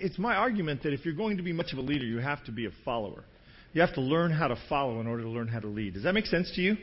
it's 0.00 0.18
my 0.18 0.34
argument 0.34 0.82
that 0.82 0.92
if 0.92 1.04
you're 1.04 1.14
going 1.14 1.36
to 1.36 1.42
be 1.42 1.52
much 1.52 1.72
of 1.72 1.78
a 1.78 1.82
leader, 1.82 2.04
you 2.04 2.18
have 2.18 2.44
to 2.44 2.52
be 2.52 2.66
a 2.66 2.70
follower. 2.84 3.24
You 3.72 3.80
have 3.80 3.94
to 3.94 4.00
learn 4.00 4.30
how 4.30 4.48
to 4.48 4.56
follow 4.68 5.00
in 5.00 5.06
order 5.06 5.22
to 5.22 5.28
learn 5.28 5.48
how 5.48 5.60
to 5.60 5.68
lead. 5.68 5.94
Does 5.94 6.02
that 6.02 6.12
make 6.12 6.26
sense 6.26 6.50
to 6.56 6.60
you? 6.60 6.76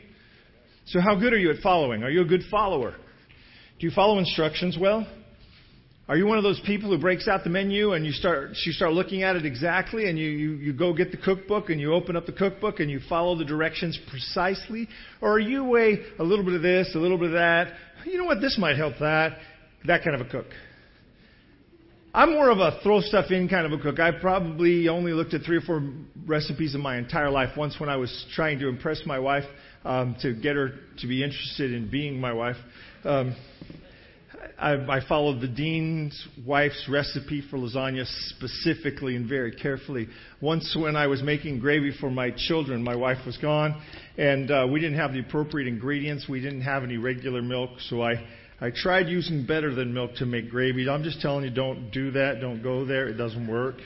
So, 0.86 1.00
how 1.00 1.14
good 1.14 1.32
are 1.32 1.38
you 1.38 1.50
at 1.50 1.60
following? 1.62 2.02
Are 2.02 2.10
you 2.10 2.22
a 2.22 2.24
good 2.24 2.42
follower? 2.50 2.96
Do 3.78 3.86
you 3.86 3.92
follow 3.92 4.18
instructions 4.18 4.76
well? 4.78 5.06
Are 6.08 6.16
you 6.16 6.26
one 6.26 6.38
of 6.38 6.42
those 6.42 6.60
people 6.66 6.90
who 6.90 6.98
breaks 6.98 7.28
out 7.28 7.44
the 7.44 7.50
menu 7.50 7.92
and 7.92 8.04
you 8.04 8.10
start 8.10 8.50
you 8.66 8.72
start 8.72 8.92
looking 8.92 9.22
at 9.22 9.36
it 9.36 9.46
exactly 9.46 10.08
and 10.08 10.18
you, 10.18 10.28
you, 10.28 10.50
you 10.54 10.72
go 10.72 10.92
get 10.92 11.12
the 11.12 11.16
cookbook 11.16 11.70
and 11.70 11.80
you 11.80 11.94
open 11.94 12.16
up 12.16 12.26
the 12.26 12.32
cookbook 12.32 12.80
and 12.80 12.90
you 12.90 12.98
follow 13.08 13.38
the 13.38 13.44
directions 13.44 13.96
precisely? 14.10 14.88
Or 15.20 15.34
are 15.34 15.38
you 15.38 15.64
way 15.64 16.00
a 16.18 16.24
little 16.24 16.44
bit 16.44 16.54
of 16.54 16.62
this, 16.62 16.90
a 16.96 16.98
little 16.98 17.16
bit 17.16 17.28
of 17.28 17.34
that? 17.34 17.68
You 18.04 18.18
know 18.18 18.24
what, 18.24 18.40
this 18.40 18.58
might 18.58 18.76
help 18.76 18.94
that. 18.98 19.38
That 19.86 20.02
kind 20.02 20.20
of 20.20 20.26
a 20.26 20.30
cook. 20.30 20.46
I'm 22.12 22.32
more 22.32 22.50
of 22.50 22.58
a 22.58 22.80
throw 22.82 23.00
stuff 23.00 23.30
in 23.30 23.48
kind 23.48 23.72
of 23.72 23.78
a 23.78 23.80
cook. 23.80 24.00
I 24.00 24.10
probably 24.10 24.88
only 24.88 25.12
looked 25.12 25.32
at 25.32 25.42
three 25.42 25.58
or 25.58 25.60
four 25.60 25.80
recipes 26.26 26.74
in 26.74 26.80
my 26.80 26.98
entire 26.98 27.30
life. 27.30 27.50
Once 27.56 27.78
when 27.78 27.88
I 27.88 27.96
was 27.96 28.26
trying 28.34 28.58
to 28.58 28.68
impress 28.68 29.02
my 29.06 29.20
wife 29.20 29.44
um, 29.84 30.16
to 30.22 30.34
get 30.34 30.56
her 30.56 30.70
to 30.98 31.06
be 31.06 31.22
interested 31.22 31.72
in 31.72 31.88
being 31.88 32.20
my 32.20 32.32
wife. 32.32 32.56
Um, 33.04 33.36
I, 34.58 34.72
I 34.72 35.00
followed 35.08 35.40
the 35.40 35.46
dean's 35.46 36.26
wife's 36.44 36.88
recipe 36.90 37.44
for 37.48 37.58
lasagna 37.58 38.04
specifically 38.30 39.14
and 39.14 39.28
very 39.28 39.52
carefully. 39.52 40.08
Once, 40.40 40.76
when 40.78 40.96
I 40.96 41.06
was 41.06 41.22
making 41.22 41.60
gravy 41.60 41.92
for 42.00 42.10
my 42.10 42.32
children, 42.36 42.82
my 42.82 42.96
wife 42.96 43.24
was 43.24 43.36
gone, 43.38 43.80
and 44.18 44.50
uh, 44.50 44.66
we 44.70 44.80
didn't 44.80 44.98
have 44.98 45.12
the 45.12 45.20
appropriate 45.20 45.68
ingredients. 45.68 46.26
We 46.28 46.40
didn't 46.40 46.62
have 46.62 46.82
any 46.82 46.96
regular 46.96 47.40
milk, 47.40 47.70
so 47.88 48.02
I 48.02 48.26
I 48.60 48.70
tried 48.70 49.08
using 49.08 49.46
better 49.46 49.74
than 49.74 49.94
milk 49.94 50.14
to 50.16 50.26
make 50.26 50.50
gravy. 50.50 50.88
I'm 50.88 51.02
just 51.02 51.20
telling 51.20 51.44
you, 51.44 51.50
don't 51.50 51.90
do 51.90 52.10
that. 52.10 52.40
Don't 52.40 52.62
go 52.62 52.84
there. 52.84 53.08
It 53.08 53.14
doesn't 53.14 53.46
work. 53.46 53.76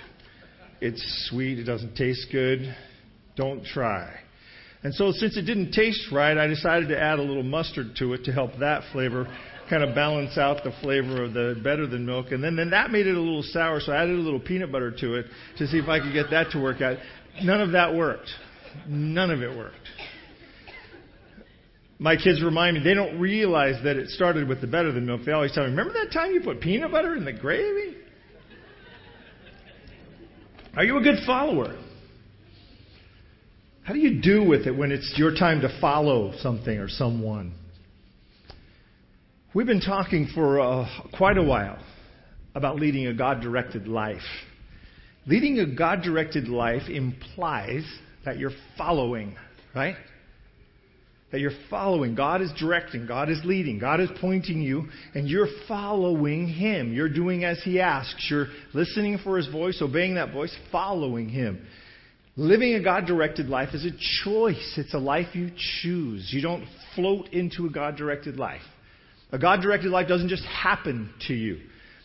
It's 0.81 1.29
sweet. 1.31 1.59
It 1.61 1.65
doesn't 1.65 1.95
taste 1.95 2.27
good. 2.33 2.75
Don't 3.37 3.65
try. 3.65 4.21
And 4.83 4.93
so, 4.95 5.13
since 5.13 5.37
it 5.37 5.43
didn't 5.43 5.73
taste 5.73 6.11
right, 6.13 6.37
I 6.37 6.47
decided 6.47 6.89
to 6.89 7.01
add 7.01 7.19
a 7.19 7.23
little 7.23 7.43
mustard 7.43 7.97
to 8.01 8.13
it 8.15 8.25
to 8.25 8.33
help 8.33 8.51
that 8.59 8.83
flavor 8.93 9.27
kind 9.71 9.83
of 9.83 9.95
balance 9.95 10.37
out 10.37 10.63
the 10.63 10.73
flavor 10.83 11.25
of 11.25 11.33
the 11.33 11.59
better 11.63 11.87
than 11.87 12.05
milk. 12.05 12.33
And 12.33 12.45
then, 12.45 12.57
then 12.57 12.71
that 12.71 12.91
made 12.91 13.07
it 13.07 13.17
a 13.17 13.21
little 13.21 13.43
sour, 13.43 13.81
so 13.81 13.93
I 13.93 14.03
added 14.03 14.17
a 14.17 14.21
little 14.21 14.41
peanut 14.41 14.71
butter 14.71 14.91
to 14.91 15.15
it 15.15 15.27
to 15.59 15.67
see 15.67 15.79
if 15.79 15.89
I 15.89 16.01
could 16.01 16.13
get 16.13 16.31
that 16.31 16.51
to 16.51 16.61
work 16.61 16.83
out. 16.83 16.99
None 17.43 17.61
of 17.61 17.73
that 17.73 17.95
worked. 17.95 18.29
None 18.87 19.31
of 19.31 19.41
it 19.41 19.57
worked. 19.57 19.89
My 21.99 22.17
kids 22.17 22.43
remind 22.43 22.77
me, 22.77 22.83
they 22.83 22.95
don't 22.95 23.21
realize 23.21 23.83
that 23.85 23.97
it 23.97 24.09
started 24.09 24.49
with 24.49 24.61
the 24.61 24.67
better 24.67 24.93
than 24.93 25.07
milk. 25.07 25.23
They 25.25 25.33
always 25.33 25.53
tell 25.53 25.65
me, 25.65 25.71
remember 25.71 25.93
that 25.93 26.13
time 26.13 26.33
you 26.33 26.41
put 26.41 26.61
peanut 26.61 26.91
butter 26.91 27.15
in 27.15 27.25
the 27.25 27.33
gravy? 27.33 27.97
Are 30.77 30.85
you 30.85 30.99
a 30.99 31.03
good 31.03 31.21
follower? 31.25 31.79
How 33.85 33.93
do 33.93 34.01
you 34.01 34.21
do 34.21 34.43
with 34.43 34.67
it 34.67 34.77
when 34.77 34.91
it's 34.91 35.15
your 35.17 35.35
time 35.35 35.61
to 35.61 35.81
follow 35.81 36.33
something 36.39 36.77
or 36.77 36.89
someone? 36.89 37.55
We've 39.55 39.67
been 39.67 39.81
talking 39.81 40.29
for 40.35 40.61
uh, 40.61 40.89
quite 41.17 41.39
a 41.39 41.43
while 41.43 41.79
about 42.57 42.77
leading 42.77 43.07
a 43.07 43.15
God 43.15 43.41
directed 43.41 43.87
life. 43.87 44.23
Leading 45.27 45.61
a 45.61 45.67
God 45.67 46.03
directed 46.03 46.49
life 46.49 46.89
implies 46.89 47.85
that 48.25 48.39
you're 48.39 48.53
following, 48.77 49.37
right? 49.75 49.97
That 51.35 51.41
you're 51.41 51.51
following. 51.69 52.15
God 52.15 52.43
is 52.43 52.53
directing, 52.57 53.09
God 53.09 53.29
is 53.29 53.41
leading, 53.45 53.81
God 53.81 53.99
is 53.99 54.09
pointing 54.21 54.63
you, 54.63 54.85
and 55.17 55.29
you're 55.29 55.49
following 55.67 56.47
Him. 56.47 56.95
You're 56.95 57.09
doing 57.09 57.43
as 57.43 57.61
He 57.65 57.81
asks. 57.81 58.29
You're 58.31 58.47
listening 58.73 59.19
for 59.19 59.37
His 59.37 59.49
voice, 59.49 59.83
obeying 59.83 60.15
that 60.15 60.33
voice, 60.33 60.57
following 60.71 61.29
Him. 61.29 61.67
Living 62.37 62.75
a 62.75 62.85
God 62.85 63.07
directed 63.07 63.49
life 63.49 63.71
is 63.75 63.85
a 63.85 63.91
choice. 64.23 64.75
It's 64.77 64.95
a 64.95 64.99
life 64.99 65.35
you 65.35 65.51
choose. 65.83 66.31
You 66.33 66.41
don't 66.41 66.69
float 66.95 67.31
into 67.33 67.67
a 67.67 67.69
God 67.69 67.97
directed 67.97 68.37
life. 68.37 68.63
A 69.33 69.39
God 69.41 69.61
directed 69.61 69.91
life 69.91 70.07
doesn't 70.07 70.29
just 70.29 70.45
happen 70.45 71.13
to 71.27 71.35
you. 71.35 71.59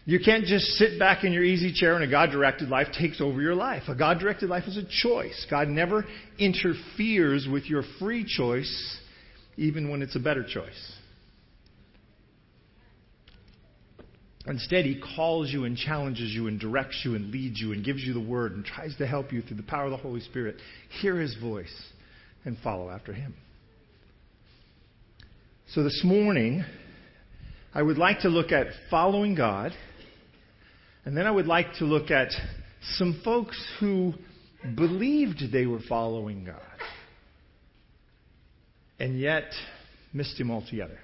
You 0.05 0.19
can't 0.19 0.45
just 0.45 0.65
sit 0.69 0.97
back 0.97 1.23
in 1.23 1.33
your 1.33 1.43
easy 1.43 1.71
chair 1.71 1.93
and 1.93 2.03
a 2.03 2.09
God 2.09 2.31
directed 2.31 2.69
life 2.69 2.87
takes 2.97 3.21
over 3.21 3.39
your 3.39 3.53
life. 3.53 3.83
A 3.89 3.93
God 3.93 4.17
directed 4.17 4.49
life 4.49 4.63
is 4.65 4.75
a 4.75 4.85
choice. 5.03 5.45
God 5.51 5.67
never 5.67 6.03
interferes 6.39 7.47
with 7.47 7.65
your 7.65 7.83
free 7.99 8.25
choice, 8.25 8.98
even 9.59 9.89
when 9.89 10.01
it's 10.01 10.15
a 10.15 10.19
better 10.19 10.43
choice. 10.43 10.93
Instead, 14.47 14.85
He 14.85 15.01
calls 15.15 15.51
you 15.51 15.65
and 15.65 15.75
challenges 15.75 16.31
you 16.31 16.47
and 16.47 16.59
directs 16.59 17.01
you 17.03 17.13
and 17.15 17.29
leads 17.29 17.59
you 17.59 17.73
and 17.73 17.83
gives 17.83 18.01
you 18.01 18.13
the 18.13 18.21
word 18.21 18.53
and 18.53 18.63
tries 18.63 18.95
to 18.95 19.05
help 19.05 19.33
you 19.33 19.41
through 19.41 19.57
the 19.57 19.63
power 19.63 19.85
of 19.85 19.91
the 19.91 19.97
Holy 19.97 20.21
Spirit. 20.21 20.55
Hear 21.01 21.19
His 21.19 21.35
voice 21.35 21.73
and 22.45 22.57
follow 22.63 22.89
after 22.89 23.13
Him. 23.13 23.35
So 25.73 25.83
this 25.83 26.01
morning, 26.05 26.63
I 27.73 27.81
would 27.81 27.97
like 27.97 28.21
to 28.21 28.29
look 28.29 28.53
at 28.53 28.67
following 28.89 29.35
God, 29.35 29.73
and 31.03 31.17
then 31.17 31.27
I 31.27 31.31
would 31.31 31.47
like 31.47 31.73
to 31.79 31.85
look 31.85 32.11
at 32.11 32.29
some 32.93 33.21
folks 33.25 33.61
who 33.81 34.13
believed 34.75 35.43
they 35.51 35.65
were 35.65 35.81
following 35.87 36.45
God 36.45 36.78
and 38.99 39.19
yet 39.19 39.51
missed 40.13 40.39
Him 40.39 40.51
altogether. 40.51 40.97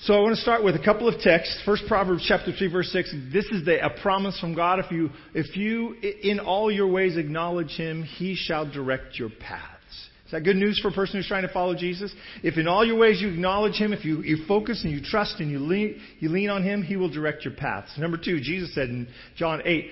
So 0.00 0.12
I 0.14 0.20
want 0.20 0.36
to 0.36 0.42
start 0.42 0.62
with 0.62 0.76
a 0.76 0.84
couple 0.84 1.08
of 1.08 1.20
texts. 1.20 1.62
First 1.64 1.84
Proverbs 1.88 2.24
chapter 2.28 2.52
3 2.52 2.70
verse 2.70 2.92
6. 2.92 3.14
This 3.32 3.46
is 3.46 3.64
the, 3.64 3.84
a 3.84 3.90
promise 4.02 4.38
from 4.38 4.54
God. 4.54 4.78
If 4.78 4.90
you, 4.90 5.10
if 5.34 5.56
you 5.56 5.94
in 6.22 6.38
all 6.38 6.70
your 6.70 6.88
ways 6.88 7.16
acknowledge 7.16 7.70
Him, 7.76 8.02
He 8.02 8.34
shall 8.34 8.70
direct 8.70 9.18
your 9.18 9.30
path. 9.40 9.70
Is 10.26 10.32
that 10.32 10.42
good 10.42 10.56
news 10.56 10.80
for 10.80 10.88
a 10.88 10.92
person 10.92 11.16
who's 11.16 11.28
trying 11.28 11.46
to 11.46 11.52
follow 11.52 11.76
Jesus? 11.76 12.12
If 12.42 12.58
in 12.58 12.66
all 12.66 12.84
your 12.84 12.98
ways 12.98 13.20
you 13.22 13.28
acknowledge 13.28 13.76
Him, 13.76 13.92
if 13.92 14.04
you, 14.04 14.22
you 14.22 14.44
focus 14.48 14.82
and 14.82 14.92
you 14.92 15.00
trust 15.00 15.36
and 15.38 15.48
you 15.50 15.60
lean, 15.60 16.00
you 16.18 16.30
lean 16.30 16.50
on 16.50 16.64
Him, 16.64 16.82
He 16.82 16.96
will 16.96 17.10
direct 17.10 17.44
your 17.44 17.54
paths. 17.54 17.92
Number 17.96 18.18
two, 18.18 18.40
Jesus 18.40 18.74
said 18.74 18.88
in 18.88 19.06
John 19.36 19.62
8, 19.64 19.88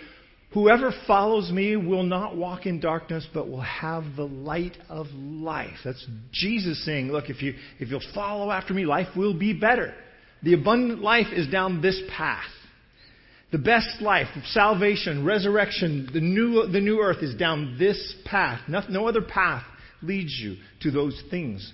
Whoever 0.54 0.92
follows 1.08 1.50
me 1.50 1.74
will 1.74 2.04
not 2.04 2.36
walk 2.36 2.64
in 2.64 2.78
darkness, 2.78 3.26
but 3.34 3.48
will 3.48 3.60
have 3.60 4.04
the 4.14 4.26
light 4.26 4.76
of 4.88 5.08
life. 5.08 5.78
That's 5.84 6.06
Jesus 6.30 6.84
saying, 6.84 7.10
look, 7.10 7.28
if, 7.28 7.42
you, 7.42 7.54
if 7.80 7.88
you'll 7.88 8.00
follow 8.14 8.52
after 8.52 8.72
me, 8.72 8.86
life 8.86 9.08
will 9.16 9.36
be 9.36 9.52
better. 9.52 9.92
The 10.44 10.54
abundant 10.54 11.00
life 11.00 11.26
is 11.32 11.48
down 11.48 11.82
this 11.82 12.00
path. 12.16 12.44
The 13.50 13.58
best 13.58 14.00
life, 14.00 14.28
salvation, 14.46 15.24
resurrection, 15.24 16.08
the 16.12 16.20
new, 16.20 16.68
the 16.68 16.80
new 16.80 17.00
earth 17.00 17.22
is 17.22 17.34
down 17.34 17.76
this 17.76 18.14
path. 18.24 18.60
No, 18.68 18.82
no 18.88 19.08
other 19.08 19.22
path 19.22 19.64
leads 20.02 20.38
you 20.40 20.56
to 20.82 20.92
those 20.92 21.20
things 21.30 21.72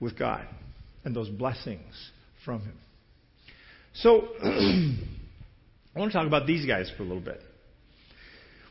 with 0.00 0.18
God 0.18 0.44
and 1.04 1.14
those 1.14 1.28
blessings 1.28 2.10
from 2.44 2.62
Him. 2.62 2.74
So, 3.94 4.28
I 4.42 5.98
want 5.98 6.10
to 6.10 6.18
talk 6.18 6.26
about 6.26 6.48
these 6.48 6.66
guys 6.66 6.90
for 6.96 7.04
a 7.04 7.06
little 7.06 7.22
bit. 7.22 7.40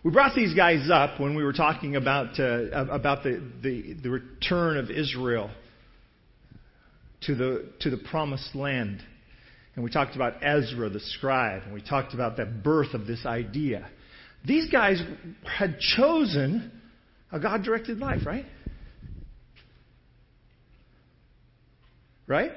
We 0.04 0.10
brought 0.10 0.36
these 0.36 0.56
guys 0.56 0.90
up 0.92 1.20
when 1.20 1.36
we 1.36 1.44
were 1.44 1.54
talking 1.54 1.96
about, 1.96 2.40
uh, 2.40 2.86
about 2.90 3.24
the, 3.24 3.44
the, 3.62 3.94
the 4.02 4.10
return 4.10 4.78
of 4.78 4.90
Israel 4.90 5.52
to 7.22 7.36
the, 7.36 7.70
to 7.82 7.92
the 7.92 7.98
promised 7.98 8.56
land. 8.56 9.04
And 9.76 9.84
we 9.84 9.92
talked 9.92 10.16
about 10.16 10.44
Ezra 10.44 10.90
the 10.90 11.00
scribe, 11.00 11.64
and 11.64 11.74
we 11.74 11.82
talked 11.82 12.16
about 12.16 12.36
the 12.36 12.46
birth 12.46 12.96
of 12.96 13.06
this 13.06 13.26
idea. 13.28 13.88
These 14.44 14.72
guys 14.72 15.02
had 15.46 15.78
chosen 15.80 16.72
a 17.32 17.40
God 17.40 17.64
directed 17.64 18.00
life, 18.00 18.26
right? 18.26 18.46
Right? 22.26 22.52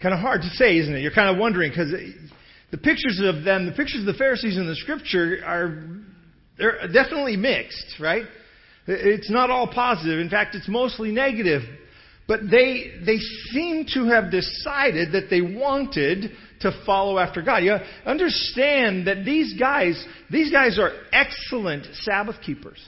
Kind 0.00 0.14
of 0.14 0.20
hard 0.20 0.42
to 0.42 0.50
say, 0.50 0.76
isn't 0.76 0.94
it? 0.94 1.00
You're 1.00 1.10
kind 1.10 1.34
of 1.34 1.38
wondering 1.38 1.70
because 1.70 1.92
the 2.76 2.82
pictures 2.82 3.20
of 3.22 3.44
them, 3.44 3.66
the 3.66 3.72
pictures 3.72 4.00
of 4.00 4.06
the 4.06 4.18
Pharisees 4.18 4.56
in 4.56 4.66
the 4.66 4.76
Scripture 4.76 5.38
are 5.44 5.82
they're 6.58 6.88
definitely 6.92 7.36
mixed, 7.36 7.96
right? 8.00 8.24
It's 8.86 9.30
not 9.30 9.50
all 9.50 9.66
positive. 9.66 10.20
In 10.20 10.30
fact, 10.30 10.54
it's 10.54 10.68
mostly 10.68 11.10
negative. 11.10 11.62
But 12.28 12.50
they 12.50 12.92
they 13.04 13.18
seem 13.50 13.86
to 13.94 14.06
have 14.06 14.30
decided 14.30 15.12
that 15.12 15.28
they 15.30 15.40
wanted 15.40 16.32
to 16.60 16.82
follow 16.84 17.18
after 17.18 17.40
God. 17.40 17.58
You 17.58 17.76
understand 18.04 19.06
that 19.06 19.24
these 19.24 19.58
guys 19.58 20.04
these 20.30 20.50
guys 20.50 20.78
are 20.78 20.90
excellent 21.12 21.86
Sabbath 22.02 22.36
keepers. 22.42 22.84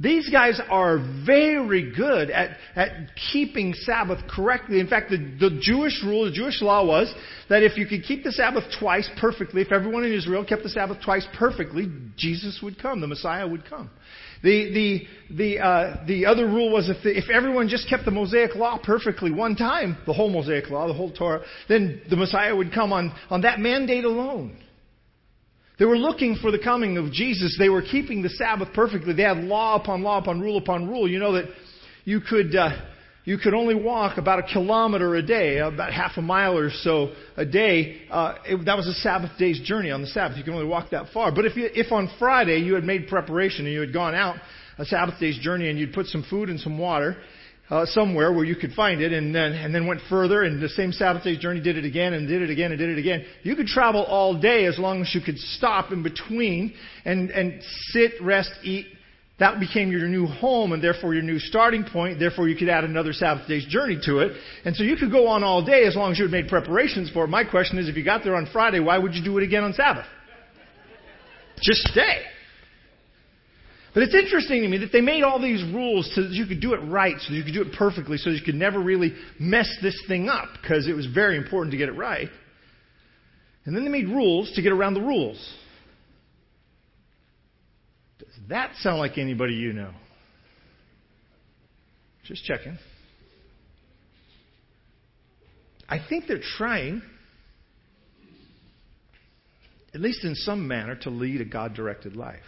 These 0.00 0.30
guys 0.30 0.60
are 0.68 0.98
very 1.24 1.92
good 1.94 2.30
at, 2.30 2.56
at 2.74 2.90
keeping 3.32 3.72
Sabbath 3.74 4.18
correctly. 4.28 4.80
In 4.80 4.88
fact, 4.88 5.10
the, 5.10 5.18
the 5.18 5.60
Jewish 5.60 6.02
rule, 6.02 6.24
the 6.24 6.32
Jewish 6.32 6.60
law 6.60 6.84
was 6.84 7.12
that 7.48 7.62
if 7.62 7.76
you 7.76 7.86
could 7.86 8.02
keep 8.02 8.24
the 8.24 8.32
Sabbath 8.32 8.64
twice 8.80 9.08
perfectly, 9.20 9.62
if 9.62 9.70
everyone 9.70 10.04
in 10.04 10.12
Israel 10.12 10.44
kept 10.44 10.62
the 10.62 10.70
Sabbath 10.70 10.98
twice 11.04 11.26
perfectly, 11.38 11.88
Jesus 12.16 12.60
would 12.62 12.80
come, 12.80 13.00
the 13.00 13.06
Messiah 13.06 13.46
would 13.46 13.64
come. 13.64 13.90
The, 14.42 15.06
the, 15.30 15.36
the, 15.36 15.58
uh, 15.60 16.04
the 16.06 16.26
other 16.26 16.46
rule 16.46 16.72
was 16.72 16.88
if, 16.88 16.96
the, 17.04 17.16
if 17.16 17.30
everyone 17.30 17.68
just 17.68 17.88
kept 17.88 18.04
the 18.04 18.10
Mosaic 18.10 18.56
law 18.56 18.78
perfectly 18.82 19.30
one 19.30 19.54
time, 19.54 19.98
the 20.04 20.12
whole 20.12 20.30
Mosaic 20.30 20.68
law, 20.68 20.88
the 20.88 20.94
whole 20.94 21.12
Torah, 21.12 21.44
then 21.68 22.02
the 22.10 22.16
Messiah 22.16 22.56
would 22.56 22.72
come 22.72 22.92
on, 22.92 23.14
on 23.30 23.42
that 23.42 23.60
mandate 23.60 24.04
alone. 24.04 24.58
They 25.78 25.84
were 25.84 25.96
looking 25.96 26.36
for 26.36 26.50
the 26.50 26.58
coming 26.58 26.98
of 26.98 27.12
Jesus. 27.12 27.56
They 27.58 27.68
were 27.68 27.82
keeping 27.82 28.22
the 28.22 28.28
Sabbath 28.28 28.68
perfectly. 28.74 29.14
They 29.14 29.22
had 29.22 29.38
law 29.38 29.76
upon 29.76 30.02
law 30.02 30.18
upon 30.18 30.40
rule 30.40 30.58
upon 30.58 30.88
rule. 30.88 31.08
You 31.08 31.18
know 31.18 31.32
that 31.32 31.46
you 32.04 32.20
could, 32.20 32.54
uh, 32.54 32.70
you 33.24 33.38
could 33.38 33.54
only 33.54 33.74
walk 33.74 34.18
about 34.18 34.38
a 34.38 34.42
kilometer 34.42 35.14
a 35.14 35.22
day, 35.22 35.58
about 35.58 35.92
half 35.92 36.12
a 36.16 36.22
mile 36.22 36.58
or 36.58 36.70
so 36.70 37.12
a 37.36 37.46
day. 37.46 38.02
Uh, 38.10 38.34
it, 38.44 38.64
that 38.66 38.76
was 38.76 38.86
a 38.86 38.94
Sabbath 38.94 39.30
day's 39.38 39.60
journey 39.60 39.90
on 39.90 40.02
the 40.02 40.08
Sabbath. 40.08 40.36
You 40.36 40.44
can 40.44 40.54
only 40.54 40.66
walk 40.66 40.90
that 40.90 41.06
far. 41.12 41.32
But 41.32 41.46
if, 41.46 41.56
you, 41.56 41.68
if 41.72 41.90
on 41.90 42.10
Friday 42.18 42.58
you 42.58 42.74
had 42.74 42.84
made 42.84 43.08
preparation 43.08 43.64
and 43.64 43.72
you 43.72 43.80
had 43.80 43.92
gone 43.92 44.14
out 44.14 44.36
a 44.78 44.84
Sabbath 44.84 45.18
day's 45.20 45.38
journey 45.38 45.70
and 45.70 45.78
you'd 45.78 45.92
put 45.92 46.06
some 46.06 46.24
food 46.28 46.48
and 46.50 46.60
some 46.60 46.78
water 46.78 47.16
uh, 47.72 47.86
somewhere 47.86 48.30
where 48.34 48.44
you 48.44 48.54
could 48.54 48.72
find 48.74 49.00
it, 49.00 49.14
and 49.14 49.34
then 49.34 49.52
and 49.52 49.74
then 49.74 49.86
went 49.86 50.02
further, 50.10 50.42
and 50.42 50.60
the 50.60 50.68
same 50.68 50.92
Sabbath 50.92 51.24
day's 51.24 51.38
journey 51.38 51.58
did 51.58 51.78
it 51.78 51.86
again, 51.86 52.12
and 52.12 52.28
did 52.28 52.42
it 52.42 52.50
again, 52.50 52.70
and 52.70 52.78
did 52.78 52.90
it 52.90 52.98
again. 52.98 53.24
You 53.44 53.56
could 53.56 53.66
travel 53.66 54.04
all 54.04 54.38
day 54.38 54.66
as 54.66 54.78
long 54.78 55.00
as 55.00 55.14
you 55.14 55.22
could 55.22 55.38
stop 55.38 55.90
in 55.90 56.02
between 56.02 56.74
and 57.06 57.30
and 57.30 57.62
sit, 57.88 58.12
rest, 58.20 58.50
eat. 58.62 58.88
That 59.38 59.58
became 59.58 59.90
your 59.90 60.06
new 60.06 60.26
home, 60.26 60.72
and 60.72 60.84
therefore 60.84 61.14
your 61.14 61.22
new 61.22 61.38
starting 61.38 61.84
point. 61.84 62.18
Therefore, 62.18 62.46
you 62.46 62.56
could 62.56 62.68
add 62.68 62.84
another 62.84 63.14
Sabbath 63.14 63.48
day's 63.48 63.64
journey 63.64 63.98
to 64.04 64.18
it, 64.18 64.36
and 64.66 64.76
so 64.76 64.82
you 64.82 64.96
could 64.96 65.10
go 65.10 65.26
on 65.26 65.42
all 65.42 65.64
day 65.64 65.84
as 65.86 65.96
long 65.96 66.12
as 66.12 66.18
you 66.18 66.26
had 66.26 66.32
made 66.32 66.48
preparations 66.48 67.10
for 67.10 67.24
it. 67.24 67.28
My 67.28 67.42
question 67.42 67.78
is, 67.78 67.88
if 67.88 67.96
you 67.96 68.04
got 68.04 68.22
there 68.22 68.36
on 68.36 68.46
Friday, 68.52 68.80
why 68.80 68.98
would 68.98 69.14
you 69.14 69.24
do 69.24 69.38
it 69.38 69.44
again 69.44 69.64
on 69.64 69.72
Sabbath? 69.72 70.04
Just 71.62 71.80
stay. 71.88 72.26
But 73.94 74.04
it's 74.04 74.14
interesting 74.14 74.62
to 74.62 74.68
me 74.68 74.78
that 74.78 74.90
they 74.90 75.02
made 75.02 75.22
all 75.22 75.40
these 75.40 75.62
rules 75.62 76.10
so 76.14 76.22
that 76.22 76.30
you 76.30 76.46
could 76.46 76.60
do 76.60 76.72
it 76.72 76.78
right, 76.78 77.16
so 77.18 77.30
that 77.30 77.36
you 77.36 77.44
could 77.44 77.52
do 77.52 77.60
it 77.62 77.74
perfectly, 77.76 78.16
so 78.16 78.30
that 78.30 78.36
you 78.36 78.44
could 78.44 78.54
never 78.54 78.80
really 78.80 79.12
mess 79.38 79.68
this 79.82 80.00
thing 80.08 80.30
up, 80.30 80.48
because 80.60 80.88
it 80.88 80.94
was 80.94 81.06
very 81.06 81.36
important 81.36 81.72
to 81.72 81.76
get 81.76 81.90
it 81.90 81.96
right. 81.96 82.28
And 83.64 83.76
then 83.76 83.84
they 83.84 83.90
made 83.90 84.08
rules 84.08 84.50
to 84.52 84.62
get 84.62 84.72
around 84.72 84.94
the 84.94 85.02
rules. 85.02 85.36
Does 88.18 88.28
that 88.48 88.74
sound 88.76 88.98
like 88.98 89.18
anybody 89.18 89.54
you 89.54 89.74
know? 89.74 89.92
Just 92.24 92.44
checking. 92.44 92.78
I 95.86 95.98
think 96.08 96.26
they're 96.26 96.40
trying, 96.56 97.02
at 99.92 100.00
least 100.00 100.24
in 100.24 100.34
some 100.34 100.66
manner, 100.66 100.96
to 101.02 101.10
lead 101.10 101.42
a 101.42 101.44
God 101.44 101.74
directed 101.74 102.16
life. 102.16 102.40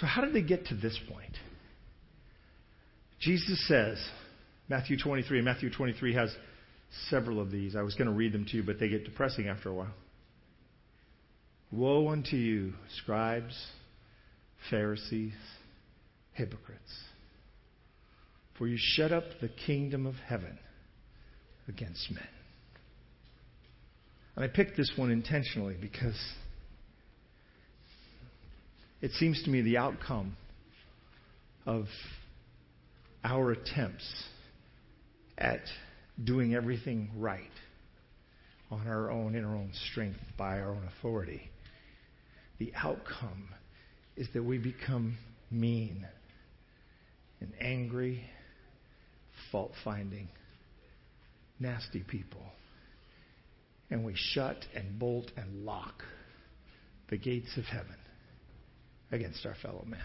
So, 0.00 0.06
how 0.06 0.22
did 0.22 0.34
they 0.34 0.42
get 0.42 0.66
to 0.66 0.74
this 0.74 0.98
point? 1.08 1.36
Jesus 3.20 3.66
says, 3.68 3.98
Matthew 4.68 4.98
23, 4.98 5.38
and 5.38 5.44
Matthew 5.44 5.70
23 5.70 6.14
has 6.14 6.34
several 7.10 7.40
of 7.40 7.50
these. 7.50 7.76
I 7.76 7.82
was 7.82 7.94
going 7.94 8.08
to 8.08 8.14
read 8.14 8.32
them 8.32 8.44
to 8.46 8.56
you, 8.56 8.62
but 8.62 8.78
they 8.78 8.88
get 8.88 9.04
depressing 9.04 9.48
after 9.48 9.68
a 9.68 9.74
while. 9.74 9.94
Woe 11.70 12.08
unto 12.08 12.36
you, 12.36 12.74
scribes, 12.98 13.54
Pharisees, 14.70 15.32
hypocrites, 16.32 17.00
for 18.56 18.66
you 18.66 18.76
shut 18.78 19.12
up 19.12 19.24
the 19.40 19.48
kingdom 19.66 20.06
of 20.06 20.14
heaven 20.14 20.58
against 21.68 22.10
men. 22.10 22.28
And 24.36 24.44
I 24.44 24.48
picked 24.48 24.76
this 24.76 24.92
one 24.96 25.10
intentionally 25.10 25.76
because 25.80 26.18
it 29.04 29.12
seems 29.18 29.42
to 29.42 29.50
me 29.50 29.60
the 29.60 29.76
outcome 29.76 30.34
of 31.66 31.84
our 33.22 33.50
attempts 33.50 34.24
at 35.36 35.60
doing 36.24 36.54
everything 36.54 37.10
right 37.18 37.42
on 38.70 38.86
our 38.86 39.10
own, 39.10 39.34
in 39.34 39.44
our 39.44 39.54
own 39.54 39.70
strength, 39.90 40.20
by 40.38 40.58
our 40.58 40.70
own 40.70 40.88
authority, 40.96 41.50
the 42.58 42.72
outcome 42.74 43.50
is 44.16 44.26
that 44.32 44.42
we 44.42 44.56
become 44.56 45.18
mean 45.50 46.06
and 47.42 47.52
angry, 47.60 48.24
fault 49.52 49.72
finding, 49.84 50.28
nasty 51.60 52.00
people. 52.08 52.40
And 53.90 54.02
we 54.02 54.14
shut 54.16 54.64
and 54.74 54.98
bolt 54.98 55.30
and 55.36 55.66
lock 55.66 56.02
the 57.10 57.18
gates 57.18 57.58
of 57.58 57.64
heaven 57.64 57.96
against 59.14 59.46
our 59.46 59.54
fellow 59.62 59.84
man. 59.86 60.00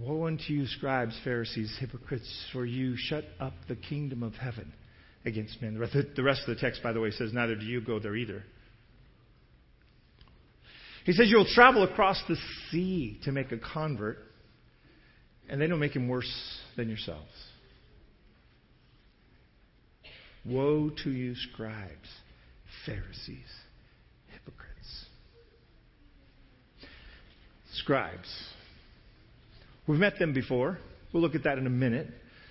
Woe 0.00 0.26
unto 0.26 0.52
you, 0.52 0.66
scribes, 0.66 1.18
Pharisees, 1.24 1.76
hypocrites, 1.80 2.46
for 2.52 2.64
you 2.64 2.94
shut 2.96 3.24
up 3.40 3.54
the 3.68 3.76
kingdom 3.76 4.22
of 4.22 4.34
heaven 4.34 4.72
against 5.24 5.60
men. 5.60 5.74
The 5.74 6.22
rest 6.22 6.42
of 6.46 6.54
the 6.54 6.60
text, 6.60 6.82
by 6.82 6.92
the 6.92 7.00
way, 7.00 7.10
says, 7.10 7.32
Neither 7.32 7.56
do 7.56 7.64
you 7.64 7.80
go 7.80 7.98
there 7.98 8.14
either. 8.14 8.44
He 11.04 11.12
says, 11.12 11.28
You'll 11.28 11.46
travel 11.46 11.82
across 11.82 12.22
the 12.28 12.36
sea 12.70 13.18
to 13.24 13.32
make 13.32 13.50
a 13.50 13.58
convert, 13.58 14.18
and 15.48 15.60
they 15.60 15.66
don't 15.66 15.80
make 15.80 15.96
him 15.96 16.06
worse 16.06 16.60
than 16.76 16.88
yourselves. 16.88 17.32
Woe 20.44 20.90
to 21.02 21.10
you, 21.10 21.34
scribes, 21.34 22.08
Pharisees, 22.86 23.50
Scribes. 27.78 28.28
We've 29.86 29.98
met 29.98 30.18
them 30.18 30.32
before. 30.32 30.78
We'll 31.12 31.22
look 31.22 31.34
at 31.34 31.44
that 31.44 31.58
in 31.58 31.66
a 31.66 31.70
minute. 31.70 32.08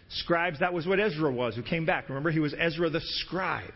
Scribes, 0.10 0.60
that 0.60 0.74
was 0.74 0.88
what 0.88 1.00
Ezra 1.00 1.32
was, 1.32 1.56
who 1.56 1.64
came 1.64 1.86
back. 1.86 2.10
Remember, 2.10 2.32
he 2.32 2.40
was 2.40 2.56
Ezra 2.58 2.90
the 2.90 3.02
scribe. 3.02 3.74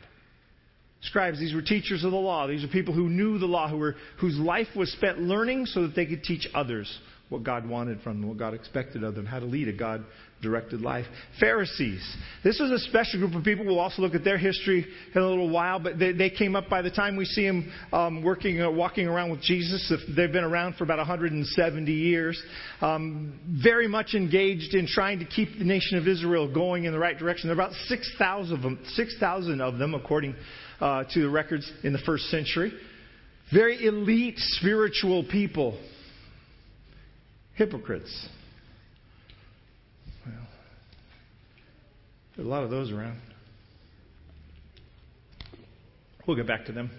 Scribes, 1.01 1.39
these 1.39 1.53
were 1.53 1.61
teachers 1.61 2.03
of 2.03 2.11
the 2.11 2.17
law. 2.17 2.47
These 2.47 2.63
are 2.63 2.67
people 2.67 2.93
who 2.93 3.09
knew 3.09 3.37
the 3.37 3.45
law, 3.45 3.67
who 3.67 3.77
were, 3.77 3.95
whose 4.19 4.37
life 4.37 4.67
was 4.75 4.91
spent 4.93 5.19
learning 5.19 5.65
so 5.65 5.81
that 5.83 5.95
they 5.95 6.05
could 6.05 6.23
teach 6.23 6.47
others 6.53 6.99
what 7.31 7.43
God 7.43 7.65
wanted 7.65 8.01
from 8.01 8.19
them, 8.19 8.27
what 8.27 8.37
God 8.37 8.53
expected 8.53 9.05
of 9.05 9.15
them, 9.15 9.25
how 9.25 9.39
to 9.39 9.45
lead 9.45 9.69
a 9.69 9.73
God 9.73 10.03
directed 10.41 10.81
life. 10.81 11.05
Pharisees. 11.39 12.05
This 12.43 12.59
was 12.59 12.71
a 12.71 12.79
special 12.89 13.21
group 13.21 13.33
of 13.35 13.45
people. 13.45 13.65
We'll 13.65 13.79
also 13.79 14.01
look 14.01 14.15
at 14.15 14.25
their 14.25 14.37
history 14.37 14.85
in 15.15 15.21
a 15.21 15.25
little 15.25 15.49
while, 15.49 15.79
but 15.79 15.97
they, 15.97 16.11
they 16.11 16.29
came 16.29 16.57
up 16.57 16.67
by 16.67 16.81
the 16.81 16.91
time 16.91 17.15
we 17.15 17.23
see 17.23 17.47
them 17.47 17.71
um, 17.93 18.21
working, 18.21 18.61
uh, 18.61 18.69
walking 18.69 19.07
around 19.07 19.31
with 19.31 19.41
Jesus. 19.41 19.93
They've 20.13 20.31
been 20.31 20.43
around 20.43 20.75
for 20.75 20.83
about 20.83 20.97
170 20.97 21.89
years. 21.89 22.41
Um, 22.81 23.39
very 23.63 23.87
much 23.87 24.13
engaged 24.13 24.73
in 24.73 24.85
trying 24.85 25.19
to 25.19 25.25
keep 25.25 25.57
the 25.57 25.63
nation 25.63 25.97
of 25.99 26.09
Israel 26.09 26.53
going 26.53 26.83
in 26.83 26.91
the 26.91 26.99
right 26.99 27.17
direction. 27.17 27.47
There 27.47 27.57
are 27.57 27.61
about 27.61 27.75
6,000 27.87 28.53
of 28.53 28.61
them, 28.61 28.77
6,000 28.89 29.61
of 29.61 29.77
them 29.77 29.93
according 29.93 30.35
uh, 30.81 31.05
to 31.13 31.21
the 31.21 31.29
records 31.29 31.71
in 31.85 31.93
the 31.93 31.99
first 31.99 32.25
century. 32.25 32.73
Very 33.53 33.85
elite 33.85 34.35
spiritual 34.37 35.23
people. 35.31 35.79
Hypocrites. 37.61 38.27
Well, 40.25 40.35
there's 42.35 42.47
a 42.47 42.49
lot 42.49 42.63
of 42.63 42.71
those 42.71 42.91
around. 42.91 43.21
We'll 46.25 46.37
get 46.37 46.47
back 46.47 46.65
to 46.65 46.71
them. 46.71 46.89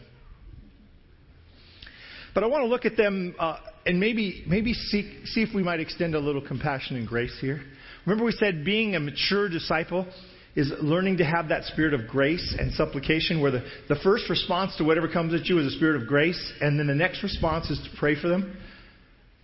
But 2.33 2.45
I 2.45 2.47
want 2.47 2.63
to 2.63 2.69
look 2.69 2.85
at 2.85 2.97
them 2.97 3.35
uh, 3.41 3.57
and 3.87 3.99
maybe 3.99 4.45
maybe 4.47 4.73
see, 4.73 5.23
see 5.25 5.43
if 5.43 5.53
we 5.53 5.65
might 5.65 5.81
extend 5.81 6.15
a 6.15 6.21
little 6.21 6.47
compassion 6.47 6.95
and 6.95 7.09
grace 7.09 7.37
here. 7.41 7.61
Remember, 8.07 8.25
we 8.25 8.31
said 8.31 8.65
being 8.65 8.95
a 8.95 9.01
mature 9.01 9.49
disciple 9.49 10.07
is 10.55 10.73
learning 10.81 11.17
to 11.17 11.25
have 11.25 11.49
that 11.49 11.65
spirit 11.65 11.93
of 11.93 12.07
grace 12.07 12.55
and 12.57 12.73
supplication, 12.75 13.41
where 13.41 13.51
the, 13.51 13.65
the 13.89 13.97
first 14.05 14.31
response 14.31 14.77
to 14.77 14.85
whatever 14.85 15.09
comes 15.09 15.35
at 15.35 15.47
you 15.47 15.59
is 15.59 15.67
a 15.67 15.77
spirit 15.77 16.01
of 16.01 16.07
grace, 16.07 16.53
and 16.61 16.79
then 16.79 16.87
the 16.87 16.95
next 16.95 17.25
response 17.25 17.69
is 17.69 17.81
to 17.81 17.99
pray 17.99 18.15
for 18.15 18.29
them 18.29 18.57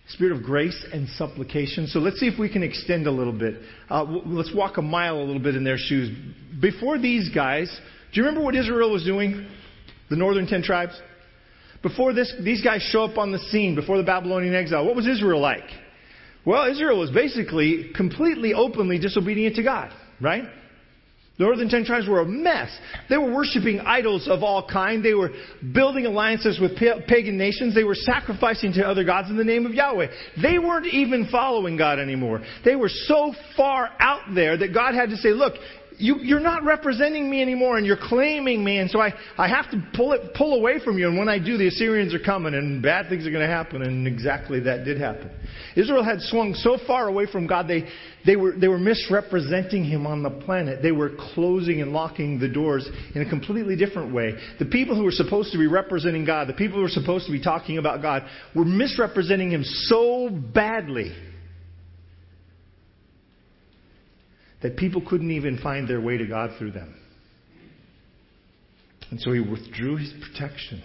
spirit 0.09 0.35
of 0.35 0.43
grace 0.43 0.85
and 0.91 1.07
supplication. 1.09 1.87
So 1.87 1.99
let's 1.99 2.19
see 2.19 2.27
if 2.27 2.39
we 2.39 2.49
can 2.49 2.63
extend 2.63 3.07
a 3.07 3.11
little 3.11 3.33
bit. 3.33 3.61
Uh, 3.89 4.03
let's 4.25 4.53
walk 4.53 4.77
a 4.77 4.81
mile 4.81 5.17
a 5.17 5.23
little 5.23 5.41
bit 5.41 5.55
in 5.55 5.63
their 5.63 5.77
shoes. 5.77 6.15
Before 6.59 6.97
these 6.99 7.29
guys, 7.29 7.69
do 8.11 8.19
you 8.19 8.25
remember 8.25 8.43
what 8.43 8.55
Israel 8.55 8.91
was 8.91 9.03
doing? 9.03 9.47
The 10.09 10.15
northern 10.15 10.47
ten 10.47 10.63
tribes? 10.63 10.99
Before 11.81 12.11
this, 12.11 12.33
these 12.43 12.61
guys 12.61 12.81
show 12.81 13.03
up 13.05 13.17
on 13.17 13.31
the 13.31 13.39
scene, 13.39 13.75
before 13.75 13.97
the 13.97 14.03
Babylonian 14.03 14.53
exile, 14.53 14.85
what 14.85 14.95
was 14.95 15.07
Israel 15.07 15.39
like? 15.39 15.69
Well, 16.45 16.69
Israel 16.69 16.99
was 16.99 17.11
basically 17.11 17.91
completely 17.95 18.53
openly 18.53 18.97
disobedient 18.99 19.55
to 19.57 19.63
God, 19.63 19.93
right? 20.19 20.43
The 21.39 21.45
northern 21.45 21.69
ten 21.69 21.85
tribes 21.85 22.05
were 22.05 22.19
a 22.19 22.25
mess. 22.25 22.69
They 23.09 23.17
were 23.17 23.33
worshiping 23.33 23.79
idols 23.79 24.27
of 24.27 24.43
all 24.43 24.67
kind. 24.67 25.03
They 25.03 25.13
were 25.13 25.31
building 25.73 26.05
alliances 26.05 26.59
with 26.59 26.75
pagan 26.75 27.37
nations. 27.37 27.73
They 27.73 27.85
were 27.85 27.95
sacrificing 27.95 28.73
to 28.73 28.85
other 28.85 29.05
gods 29.05 29.29
in 29.29 29.37
the 29.37 29.45
name 29.45 29.65
of 29.65 29.73
Yahweh. 29.73 30.07
They 30.41 30.59
weren't 30.59 30.87
even 30.87 31.29
following 31.31 31.77
God 31.77 31.97
anymore. 31.97 32.43
They 32.65 32.75
were 32.75 32.89
so 32.89 33.33
far 33.55 33.89
out 34.01 34.35
there 34.35 34.57
that 34.57 34.73
God 34.73 34.95
had 34.95 35.11
to 35.11 35.15
say, 35.15 35.29
look, 35.29 35.53
you, 35.99 36.19
you're 36.21 36.39
not 36.39 36.63
representing 36.63 37.29
me 37.29 37.41
anymore 37.41 37.77
and 37.77 37.85
you're 37.85 37.99
claiming 38.01 38.63
me. 38.63 38.79
And 38.79 38.89
so 38.89 39.01
I, 39.01 39.13
I 39.37 39.49
have 39.49 39.69
to 39.71 39.83
pull 39.93 40.13
it, 40.13 40.33
pull 40.33 40.57
away 40.57 40.79
from 40.83 40.97
you. 40.97 41.09
And 41.09 41.17
when 41.17 41.27
I 41.27 41.39
do, 41.39 41.57
the 41.57 41.67
Assyrians 41.67 42.15
are 42.15 42.19
coming 42.19 42.53
and 42.53 42.81
bad 42.81 43.09
things 43.09 43.27
are 43.27 43.31
going 43.31 43.45
to 43.45 43.53
happen. 43.53 43.81
And 43.81 44.07
exactly 44.07 44.61
that 44.61 44.85
did 44.85 44.99
happen. 44.99 45.29
Israel 45.75 46.03
had 46.03 46.21
swung 46.21 46.53
so 46.53 46.77
far 46.87 47.07
away 47.07 47.25
from 47.29 47.47
God, 47.47 47.67
they, 47.67 47.85
they 48.25 48.37
were, 48.37 48.53
they 48.53 48.69
were 48.69 48.79
misrepresenting 48.79 49.83
him 49.83 50.07
on 50.07 50.23
the 50.23 50.29
planet. 50.29 50.81
They 50.81 50.93
were 50.93 51.11
closing 51.33 51.81
and 51.81 51.91
locking 51.91 52.39
the 52.39 52.47
doors 52.47 52.89
in 53.13 53.21
a 53.21 53.29
completely 53.29 53.75
different 53.75 54.13
way. 54.13 54.35
The 54.57 54.65
people 54.65 54.95
who 54.95 55.03
were 55.03 55.11
supposed 55.11 55.51
to 55.51 55.57
be 55.57 55.67
representing 55.67 56.23
God, 56.23 56.47
the 56.47 56.53
people 56.53 56.77
who 56.77 56.83
were 56.83 56.89
supposed 56.89 57.25
to 57.25 57.31
be 57.31 57.43
talking 57.43 57.77
about 57.77 58.01
God, 58.01 58.23
were 58.55 58.65
misrepresenting 58.65 59.51
him 59.51 59.63
so 59.63 60.29
badly 60.29 61.13
that 64.61 64.77
people 64.77 65.01
couldn't 65.07 65.31
even 65.31 65.57
find 65.59 65.87
their 65.87 66.01
way 66.01 66.17
to 66.17 66.25
God 66.25 66.51
through 66.57 66.71
them. 66.71 66.95
And 69.11 69.19
so 69.19 69.31
he 69.31 69.39
withdrew 69.39 69.97
his 69.97 70.13
protection. 70.21 70.83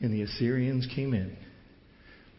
And 0.00 0.12
the 0.12 0.22
Assyrians 0.22 0.88
came 0.94 1.14
in, 1.14 1.36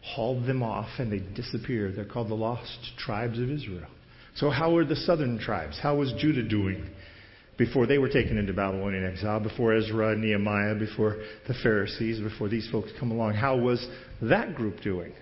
hauled 0.02 0.46
them 0.46 0.62
off, 0.62 0.88
and 0.98 1.10
they 1.10 1.20
disappeared. 1.34 1.96
They're 1.96 2.04
called 2.04 2.28
the 2.28 2.34
lost 2.34 2.78
tribes 2.98 3.38
of 3.38 3.50
Israel. 3.50 3.88
So, 4.36 4.50
how 4.50 4.72
were 4.72 4.84
the 4.84 4.96
southern 4.96 5.38
tribes? 5.38 5.78
How 5.80 5.96
was 5.96 6.12
Judah 6.18 6.46
doing 6.46 6.90
before 7.56 7.86
they 7.86 7.98
were 7.98 8.08
taken 8.08 8.36
into 8.36 8.52
Babylonian 8.52 9.06
exile? 9.06 9.40
Before 9.40 9.74
Ezra 9.74 10.16
Nehemiah? 10.16 10.74
Before 10.74 11.22
the 11.46 11.54
Pharisees? 11.62 12.20
Before 12.20 12.48
these 12.48 12.68
folks 12.70 12.90
come 12.98 13.12
along? 13.12 13.34
How 13.34 13.56
was 13.56 13.86
that 14.20 14.56
group 14.56 14.80
doing? 14.82 15.12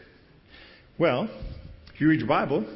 Well, 0.99 1.29
if 1.95 2.01
you 2.01 2.09
read 2.09 2.21
your 2.21 2.29
Bible, 2.29 2.67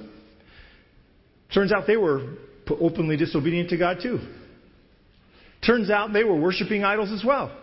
Turns 1.52 1.72
out 1.72 1.86
they 1.86 1.96
were 1.96 2.36
openly 2.68 3.16
disobedient 3.16 3.70
to 3.70 3.76
God 3.76 3.98
too. 4.02 4.18
Turns 5.64 5.90
out 5.90 6.12
they 6.12 6.24
were 6.24 6.38
worshiping 6.38 6.84
idols 6.84 7.10
as 7.12 7.24
well. 7.24 7.56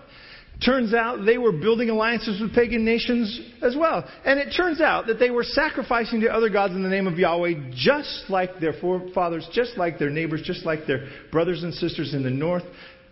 Turns 0.63 0.93
out 0.93 1.25
they 1.25 1.37
were 1.37 1.51
building 1.51 1.89
alliances 1.89 2.39
with 2.39 2.53
pagan 2.53 2.85
nations 2.85 3.41
as 3.61 3.75
well. 3.75 4.07
And 4.23 4.39
it 4.39 4.53
turns 4.55 4.81
out 4.81 5.07
that 5.07 5.19
they 5.19 5.29
were 5.29 5.43
sacrificing 5.43 6.21
to 6.21 6.29
other 6.29 6.49
gods 6.49 6.73
in 6.73 6.83
the 6.83 6.89
name 6.89 7.07
of 7.07 7.17
Yahweh 7.17 7.71
just 7.73 8.25
like 8.29 8.59
their 8.59 8.73
forefathers, 8.73 9.47
just 9.51 9.77
like 9.77 9.99
their 9.99 10.09
neighbors, 10.09 10.41
just 10.45 10.65
like 10.65 10.85
their 10.85 11.09
brothers 11.31 11.63
and 11.63 11.73
sisters 11.73 12.13
in 12.13 12.23
the 12.23 12.29
north 12.29 12.63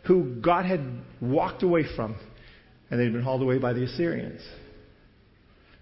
who 0.05 0.35
God 0.41 0.65
had 0.65 0.81
walked 1.19 1.63
away 1.63 1.83
from 1.95 2.15
and 2.89 2.99
they'd 2.99 3.11
been 3.11 3.23
hauled 3.23 3.41
away 3.41 3.57
by 3.57 3.73
the 3.73 3.83
Assyrians. 3.85 4.41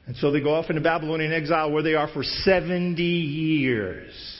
And 0.05 0.15
so 0.17 0.31
they 0.31 0.41
go 0.41 0.53
off 0.53 0.69
into 0.69 0.81
Babylonian 0.81 1.33
exile 1.33 1.71
where 1.71 1.83
they 1.83 1.95
are 1.95 2.07
for 2.07 2.23
70 2.23 3.01
years. 3.03 4.38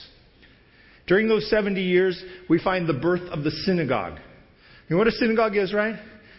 During 1.10 1.26
those 1.26 1.50
70 1.50 1.82
years, 1.82 2.22
we 2.48 2.60
find 2.60 2.88
the 2.88 2.94
birth 2.94 3.28
of 3.32 3.42
the 3.42 3.50
synagogue. 3.50 4.20
You 4.88 4.94
know 4.94 4.98
what 4.98 5.08
a 5.08 5.10
synagogue 5.10 5.56
is, 5.56 5.74
right? 5.74 5.96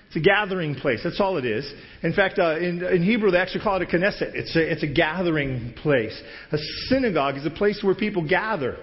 It's 0.07 0.15
a 0.15 0.21
gathering 0.21 0.75
place. 0.75 1.01
That's 1.03 1.19
all 1.19 1.35
it 1.35 1.43
is. 1.43 1.69
In 2.03 2.13
fact, 2.13 2.39
uh, 2.39 2.55
in, 2.55 2.81
in, 2.81 3.03
Hebrew, 3.03 3.31
they 3.31 3.37
actually 3.37 3.65
call 3.65 3.81
it 3.81 3.83
a 3.83 3.97
knesset. 3.97 4.33
It's 4.33 4.55
a, 4.55 4.71
it's 4.71 4.83
a 4.83 4.87
gathering 4.87 5.73
place. 5.75 6.17
A 6.53 6.57
synagogue 6.87 7.35
is 7.35 7.45
a 7.45 7.49
place 7.49 7.83
where 7.83 7.93
people 7.93 8.25
gather. 8.25 8.77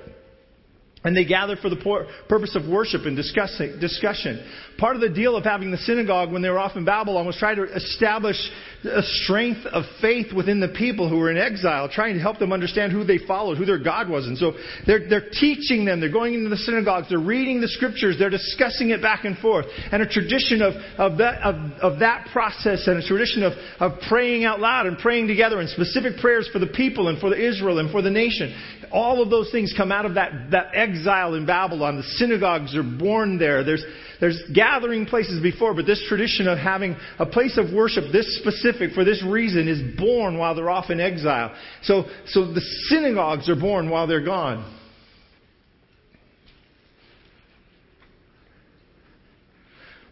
And 1.05 1.17
they 1.17 1.25
gathered 1.25 1.61
for 1.61 1.71
the 1.71 2.07
purpose 2.29 2.57
of 2.57 2.69
worship 2.69 3.03
and 3.05 3.17
discussion. 3.17 4.45
Part 4.79 4.97
of 4.97 5.01
the 5.01 5.09
deal 5.09 5.37
of 5.37 5.45
having 5.45 5.71
the 5.71 5.77
synagogue 5.79 6.33
when 6.33 6.43
they 6.43 6.49
were 6.49 6.59
off 6.59 6.77
in 6.77 6.85
Babylon 6.85 7.25
was 7.25 7.37
trying 7.37 7.57
to 7.57 7.65
establish 7.65 8.37
a 8.85 9.03
strength 9.03 9.65
of 9.67 9.85
faith 10.01 10.33
within 10.33 10.59
the 10.59 10.69
people 10.69 11.09
who 11.09 11.17
were 11.17 11.31
in 11.31 11.39
exile, 11.39 11.89
trying 11.89 12.15
to 12.15 12.21
help 12.21 12.39
them 12.39 12.53
understand 12.53 12.93
who 12.93 13.05
they 13.05 13.19
followed, 13.19 13.59
who 13.59 13.65
their 13.65 13.79
God 13.79 14.09
was. 14.09 14.27
And 14.27 14.37
so 14.37 14.53
they're, 14.87 15.09
they're 15.09 15.31
teaching 15.33 15.85
them, 15.85 16.01
they're 16.01 16.13
going 16.13 16.35
into 16.35 16.49
the 16.49 16.57
synagogues, 16.57 17.09
they're 17.09 17.19
reading 17.19 17.61
the 17.61 17.69
scriptures, 17.69 18.17
they're 18.19 18.31
discussing 18.31 18.91
it 18.91 19.01
back 19.01 19.25
and 19.25 19.39
forth. 19.39 19.67
And 19.93 20.03
a 20.03 20.09
tradition 20.09 20.63
of, 20.63 20.75
of, 20.99 21.19
that, 21.19 21.43
of, 21.43 21.55
of 21.81 21.99
that 22.01 22.29
process 22.33 22.87
and 22.87 22.99
a 22.99 23.07
tradition 23.07 23.45
of, 23.45 23.53
of 23.79 24.01
praying 24.09 24.45
out 24.45 24.59
loud 24.59 24.87
and 24.87 24.99
praying 24.99 25.29
together 25.29 25.61
and 25.61 25.69
specific 25.69 26.19
prayers 26.21 26.49
for 26.53 26.59
the 26.59 26.67
people 26.67 27.09
and 27.09 27.21
for 27.21 27.31
the 27.31 27.49
Israel 27.49 27.79
and 27.79 27.91
for 27.91 28.03
the 28.03 28.11
nation. 28.11 28.55
All 28.91 29.23
of 29.23 29.29
those 29.29 29.51
things 29.53 29.75
come 29.77 29.93
out 29.93 30.07
of 30.07 30.15
that, 30.15 30.51
that 30.53 30.71
exile 30.73 30.88
in 30.95 31.47
Babylon. 31.47 31.97
The 31.97 32.03
synagogues 32.03 32.77
are 32.77 32.83
born 32.83 33.39
there. 33.39 33.65
There's, 33.65 33.85
there's 34.21 34.43
gathering 34.55 35.07
places 35.07 35.43
before, 35.43 35.75
but 35.75 35.87
this 35.87 36.05
tradition 36.09 36.49
of 36.49 36.59
having 36.59 36.97
a 37.19 37.27
place 37.27 37.59
of 37.59 37.73
worship 37.73 38.13
this 38.13 38.39
specific 38.41 38.93
for 38.93 39.05
this 39.05 39.23
reason 39.25 39.69
is 39.69 39.97
born 39.97 40.39
while 40.39 40.55
they're 40.55 40.71
off 40.71 40.91
in 40.91 41.01
exile. 41.01 41.55
So, 41.83 42.05
so 42.27 42.53
the 42.53 42.61
synagogues 42.89 43.49
are 43.49 43.57
born 43.57 43.91
while 43.91 44.07
they're 44.07 44.25
gone. 44.25 44.75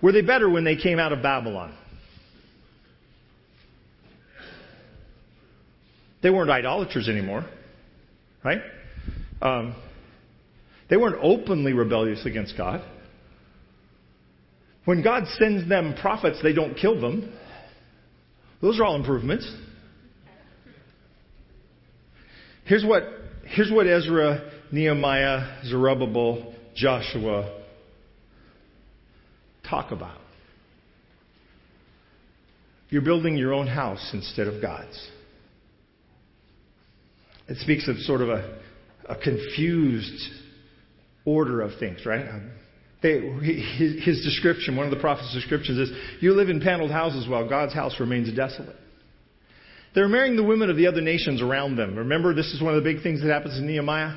Were 0.02 0.12
they 0.12 0.22
better 0.22 0.48
when 0.48 0.64
they 0.64 0.76
came 0.76 0.98
out 0.98 1.12
of 1.12 1.22
Babylon? 1.22 1.76
They 6.22 6.30
weren't 6.30 6.50
idolaters 6.50 7.08
anymore, 7.08 7.44
right? 8.44 8.60
Um, 9.40 9.74
they 10.88 10.96
weren't 10.96 11.18
openly 11.22 11.72
rebellious 11.72 12.24
against 12.24 12.56
God. 12.56 12.82
When 14.84 15.02
God 15.02 15.24
sends 15.38 15.68
them 15.68 15.94
prophets, 16.00 16.38
they 16.42 16.52
don't 16.52 16.76
kill 16.76 17.00
them. 17.00 17.32
Those 18.62 18.78
are 18.78 18.84
all 18.84 18.96
improvements. 18.96 19.50
Here's 22.64 22.84
what, 22.84 23.02
here's 23.44 23.70
what 23.70 23.86
Ezra, 23.86 24.52
Nehemiah, 24.72 25.64
Zerubbabel, 25.64 26.54
Joshua 26.74 27.62
talk 29.68 29.90
about. 29.90 30.18
You're 32.88 33.02
building 33.02 33.36
your 33.36 33.52
own 33.52 33.66
house 33.66 34.10
instead 34.12 34.46
of 34.46 34.62
God's. 34.62 35.10
It 37.48 37.58
speaks 37.58 37.88
of 37.88 37.96
sort 37.98 38.20
of 38.20 38.28
a, 38.28 38.58
a 39.08 39.16
confused 39.16 40.45
order 41.26 41.60
of 41.60 41.78
things, 41.78 42.06
right? 42.06 42.24
They, 43.02 43.20
his, 43.20 44.24
description, 44.24 44.76
one 44.76 44.86
of 44.86 44.90
the 44.90 45.00
prophet's 45.00 45.34
descriptions 45.34 45.78
is, 45.78 45.96
You 46.20 46.32
live 46.32 46.48
in 46.48 46.60
paneled 46.60 46.90
houses 46.90 47.28
while 47.28 47.46
God's 47.46 47.74
house 47.74 48.00
remains 48.00 48.34
desolate. 48.34 48.76
They're 49.94 50.08
marrying 50.08 50.36
the 50.36 50.44
women 50.44 50.70
of 50.70 50.76
the 50.76 50.86
other 50.86 51.00
nations 51.00 51.42
around 51.42 51.76
them. 51.76 51.96
Remember, 51.96 52.34
this 52.34 52.52
is 52.52 52.62
one 52.62 52.74
of 52.74 52.82
the 52.82 52.92
big 52.92 53.02
things 53.02 53.22
that 53.22 53.28
happens 53.32 53.58
in 53.58 53.66
Nehemiah. 53.66 54.14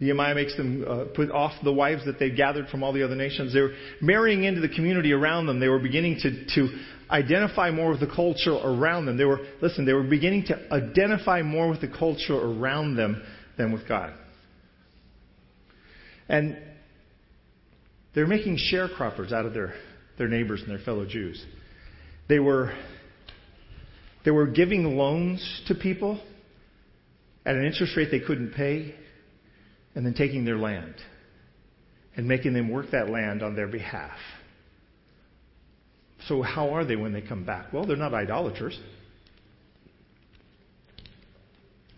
Nehemiah 0.00 0.34
makes 0.34 0.56
them 0.56 0.84
uh, 0.86 1.04
put 1.14 1.30
off 1.30 1.52
the 1.62 1.72
wives 1.72 2.04
that 2.06 2.18
they'd 2.18 2.36
gathered 2.36 2.68
from 2.68 2.82
all 2.82 2.92
the 2.92 3.02
other 3.02 3.14
nations. 3.14 3.54
They 3.54 3.60
were 3.60 3.74
marrying 4.00 4.44
into 4.44 4.60
the 4.60 4.68
community 4.68 5.12
around 5.12 5.46
them. 5.46 5.60
They 5.60 5.68
were 5.68 5.78
beginning 5.78 6.18
to, 6.22 6.46
to 6.56 6.78
identify 7.10 7.70
more 7.70 7.90
with 7.90 8.00
the 8.00 8.12
culture 8.14 8.54
around 8.54 9.06
them. 9.06 9.16
They 9.16 9.24
were, 9.24 9.40
listen, 9.62 9.84
they 9.84 9.92
were 9.92 10.02
beginning 10.02 10.46
to 10.46 10.72
identify 10.72 11.42
more 11.42 11.68
with 11.68 11.80
the 11.80 11.88
culture 11.88 12.34
around 12.34 12.96
them 12.96 13.22
than 13.56 13.72
with 13.72 13.86
God. 13.88 14.12
And 16.28 16.56
they're 18.14 18.26
making 18.26 18.58
sharecroppers 18.72 19.32
out 19.32 19.46
of 19.46 19.54
their, 19.54 19.74
their 20.18 20.28
neighbors 20.28 20.62
and 20.62 20.70
their 20.70 20.84
fellow 20.84 21.04
Jews. 21.04 21.44
They 22.28 22.38
were, 22.38 22.72
they 24.24 24.30
were 24.30 24.46
giving 24.46 24.96
loans 24.96 25.62
to 25.68 25.74
people 25.74 26.20
at 27.44 27.56
an 27.56 27.64
interest 27.64 27.96
rate 27.96 28.08
they 28.10 28.20
couldn't 28.20 28.52
pay 28.54 28.94
and 29.94 30.06
then 30.06 30.14
taking 30.14 30.44
their 30.44 30.56
land 30.56 30.94
and 32.16 32.26
making 32.26 32.54
them 32.54 32.70
work 32.70 32.86
that 32.92 33.10
land 33.10 33.42
on 33.42 33.54
their 33.54 33.66
behalf. 33.66 34.16
So, 36.26 36.40
how 36.40 36.70
are 36.70 36.84
they 36.84 36.96
when 36.96 37.12
they 37.12 37.20
come 37.20 37.44
back? 37.44 37.72
Well, 37.72 37.84
they're 37.84 37.96
not 37.96 38.14
idolaters. 38.14 38.78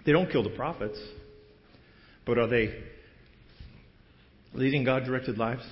They 0.04 0.12
don't 0.12 0.30
kill 0.30 0.42
the 0.42 0.50
prophets. 0.50 0.99
But 2.25 2.38
are 2.38 2.49
they 2.49 2.75
leading 4.56 4.84
God 4.84 5.04
directed 5.04 5.38
lives? 5.38 5.62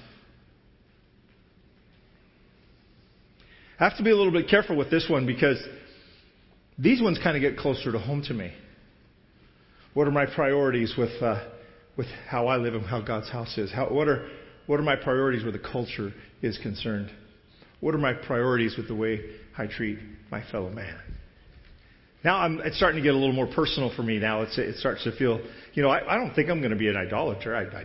I 3.80 3.84
have 3.84 3.96
to 3.96 4.04
be 4.04 4.10
a 4.10 4.16
little 4.16 4.32
bit 4.32 4.48
careful 4.48 4.76
with 4.76 4.90
this 4.90 5.06
one 5.10 5.26
because 5.26 5.62
these 6.78 7.02
ones 7.02 7.18
kind 7.22 7.36
of 7.36 7.40
get 7.40 7.58
closer 7.58 7.90
to 7.90 7.98
home 7.98 8.22
to 8.28 8.34
me. 8.34 8.52
What 9.94 10.06
are 10.06 10.12
my 10.12 10.26
priorities 10.26 10.94
with, 10.96 11.22
uh, 11.22 11.48
with 11.96 12.06
how 12.28 12.46
I 12.46 12.56
live 12.56 12.74
and 12.74 12.84
how 12.84 13.00
God's 13.00 13.30
house 13.30 13.56
is? 13.58 13.72
How, 13.72 13.88
what, 13.88 14.08
are, 14.08 14.28
what 14.66 14.78
are 14.78 14.84
my 14.84 14.96
priorities 14.96 15.42
where 15.42 15.52
the 15.52 15.58
culture 15.58 16.12
is 16.42 16.58
concerned? 16.58 17.10
What 17.80 17.94
are 17.94 17.98
my 17.98 18.12
priorities 18.12 18.76
with 18.76 18.88
the 18.88 18.94
way 18.94 19.20
I 19.56 19.66
treat 19.66 19.98
my 20.30 20.42
fellow 20.50 20.70
man? 20.70 20.98
Now 22.24 22.38
I'm, 22.38 22.60
it's 22.60 22.76
starting 22.76 23.02
to 23.02 23.06
get 23.06 23.14
a 23.14 23.18
little 23.18 23.34
more 23.34 23.52
personal 23.54 23.94
for 23.94 24.02
me 24.02 24.18
now. 24.18 24.42
It's, 24.42 24.56
it 24.56 24.76
starts 24.76 25.04
to 25.04 25.16
feel, 25.16 25.40
you 25.74 25.82
know, 25.82 25.90
I, 25.90 26.14
I 26.14 26.16
don't 26.16 26.34
think 26.34 26.48
I'm 26.48 26.60
going 26.60 26.72
to 26.72 26.78
be 26.78 26.88
an 26.88 26.96
idolater. 26.96 27.54
I, 27.54 27.64
I, 27.64 27.84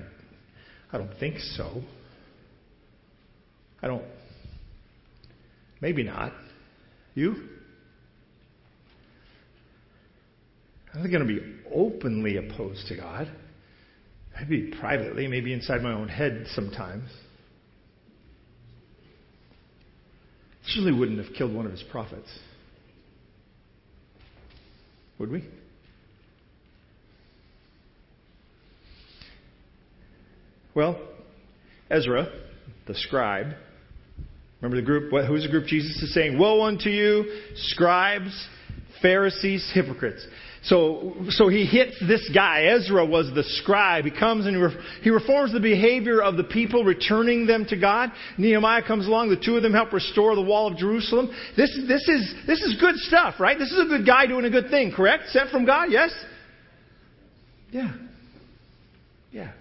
I 0.92 0.98
don't 0.98 1.18
think 1.20 1.40
so. 1.40 1.82
I 3.82 3.88
don't. 3.88 4.04
Maybe 5.82 6.04
not. 6.04 6.34
You? 7.16 7.36
I'm 10.94 11.02
not 11.02 11.12
going 11.12 11.26
to 11.26 11.28
be 11.28 11.40
openly 11.74 12.38
opposed 12.38 12.88
to 12.88 12.96
God. 12.96 13.32
Maybe 14.40 14.72
privately, 14.80 15.28
maybe 15.28 15.54
inside 15.54 15.82
my 15.82 15.94
own 15.94 16.08
head 16.08 16.46
sometimes. 16.54 17.10
Surely 20.66 20.92
wouldn't 20.92 21.24
have 21.24 21.36
killed 21.36 21.54
one 21.54 21.66
of 21.66 21.72
his 21.72 21.84
prophets. 21.84 22.30
Would 25.20 25.32
we? 25.32 25.44
Well, 30.76 31.00
Ezra, 31.90 32.28
the 32.88 32.96
scribe, 32.96 33.48
remember 34.62 34.80
the 34.80 34.86
group? 34.86 35.12
Who's 35.28 35.44
the 35.44 35.50
group 35.50 35.66
Jesus 35.66 36.02
is 36.02 36.14
saying? 36.14 36.38
Woe 36.38 36.64
unto 36.64 36.90
you, 36.90 37.42
scribes, 37.56 38.48
Pharisees, 39.02 39.70
hypocrites. 39.74 40.26
So, 40.62 41.16
so 41.30 41.48
he 41.48 41.66
hits 41.66 41.96
this 42.06 42.30
guy. 42.34 42.64
Ezra 42.64 43.06
was 43.06 43.32
the 43.34 43.44
scribe. 43.44 44.04
He 44.04 44.12
comes 44.12 44.46
and 44.46 44.56
he, 44.58 44.62
re- 44.62 44.84
he 45.02 45.10
reforms 45.10 45.54
the 45.54 45.60
behavior 45.60 46.22
of 46.22 46.36
the 46.36 46.44
people, 46.44 46.84
returning 46.84 47.48
them 47.48 47.66
to 47.70 47.78
God. 47.78 48.12
Nehemiah 48.38 48.86
comes 48.86 49.08
along. 49.08 49.30
The 49.30 49.42
two 49.44 49.56
of 49.56 49.64
them 49.64 49.74
help 49.74 49.94
restore 49.94 50.36
the 50.36 50.42
wall 50.42 50.68
of 50.70 50.78
Jerusalem. 50.78 51.30
This, 51.56 51.74
this, 51.88 52.08
is, 52.10 52.36
this 52.46 52.62
is 52.62 52.76
good 52.80 52.96
stuff, 52.98 53.36
right? 53.40 53.58
This 53.58 53.72
is 53.72 53.80
a 53.80 53.86
good 53.86 54.06
guy 54.06 54.28
doing 54.28 54.44
a 54.46 54.50
good 54.50 54.70
thing, 54.70 54.92
correct? 54.92 55.30
Sent 55.30 55.50
from 55.50 55.66
God, 55.66 55.92
yes? 55.92 56.12
Yeah. 57.72 57.94
Yeah. 59.32 59.54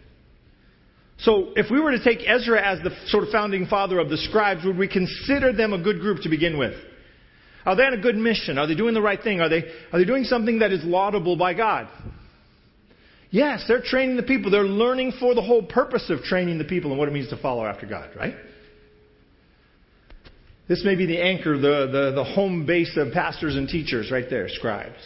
So, 1.20 1.48
if 1.56 1.68
we 1.70 1.80
were 1.80 1.90
to 1.90 2.02
take 2.02 2.20
Ezra 2.26 2.64
as 2.64 2.78
the 2.82 2.90
sort 3.08 3.24
of 3.24 3.30
founding 3.30 3.66
father 3.66 3.98
of 3.98 4.08
the 4.08 4.16
scribes, 4.16 4.64
would 4.64 4.78
we 4.78 4.86
consider 4.86 5.52
them 5.52 5.72
a 5.72 5.82
good 5.82 5.98
group 6.00 6.22
to 6.22 6.28
begin 6.28 6.58
with? 6.58 6.74
Are 7.66 7.74
they 7.74 7.82
on 7.82 7.92
a 7.92 8.00
good 8.00 8.14
mission? 8.14 8.56
Are 8.56 8.66
they 8.66 8.76
doing 8.76 8.94
the 8.94 9.02
right 9.02 9.20
thing? 9.20 9.40
Are 9.40 9.48
they, 9.48 9.64
are 9.92 9.98
they 9.98 10.04
doing 10.04 10.24
something 10.24 10.60
that 10.60 10.72
is 10.72 10.84
laudable 10.84 11.36
by 11.36 11.54
God? 11.54 11.88
Yes, 13.30 13.64
they're 13.66 13.82
training 13.82 14.16
the 14.16 14.22
people. 14.22 14.50
They're 14.50 14.62
learning 14.62 15.12
for 15.18 15.34
the 15.34 15.42
whole 15.42 15.62
purpose 15.62 16.08
of 16.08 16.22
training 16.22 16.58
the 16.58 16.64
people 16.64 16.90
and 16.90 16.98
what 16.98 17.08
it 17.08 17.12
means 17.12 17.28
to 17.30 17.36
follow 17.36 17.66
after 17.66 17.86
God, 17.86 18.10
right? 18.16 18.34
This 20.68 20.84
may 20.84 20.94
be 20.94 21.04
the 21.04 21.20
anchor, 21.20 21.56
the, 21.56 21.88
the, 21.90 22.12
the 22.14 22.24
home 22.24 22.64
base 22.64 22.96
of 22.96 23.12
pastors 23.12 23.56
and 23.56 23.68
teachers 23.68 24.10
right 24.10 24.28
there, 24.30 24.48
scribes. 24.48 24.96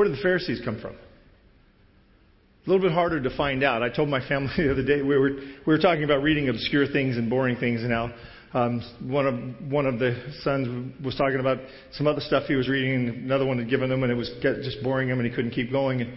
Where 0.00 0.08
did 0.08 0.16
the 0.16 0.22
Pharisees 0.22 0.62
come 0.64 0.80
from? 0.80 0.94
A 0.94 2.70
little 2.70 2.80
bit 2.80 2.94
harder 2.94 3.22
to 3.22 3.36
find 3.36 3.62
out. 3.62 3.82
I 3.82 3.90
told 3.90 4.08
my 4.08 4.26
family 4.26 4.50
the 4.56 4.72
other 4.72 4.82
day 4.82 5.02
we 5.02 5.14
were 5.14 5.32
we 5.32 5.66
were 5.66 5.78
talking 5.78 6.04
about 6.04 6.22
reading 6.22 6.48
obscure 6.48 6.86
things 6.86 7.18
and 7.18 7.28
boring 7.28 7.56
things, 7.56 7.82
and 7.82 7.90
now 7.90 8.14
um, 8.54 8.80
one 9.02 9.26
of 9.26 9.70
one 9.70 9.84
of 9.84 9.98
the 9.98 10.16
sons 10.42 10.94
was 11.04 11.16
talking 11.16 11.38
about 11.38 11.58
some 11.92 12.06
other 12.06 12.22
stuff 12.22 12.44
he 12.46 12.54
was 12.54 12.66
reading, 12.66 12.94
and 12.94 13.24
another 13.26 13.44
one 13.44 13.58
had 13.58 13.68
given 13.68 13.92
him, 13.92 14.02
and 14.02 14.10
it 14.10 14.14
was 14.14 14.30
just 14.40 14.82
boring 14.82 15.10
him, 15.10 15.20
and 15.20 15.28
he 15.28 15.36
couldn't 15.36 15.50
keep 15.50 15.70
going. 15.70 16.00
And, 16.00 16.16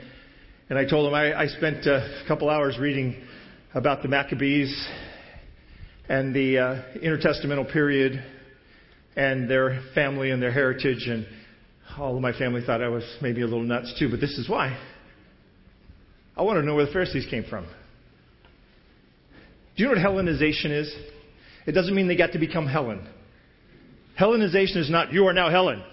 and 0.70 0.80
I 0.80 0.86
told 0.86 1.10
him 1.10 1.14
I, 1.14 1.38
I 1.38 1.48
spent 1.48 1.86
a 1.86 2.24
couple 2.26 2.50
hours 2.50 2.78
reading 2.80 3.22
about 3.74 4.02
the 4.02 4.08
Maccabees 4.08 4.88
and 6.08 6.34
the 6.34 6.58
uh, 6.58 6.82
intertestamental 7.04 7.70
period 7.74 8.24
and 9.18 9.52
their 9.52 9.82
family 9.94 10.32
and 10.32 10.42
their 10.42 10.54
heritage, 10.54 11.06
and 11.06 11.28
all 11.98 12.16
of 12.16 12.22
my 12.22 12.38
family 12.38 12.62
thought 12.66 12.82
I 12.82 12.88
was 12.88 13.04
maybe 13.22 13.42
a 13.42 13.46
little 13.46 13.64
nuts 13.64 13.94
too, 14.00 14.10
but 14.10 14.20
this 14.20 14.38
is 14.38 14.50
why. 14.50 14.78
I 16.36 16.42
want 16.42 16.60
to 16.60 16.66
know 16.66 16.76
where 16.76 16.86
the 16.86 16.92
Pharisees 16.92 17.28
came 17.30 17.44
from. 17.44 17.66
Do 19.76 19.84
you 19.84 19.86
know 19.86 19.96
what 19.96 20.26
Hellenization 20.26 20.72
is? 20.72 20.94
It 21.66 21.72
doesn't 21.72 21.96
mean 21.96 22.08
they 22.08 22.16
got 22.16 22.34
to 22.34 22.40
become 22.40 22.68
Helen. 22.68 23.08
Hellenization 24.20 24.78
is 24.78 24.90
not, 24.90 25.14
you 25.14 25.28
are 25.28 25.34
now 25.34 25.50
Helen. 25.50 25.84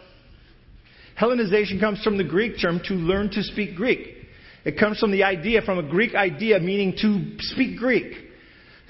Hellenization 1.21 1.81
comes 1.81 2.03
from 2.03 2.19
the 2.19 2.25
Greek 2.25 2.55
term 2.61 2.81
to 2.85 2.95
learn 2.95 3.31
to 3.31 3.43
speak 3.43 3.77
Greek. 3.77 4.17
It 4.65 4.79
comes 4.79 4.99
from 4.99 5.11
the 5.11 5.25
idea, 5.25 5.63
from 5.63 5.79
a 5.79 5.83
Greek 5.83 6.15
idea 6.15 6.59
meaning 6.61 6.95
to 7.01 7.37
speak 7.39 7.79
Greek. 7.79 8.30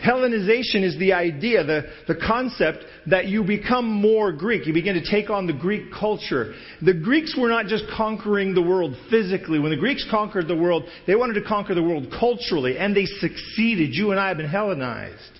Hellenization 0.04 0.82
is 0.82 0.98
the 0.98 1.12
idea, 1.12 1.62
the, 1.62 1.82
the 2.08 2.14
concept 2.14 2.84
that 3.06 3.26
you 3.26 3.44
become 3.44 3.86
more 3.86 4.32
Greek. 4.32 4.66
You 4.66 4.72
begin 4.72 4.94
to 4.94 5.10
take 5.10 5.28
on 5.28 5.46
the 5.46 5.52
Greek 5.52 5.92
culture. 5.92 6.54
The 6.80 6.94
Greeks 6.94 7.36
were 7.38 7.50
not 7.50 7.66
just 7.66 7.84
conquering 7.94 8.54
the 8.54 8.62
world 8.62 8.96
physically. 9.10 9.58
When 9.58 9.70
the 9.70 9.76
Greeks 9.76 10.06
conquered 10.10 10.48
the 10.48 10.56
world, 10.56 10.84
they 11.06 11.16
wanted 11.16 11.34
to 11.34 11.42
conquer 11.42 11.74
the 11.74 11.82
world 11.82 12.06
culturally, 12.18 12.78
and 12.78 12.96
they 12.96 13.04
succeeded. 13.04 13.94
You 13.94 14.10
and 14.12 14.18
I 14.18 14.28
have 14.28 14.38
been 14.38 14.48
Hellenized. 14.48 15.38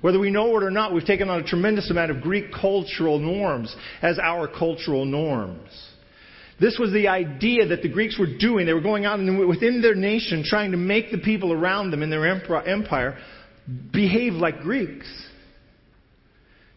Whether 0.00 0.18
we 0.18 0.30
know 0.30 0.56
it 0.56 0.62
or 0.62 0.70
not, 0.70 0.92
we've 0.92 1.04
taken 1.04 1.28
on 1.28 1.40
a 1.40 1.44
tremendous 1.44 1.90
amount 1.90 2.10
of 2.10 2.20
Greek 2.20 2.52
cultural 2.52 3.18
norms 3.18 3.74
as 4.02 4.18
our 4.18 4.48
cultural 4.48 5.04
norms. 5.04 5.70
This 6.60 6.78
was 6.78 6.92
the 6.92 7.06
idea 7.06 7.66
that 7.68 7.82
the 7.82 7.88
Greeks 7.88 8.18
were 8.18 8.38
doing. 8.38 8.66
They 8.66 8.72
were 8.72 8.80
going 8.80 9.04
out 9.04 9.20
within 9.46 9.80
their 9.80 9.94
nation 9.94 10.42
trying 10.44 10.72
to 10.72 10.76
make 10.76 11.12
the 11.12 11.18
people 11.18 11.52
around 11.52 11.92
them 11.92 12.02
in 12.02 12.10
their 12.10 12.26
empire 12.26 13.16
behave 13.92 14.34
like 14.34 14.60
Greeks. 14.60 15.06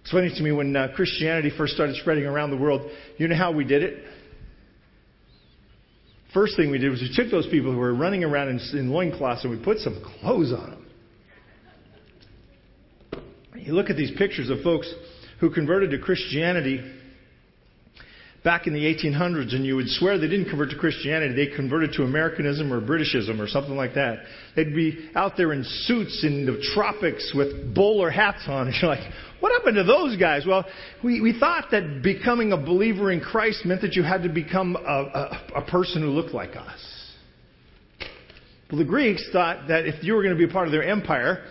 It's 0.01 0.11
funny 0.11 0.33
to 0.35 0.43
me 0.43 0.51
when 0.51 0.75
uh, 0.75 0.89
Christianity 0.95 1.51
first 1.55 1.73
started 1.73 1.95
spreading 1.97 2.25
around 2.25 2.49
the 2.49 2.57
world, 2.57 2.89
you 3.17 3.27
know 3.27 3.35
how 3.35 3.51
we 3.51 3.63
did 3.63 3.83
it? 3.83 4.03
First 6.33 6.55
thing 6.55 6.71
we 6.71 6.77
did 6.77 6.89
was 6.89 7.01
we 7.01 7.13
took 7.13 7.29
those 7.29 7.47
people 7.47 7.71
who 7.71 7.77
were 7.77 7.93
running 7.93 8.23
around 8.23 8.49
in, 8.49 8.59
in 8.77 8.89
loincloths 8.89 9.43
and 9.43 9.51
we 9.51 9.63
put 9.63 9.79
some 9.79 10.01
clothes 10.19 10.53
on 10.53 10.69
them. 10.71 10.87
You 13.55 13.73
look 13.73 13.89
at 13.89 13.97
these 13.97 14.11
pictures 14.17 14.49
of 14.49 14.61
folks 14.61 14.91
who 15.39 15.51
converted 15.51 15.91
to 15.91 15.99
Christianity 15.99 16.81
back 18.43 18.65
in 18.65 18.73
the 18.73 18.79
1800s, 18.79 19.53
and 19.53 19.65
you 19.65 19.75
would 19.75 19.87
swear 19.87 20.17
they 20.17 20.27
didn't 20.27 20.49
convert 20.49 20.71
to 20.71 20.77
Christianity, 20.77 21.33
they 21.33 21.55
converted 21.55 21.93
to 21.93 22.03
Americanism 22.03 22.73
or 22.73 22.81
Britishism 22.81 23.39
or 23.39 23.47
something 23.47 23.75
like 23.75 23.93
that. 23.93 24.19
They'd 24.55 24.73
be 24.73 25.09
out 25.15 25.37
there 25.37 25.53
in 25.53 25.63
suits 25.63 26.23
in 26.23 26.45
the 26.45 26.59
tropics 26.73 27.33
with 27.35 27.75
bowler 27.75 28.09
hats 28.09 28.43
on, 28.47 28.67
and 28.67 28.75
you're 28.81 28.89
like, 28.89 29.11
what 29.39 29.51
happened 29.51 29.75
to 29.75 29.83
those 29.83 30.17
guys? 30.17 30.45
Well, 30.47 30.65
we, 31.03 31.21
we 31.21 31.37
thought 31.39 31.65
that 31.71 32.01
becoming 32.01 32.51
a 32.51 32.57
believer 32.57 33.11
in 33.11 33.19
Christ 33.19 33.65
meant 33.65 33.81
that 33.81 33.93
you 33.93 34.03
had 34.03 34.23
to 34.23 34.29
become 34.29 34.75
a, 34.75 34.79
a, 34.79 35.51
a 35.57 35.61
person 35.69 36.01
who 36.01 36.09
looked 36.09 36.33
like 36.33 36.55
us. 36.55 36.79
Well, 38.71 38.79
the 38.79 38.85
Greeks 38.85 39.27
thought 39.31 39.67
that 39.67 39.85
if 39.85 40.03
you 40.03 40.13
were 40.13 40.23
going 40.23 40.35
to 40.35 40.37
be 40.37 40.49
a 40.49 40.53
part 40.53 40.67
of 40.67 40.71
their 40.71 40.83
empire, 40.83 41.43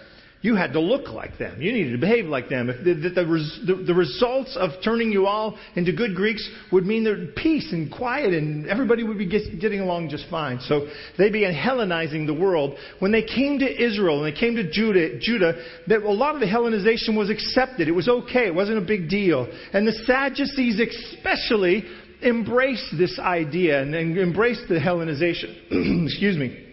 you 0.42 0.56
had 0.56 0.72
to 0.72 0.80
look 0.80 1.08
like 1.10 1.36
them. 1.36 1.60
You 1.60 1.70
needed 1.70 1.92
to 1.92 1.98
behave 1.98 2.24
like 2.24 2.48
them. 2.48 2.70
If 2.70 2.82
the, 2.82 2.94
the, 2.94 3.74
the, 3.74 3.84
the, 3.84 3.94
results 3.94 4.56
of 4.58 4.70
turning 4.82 5.12
you 5.12 5.26
all 5.26 5.58
into 5.76 5.92
good 5.92 6.14
Greeks 6.14 6.48
would 6.72 6.86
mean 6.86 7.04
that 7.04 7.34
peace 7.36 7.70
and 7.72 7.92
quiet 7.92 8.32
and 8.32 8.66
everybody 8.66 9.02
would 9.02 9.18
be 9.18 9.26
get, 9.26 9.60
getting 9.60 9.80
along 9.80 10.08
just 10.08 10.24
fine. 10.30 10.58
So 10.60 10.88
they 11.18 11.30
began 11.30 11.52
Hellenizing 11.52 12.26
the 12.26 12.32
world. 12.32 12.78
When 13.00 13.12
they 13.12 13.22
came 13.22 13.58
to 13.58 13.84
Israel 13.84 14.24
and 14.24 14.34
they 14.34 14.38
came 14.38 14.56
to 14.56 14.70
Judah, 14.70 15.18
Judah 15.20 15.62
that 15.88 16.02
a 16.02 16.12
lot 16.12 16.34
of 16.34 16.40
the 16.40 16.46
Hellenization 16.46 17.18
was 17.18 17.28
accepted. 17.28 17.88
It 17.88 17.92
was 17.92 18.08
okay. 18.08 18.46
It 18.46 18.54
wasn't 18.54 18.78
a 18.78 18.86
big 18.86 19.10
deal. 19.10 19.46
And 19.74 19.86
the 19.86 19.92
Sadducees 19.92 20.80
especially 20.80 21.84
embraced 22.22 22.94
this 22.96 23.18
idea 23.18 23.82
and, 23.82 23.94
and 23.94 24.16
embraced 24.16 24.68
the 24.68 24.78
Hellenization. 24.78 26.06
Excuse 26.06 26.38
me. 26.38 26.69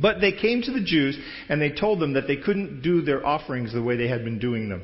But 0.00 0.20
they 0.20 0.32
came 0.32 0.62
to 0.62 0.72
the 0.72 0.82
Jews 0.82 1.18
and 1.48 1.60
they 1.60 1.70
told 1.70 2.00
them 2.00 2.14
that 2.14 2.26
they 2.26 2.36
couldn't 2.36 2.82
do 2.82 3.02
their 3.02 3.26
offerings 3.26 3.72
the 3.72 3.82
way 3.82 3.96
they 3.96 4.08
had 4.08 4.24
been 4.24 4.38
doing 4.38 4.68
them. 4.68 4.82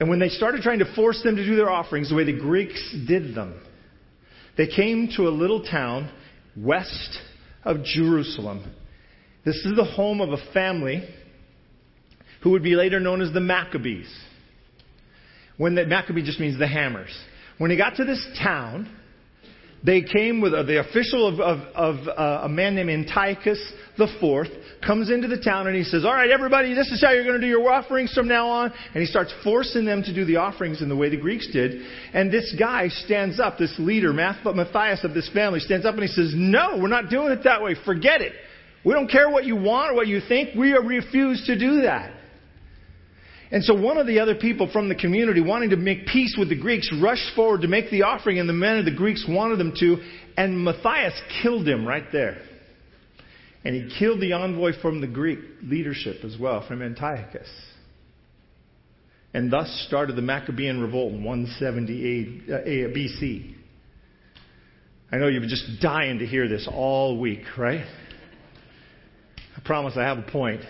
And 0.00 0.10
when 0.10 0.18
they 0.18 0.28
started 0.28 0.62
trying 0.62 0.80
to 0.80 0.94
force 0.96 1.22
them 1.22 1.36
to 1.36 1.44
do 1.44 1.54
their 1.54 1.70
offerings 1.70 2.08
the 2.08 2.16
way 2.16 2.24
the 2.24 2.38
Greeks 2.38 2.94
did 3.06 3.36
them, 3.36 3.60
they 4.56 4.66
came 4.66 5.08
to 5.16 5.28
a 5.28 5.30
little 5.30 5.62
town 5.62 6.10
west 6.56 7.18
of 7.64 7.84
Jerusalem. 7.84 8.64
This 9.44 9.56
is 9.56 9.76
the 9.76 9.84
home 9.84 10.20
of 10.20 10.30
a 10.30 10.52
family 10.52 11.08
who 12.42 12.50
would 12.50 12.62
be 12.62 12.74
later 12.74 12.98
known 12.98 13.20
as 13.20 13.32
the 13.32 13.40
Maccabees. 13.40 14.12
When 15.56 15.76
the 15.76 15.86
Maccabee 15.86 16.24
just 16.24 16.40
means 16.40 16.58
the 16.58 16.66
hammers. 16.66 17.16
When 17.58 17.70
he 17.70 17.76
got 17.76 17.96
to 17.96 18.04
this 18.04 18.26
town, 18.42 18.92
they 19.84 20.02
came 20.02 20.40
with 20.40 20.54
uh, 20.54 20.62
the 20.62 20.80
official 20.80 21.26
of, 21.26 21.40
of, 21.40 21.58
of 21.74 22.08
uh, 22.08 22.44
a 22.44 22.48
man 22.48 22.76
named 22.76 22.90
Antiochus 22.90 23.72
the 23.98 24.08
fourth 24.20 24.48
comes 24.84 25.10
into 25.10 25.28
the 25.28 25.38
town 25.38 25.66
and 25.66 25.76
he 25.76 25.84
says, 25.84 26.04
"All 26.04 26.14
right, 26.14 26.30
everybody, 26.30 26.72
this 26.72 26.90
is 26.90 27.02
how 27.02 27.12
you're 27.12 27.24
going 27.24 27.40
to 27.40 27.46
do 27.46 27.50
your 27.50 27.70
offerings 27.70 28.14
from 28.14 28.26
now 28.26 28.48
on." 28.48 28.72
And 28.94 29.00
he 29.02 29.06
starts 29.06 29.32
forcing 29.44 29.84
them 29.84 30.02
to 30.04 30.14
do 30.14 30.24
the 30.24 30.36
offerings 30.36 30.80
in 30.82 30.88
the 30.88 30.96
way 30.96 31.10
the 31.10 31.18
Greeks 31.18 31.48
did. 31.52 31.82
And 32.14 32.32
this 32.32 32.54
guy 32.58 32.88
stands 32.88 33.38
up, 33.38 33.58
this 33.58 33.74
leader, 33.78 34.12
Matthias 34.12 35.04
of 35.04 35.14
this 35.14 35.28
family, 35.30 35.60
stands 35.60 35.84
up 35.84 35.94
and 35.94 36.02
he 36.02 36.08
says, 36.08 36.32
"No, 36.34 36.78
we're 36.80 36.88
not 36.88 37.10
doing 37.10 37.32
it 37.32 37.44
that 37.44 37.62
way. 37.62 37.74
Forget 37.84 38.22
it. 38.22 38.32
We 38.84 38.94
don't 38.94 39.10
care 39.10 39.28
what 39.28 39.44
you 39.44 39.56
want 39.56 39.92
or 39.92 39.94
what 39.94 40.06
you 40.06 40.20
think. 40.20 40.54
We 40.56 40.72
refuse 40.72 41.44
to 41.46 41.58
do 41.58 41.82
that." 41.82 42.21
And 43.52 43.62
so 43.62 43.74
one 43.74 43.98
of 43.98 44.06
the 44.06 44.18
other 44.18 44.34
people 44.34 44.70
from 44.72 44.88
the 44.88 44.94
community, 44.94 45.42
wanting 45.42 45.70
to 45.70 45.76
make 45.76 46.06
peace 46.06 46.34
with 46.38 46.48
the 46.48 46.58
Greeks, 46.58 46.90
rushed 47.02 47.36
forward 47.36 47.60
to 47.60 47.68
make 47.68 47.90
the 47.90 48.02
offering 48.02 48.38
in 48.38 48.46
the 48.46 48.54
manner 48.54 48.82
the 48.82 48.96
Greeks 48.96 49.26
wanted 49.28 49.58
them 49.58 49.74
to, 49.78 49.98
and 50.38 50.64
Matthias 50.64 51.12
killed 51.42 51.68
him 51.68 51.86
right 51.86 52.06
there. 52.10 52.38
And 53.62 53.74
he 53.74 53.94
killed 53.98 54.22
the 54.22 54.32
envoy 54.32 54.72
from 54.80 55.02
the 55.02 55.06
Greek 55.06 55.38
leadership 55.62 56.24
as 56.24 56.36
well, 56.40 56.66
from 56.66 56.80
Antiochus. 56.80 57.48
And 59.34 59.52
thus 59.52 59.84
started 59.86 60.16
the 60.16 60.22
Maccabean 60.22 60.80
revolt 60.80 61.12
in 61.12 61.22
170 61.22 62.42
BC. 62.48 63.54
I 65.12 65.18
know 65.18 65.28
you've 65.28 65.42
been 65.42 65.50
just 65.50 65.82
dying 65.82 66.20
to 66.20 66.26
hear 66.26 66.48
this 66.48 66.66
all 66.72 67.20
week, 67.20 67.44
right? 67.58 67.84
I 69.56 69.60
promise 69.62 69.92
I 69.98 70.04
have 70.04 70.16
a 70.16 70.22
point. 70.22 70.62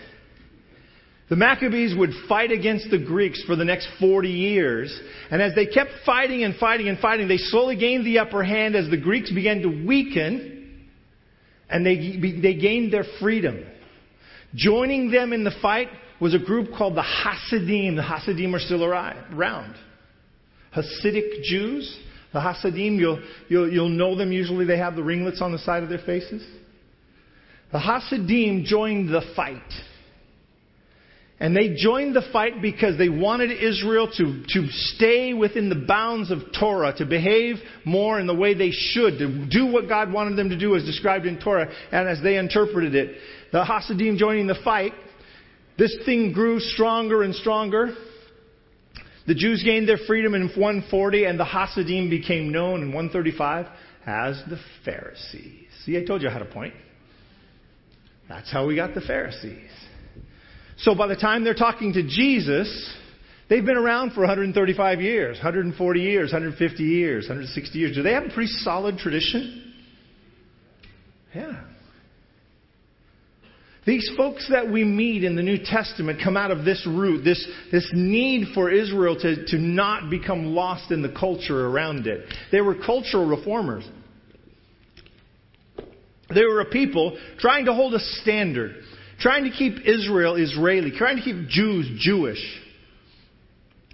The 1.29 1.35
Maccabees 1.35 1.95
would 1.97 2.11
fight 2.27 2.51
against 2.51 2.91
the 2.91 2.99
Greeks 2.99 3.41
for 3.43 3.55
the 3.55 3.65
next 3.65 3.87
40 3.99 4.29
years. 4.29 4.99
And 5.31 5.41
as 5.41 5.55
they 5.55 5.65
kept 5.65 5.91
fighting 6.05 6.43
and 6.43 6.55
fighting 6.55 6.89
and 6.89 6.99
fighting, 6.99 7.27
they 7.27 7.37
slowly 7.37 7.75
gained 7.77 8.05
the 8.05 8.19
upper 8.19 8.43
hand 8.43 8.75
as 8.75 8.89
the 8.89 8.97
Greeks 8.97 9.31
began 9.31 9.61
to 9.61 9.85
weaken 9.85 10.53
and 11.69 11.85
they, 11.85 12.17
they 12.39 12.53
gained 12.53 12.93
their 12.93 13.05
freedom. 13.19 13.65
Joining 14.53 15.09
them 15.09 15.33
in 15.33 15.43
the 15.43 15.53
fight 15.61 15.87
was 16.21 16.35
a 16.35 16.39
group 16.39 16.69
called 16.77 16.95
the 16.95 17.01
Hasidim. 17.01 17.95
The 17.95 18.03
Hasidim 18.03 18.53
are 18.53 18.59
still 18.59 18.83
around. 18.83 19.75
Hasidic 20.75 21.41
Jews. 21.43 21.99
The 22.31 22.41
Hasidim, 22.41 22.99
you'll, 22.99 23.23
you'll, 23.47 23.71
you'll 23.71 23.89
know 23.89 24.15
them 24.15 24.31
usually. 24.31 24.65
They 24.65 24.77
have 24.77 24.95
the 24.95 25.03
ringlets 25.03 25.41
on 25.41 25.51
the 25.51 25.57
side 25.57 25.83
of 25.83 25.89
their 25.89 25.99
faces. 25.99 26.45
The 27.71 27.79
Hasidim 27.79 28.65
joined 28.65 29.09
the 29.09 29.21
fight. 29.35 29.61
And 31.43 31.53
they 31.53 31.75
joined 31.75 32.15
the 32.15 32.23
fight 32.31 32.61
because 32.61 32.97
they 32.97 33.09
wanted 33.09 33.51
Israel 33.51 34.09
to, 34.15 34.43
to 34.47 34.67
stay 34.69 35.33
within 35.33 35.67
the 35.67 35.75
bounds 35.75 36.31
of 36.31 36.39
Torah, 36.57 36.95
to 36.99 37.05
behave 37.05 37.57
more 37.83 38.17
in 38.17 38.27
the 38.27 38.33
way 38.33 38.53
they 38.53 38.71
should, 38.71 39.17
to 39.17 39.45
do 39.47 39.65
what 39.65 39.89
God 39.89 40.09
wanted 40.09 40.37
them 40.37 40.47
to 40.51 40.57
do 40.57 40.77
as 40.77 40.85
described 40.85 41.25
in 41.25 41.41
Torah 41.41 41.69
and 41.91 42.07
as 42.07 42.23
they 42.23 42.37
interpreted 42.37 42.95
it. 42.95 43.17
The 43.51 43.65
Hasidim 43.65 44.15
joining 44.15 44.47
the 44.47 44.55
fight, 44.63 44.93
this 45.77 45.93
thing 46.05 46.31
grew 46.31 46.61
stronger 46.61 47.23
and 47.23 47.35
stronger. 47.35 47.93
The 49.27 49.35
Jews 49.35 49.63
gained 49.63 49.85
their 49.85 49.99
freedom 50.07 50.35
in 50.35 50.43
140 50.43 51.25
and 51.25 51.37
the 51.37 51.43
Hasidim 51.43 52.09
became 52.09 52.53
known 52.53 52.83
in 52.83 52.93
135 52.93 53.67
as 54.05 54.41
the 54.49 54.61
Pharisees. 54.85 55.67
See, 55.83 55.97
I 55.97 56.05
told 56.05 56.21
you 56.21 56.29
I 56.29 56.31
had 56.31 56.41
a 56.41 56.45
point. 56.45 56.73
That's 58.29 58.49
how 58.49 58.65
we 58.65 58.77
got 58.77 58.95
the 58.95 59.01
Pharisees. 59.01 59.82
So 60.77 60.95
by 60.95 61.07
the 61.07 61.15
time 61.15 61.43
they're 61.43 61.53
talking 61.53 61.93
to 61.93 62.03
Jesus, 62.03 62.93
they've 63.49 63.65
been 63.65 63.77
around 63.77 64.11
for 64.11 64.21
135 64.21 65.01
years, 65.01 65.37
140 65.37 65.99
years, 65.99 66.31
150 66.31 66.83
years, 66.83 67.23
160 67.23 67.77
years. 67.79 67.95
Do 67.95 68.03
they 68.03 68.13
have 68.13 68.25
a 68.25 68.29
pretty 68.29 68.51
solid 68.51 68.97
tradition? 68.97 69.73
Yeah. 71.33 71.63
These 73.85 74.09
folks 74.15 74.47
that 74.49 74.71
we 74.71 74.85
meet 74.85 75.25
in 75.25 75.35
the 75.35 75.43
New 75.43 75.57
Testament 75.57 76.21
come 76.23 76.37
out 76.37 76.51
of 76.51 76.63
this 76.63 76.85
root, 76.87 77.23
this, 77.23 77.45
this 77.71 77.89
need 77.93 78.53
for 78.53 78.71
Israel 78.71 79.19
to, 79.19 79.45
to 79.47 79.57
not 79.57 80.09
become 80.09 80.55
lost 80.55 80.91
in 80.91 81.01
the 81.01 81.09
culture 81.09 81.67
around 81.67 82.07
it. 82.07 82.25
They 82.51 82.61
were 82.61 82.75
cultural 82.75 83.25
reformers. 83.27 83.83
They 86.33 86.45
were 86.45 86.61
a 86.61 86.69
people 86.69 87.17
trying 87.39 87.65
to 87.65 87.73
hold 87.73 87.93
a 87.93 87.99
standard 87.99 88.82
trying 89.23 89.45
to 89.45 89.51
keep 89.51 89.77
Israel 89.85 90.35
Israeli, 90.35 90.91
trying 90.91 91.15
to 91.15 91.23
keep 91.23 91.47
Jews 91.47 91.89
Jewish, 91.97 92.43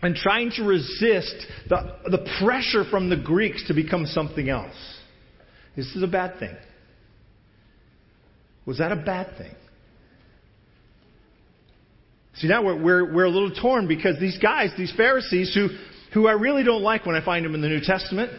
and 0.02 0.16
trying 0.16 0.52
to 0.58 0.64
resist 0.64 1.36
the, 1.70 1.96
the 2.06 2.28
pressure 2.44 2.84
from 2.90 3.10
the 3.10 3.18
Greeks 3.18 3.66
to 3.68 3.76
become 3.76 4.08
something 4.08 4.50
else. 4.50 4.76
This 5.76 5.86
is 5.96 6.02
a 6.02 6.08
bad 6.08 6.40
thing. 6.40 6.56
Was 8.66 8.80
that 8.80 8.92
a 8.92 8.96
bad 8.96 9.38
thing? 9.38 9.54
See, 12.36 12.48
now 12.48 12.64
we're, 12.64 12.82
we're, 12.82 13.14
we're 13.14 13.26
a 13.26 13.30
little 13.30 13.54
torn 13.54 13.88
because 13.88 14.20
these 14.20 14.38
guys, 14.40 14.72
these 14.78 14.94
Pharisees, 14.96 15.54
who, 15.54 15.68
who 16.14 16.28
I 16.28 16.32
really 16.32 16.64
don't 16.64 16.82
like 16.82 17.06
when 17.06 17.16
I 17.16 17.24
find 17.24 17.46
them 17.46 17.54
in 17.54 17.62
the 17.62 17.68
New 17.68 17.82
Testament, 17.82 18.32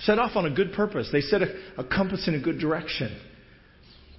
set 0.00 0.18
off 0.18 0.34
on 0.34 0.46
a 0.46 0.50
good 0.50 0.72
purpose. 0.72 1.10
They 1.12 1.20
set 1.20 1.42
a, 1.42 1.54
a 1.76 1.84
compass 1.84 2.26
in 2.26 2.34
a 2.34 2.40
good 2.40 2.58
direction. 2.58 3.20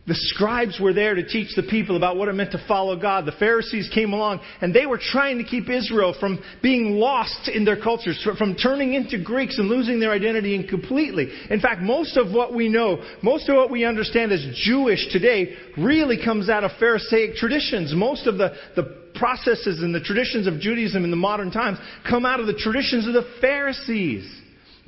The 0.09 0.15
scribes 0.15 0.79
were 0.79 0.91
there 0.91 1.13
to 1.13 1.23
teach 1.23 1.55
the 1.55 1.61
people 1.61 1.95
about 1.95 2.17
what 2.17 2.29
it 2.29 2.33
meant 2.33 2.53
to 2.53 2.65
follow 2.67 2.95
God. 2.95 3.27
The 3.27 3.31
Pharisees 3.33 3.91
came 3.93 4.11
along 4.11 4.39
and 4.59 4.73
they 4.73 4.87
were 4.87 4.97
trying 4.97 5.37
to 5.37 5.43
keep 5.43 5.69
Israel 5.69 6.15
from 6.19 6.39
being 6.63 6.95
lost 6.95 7.47
in 7.47 7.63
their 7.63 7.79
cultures, 7.79 8.27
from 8.39 8.55
turning 8.55 8.95
into 8.95 9.23
Greeks 9.23 9.59
and 9.59 9.67
losing 9.67 9.99
their 9.99 10.11
identity 10.11 10.65
completely. 10.67 11.31
In 11.51 11.59
fact, 11.61 11.81
most 11.81 12.17
of 12.17 12.33
what 12.33 12.55
we 12.55 12.69
know, 12.69 13.03
most 13.21 13.49
of 13.49 13.55
what 13.55 13.69
we 13.69 13.85
understand 13.85 14.31
as 14.31 14.43
Jewish 14.55 15.09
today 15.11 15.55
really 15.77 16.17
comes 16.17 16.49
out 16.49 16.63
of 16.63 16.71
Pharisaic 16.79 17.35
traditions. 17.35 17.93
Most 17.93 18.25
of 18.25 18.39
the, 18.39 18.55
the 18.75 19.11
processes 19.13 19.83
and 19.83 19.93
the 19.93 20.01
traditions 20.01 20.47
of 20.47 20.59
Judaism 20.59 21.03
in 21.03 21.11
the 21.11 21.17
modern 21.17 21.51
times 21.51 21.77
come 22.09 22.25
out 22.25 22.39
of 22.39 22.47
the 22.47 22.55
traditions 22.55 23.05
of 23.05 23.13
the 23.13 23.29
Pharisees. 23.41 24.38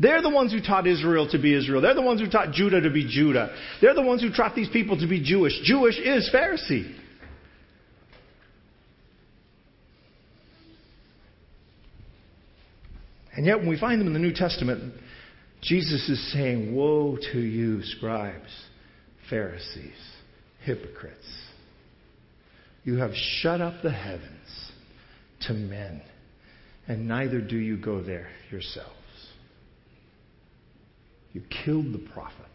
They're 0.02 0.24
the 0.24 0.32
ones 0.32 0.52
who 0.52 0.62
taught 0.62 0.88
Israel 0.88 1.30
to 1.30 1.38
be 1.38 1.56
Israel. 1.56 1.80
They're 1.80 1.94
the 1.94 2.02
ones 2.02 2.22
who 2.22 2.28
taught 2.28 2.54
Judah 2.54 2.82
to 2.82 2.90
be 2.90 3.08
Judah. 3.08 3.56
They're 3.82 3.94
the 3.94 4.02
ones 4.02 4.24
who 4.24 4.32
taught 4.32 4.56
these 4.56 4.70
people 4.70 5.00
to 5.00 5.08
be 5.08 5.22
Jewish. 5.24 5.54
Jewish 5.64 6.00
is 6.00 6.28
Pharisee. 6.34 6.96
And 13.34 13.46
yet, 13.46 13.60
when 13.60 13.70
we 13.70 13.80
find 13.80 14.02
them 14.02 14.08
in 14.08 14.14
the 14.14 14.20
New 14.20 14.34
Testament, 14.34 14.96
Jesus 15.62 16.10
is 16.10 16.34
saying, 16.34 16.76
Woe 16.76 17.18
to 17.32 17.40
you, 17.40 17.84
scribes, 17.84 18.50
Pharisees, 19.30 19.94
hypocrites. 20.64 21.18
You 22.84 22.98
have 22.98 23.12
shut 23.14 23.62
up 23.62 23.84
the 23.84 23.92
heavens 23.92 24.72
to 25.42 25.54
men, 25.54 26.02
and 26.88 27.08
neither 27.08 27.40
do 27.40 27.58
you 27.58 27.78
go 27.78 28.02
there 28.02 28.30
yourself. 28.50 28.94
You 31.34 31.42
killed 31.64 31.94
the 31.94 32.10
prophets 32.14 32.50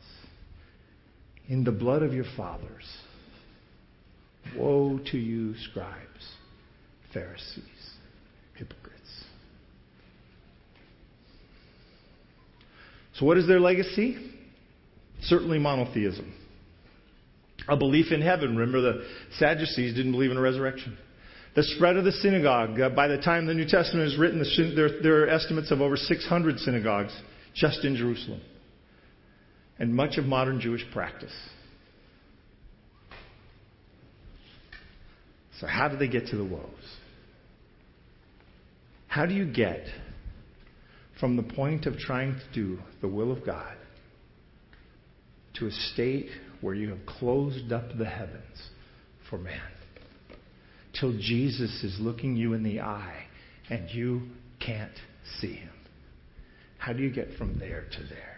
in 1.49 1.65
the 1.65 1.73
blood 1.73 2.03
of 2.03 2.13
your 2.13 2.27
fathers. 2.37 2.85
Woe 4.57 5.01
to 5.11 5.19
you, 5.19 5.55
scribes, 5.71 6.33
Pharisees, 7.13 7.63
hypocrites. 8.55 9.25
So, 13.15 13.27
what 13.27 13.39
is 13.39 13.47
their 13.49 13.61
legacy? 13.61 14.33
Certainly 15.23 15.59
monotheism. 15.59 16.33
A 17.69 17.77
belief 17.77 18.13
in 18.13 18.21
heaven. 18.21 18.57
Remember, 18.57 18.81
the 18.81 19.07
Sadducees 19.39 19.95
didn't 19.95 20.13
believe 20.13 20.31
in 20.31 20.37
a 20.37 20.41
resurrection. 20.41 20.97
The 21.57 21.63
spread 21.63 21.97
of 21.97 22.05
the 22.05 22.13
synagogue. 22.13 22.79
Uh, 22.79 22.91
by 22.91 23.09
the 23.09 23.17
time 23.17 23.47
the 23.47 23.55
New 23.55 23.67
Testament 23.67 24.07
is 24.07 24.19
written, 24.19 24.45
there, 24.77 25.03
there 25.03 25.25
are 25.25 25.29
estimates 25.29 25.71
of 25.71 25.81
over 25.81 25.97
600 25.97 26.59
synagogues 26.61 27.19
just 27.55 27.85
in 27.85 27.97
Jerusalem 27.97 28.43
and 29.79 29.95
much 29.95 30.17
of 30.17 30.25
modern 30.25 30.61
Jewish 30.61 30.85
practice. 30.93 31.35
So, 35.61 35.67
how 35.67 35.89
do 35.89 35.97
they 35.97 36.09
get 36.09 36.27
to 36.29 36.37
the 36.37 36.45
woes? 36.45 36.97
How 39.09 39.25
do 39.25 39.35
you 39.35 39.51
get 39.51 39.87
from 41.19 41.37
the 41.37 41.43
point 41.43 41.87
of 41.87 41.97
trying 41.97 42.35
to 42.35 42.53
do 42.53 42.79
the 43.01 43.09
will 43.09 43.33
of 43.33 43.45
God 43.47 43.77
to 45.55 45.67
a 45.67 45.71
state 45.71 46.29
where 46.61 46.75
you 46.75 46.91
have 46.91 47.07
closed 47.07 47.73
up 47.73 47.97
the 47.97 48.05
heavens 48.05 48.69
for 49.31 49.39
man? 49.39 49.61
Till 51.01 51.13
Jesus 51.13 51.83
is 51.83 51.97
looking 51.99 52.37
you 52.37 52.53
in 52.53 52.63
the 52.63 52.81
eye 52.81 53.25
and 53.71 53.89
you 53.91 54.23
can't 54.61 54.99
see 55.41 55.55
him. 55.55 55.73
How 56.79 56.93
do 56.93 57.03
you 57.03 57.11
get 57.11 57.29
from 57.39 57.59
there 57.59 57.85
to 57.91 58.03
there? 58.05 58.36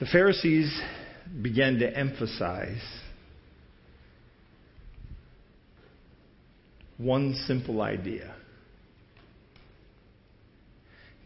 The 0.00 0.06
Pharisees 0.06 0.80
began 1.42 1.78
to 1.80 1.96
emphasize 1.96 2.80
one 6.96 7.34
simple 7.46 7.82
idea. 7.82 8.34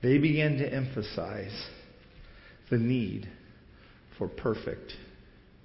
They 0.03 0.19
began 0.19 0.57
to 0.59 0.71
emphasize 0.71 1.69
the 2.69 2.79
need 2.79 3.29
for 4.19 4.27
perfect 4.27 4.93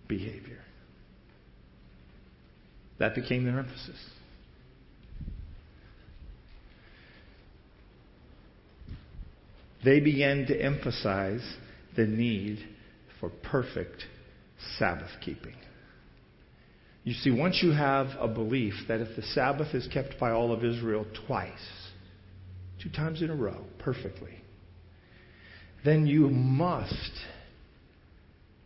behavior. 0.07 0.59
That 2.99 3.15
became 3.15 3.43
their 3.43 3.57
emphasis. 3.57 3.97
They 9.83 9.99
began 9.99 10.45
to 10.45 10.55
emphasize 10.55 11.41
the 11.95 12.05
need 12.05 12.59
for 13.19 13.29
perfect 13.29 14.03
Sabbath 14.77 15.12
keeping. 15.21 15.55
You 17.03 17.13
see, 17.13 17.32
once 17.32 17.62
you 17.63 17.71
have 17.71 18.08
a 18.19 18.27
belief 18.27 18.73
that 18.88 18.99
if 18.99 19.15
the 19.15 19.21
Sabbath 19.21 19.73
is 19.73 19.88
kept 19.88 20.19
by 20.19 20.32
all 20.32 20.51
of 20.51 20.63
Israel 20.63 21.05
twice, 21.25 21.51
two 22.82 22.89
times 22.89 23.21
in 23.21 23.29
a 23.29 23.36
row, 23.36 23.63
perfectly, 23.79 24.36
then 25.86 26.05
you 26.05 26.29
must, 26.29 27.12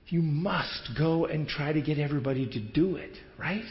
you 0.08 0.22
must 0.22 0.90
go 0.98 1.26
and 1.26 1.48
try 1.48 1.74
to 1.74 1.82
get 1.82 2.00
everybody 2.00 2.48
to 2.48 2.60
do 2.60 2.96
it, 2.96 3.16
right? 3.38 3.66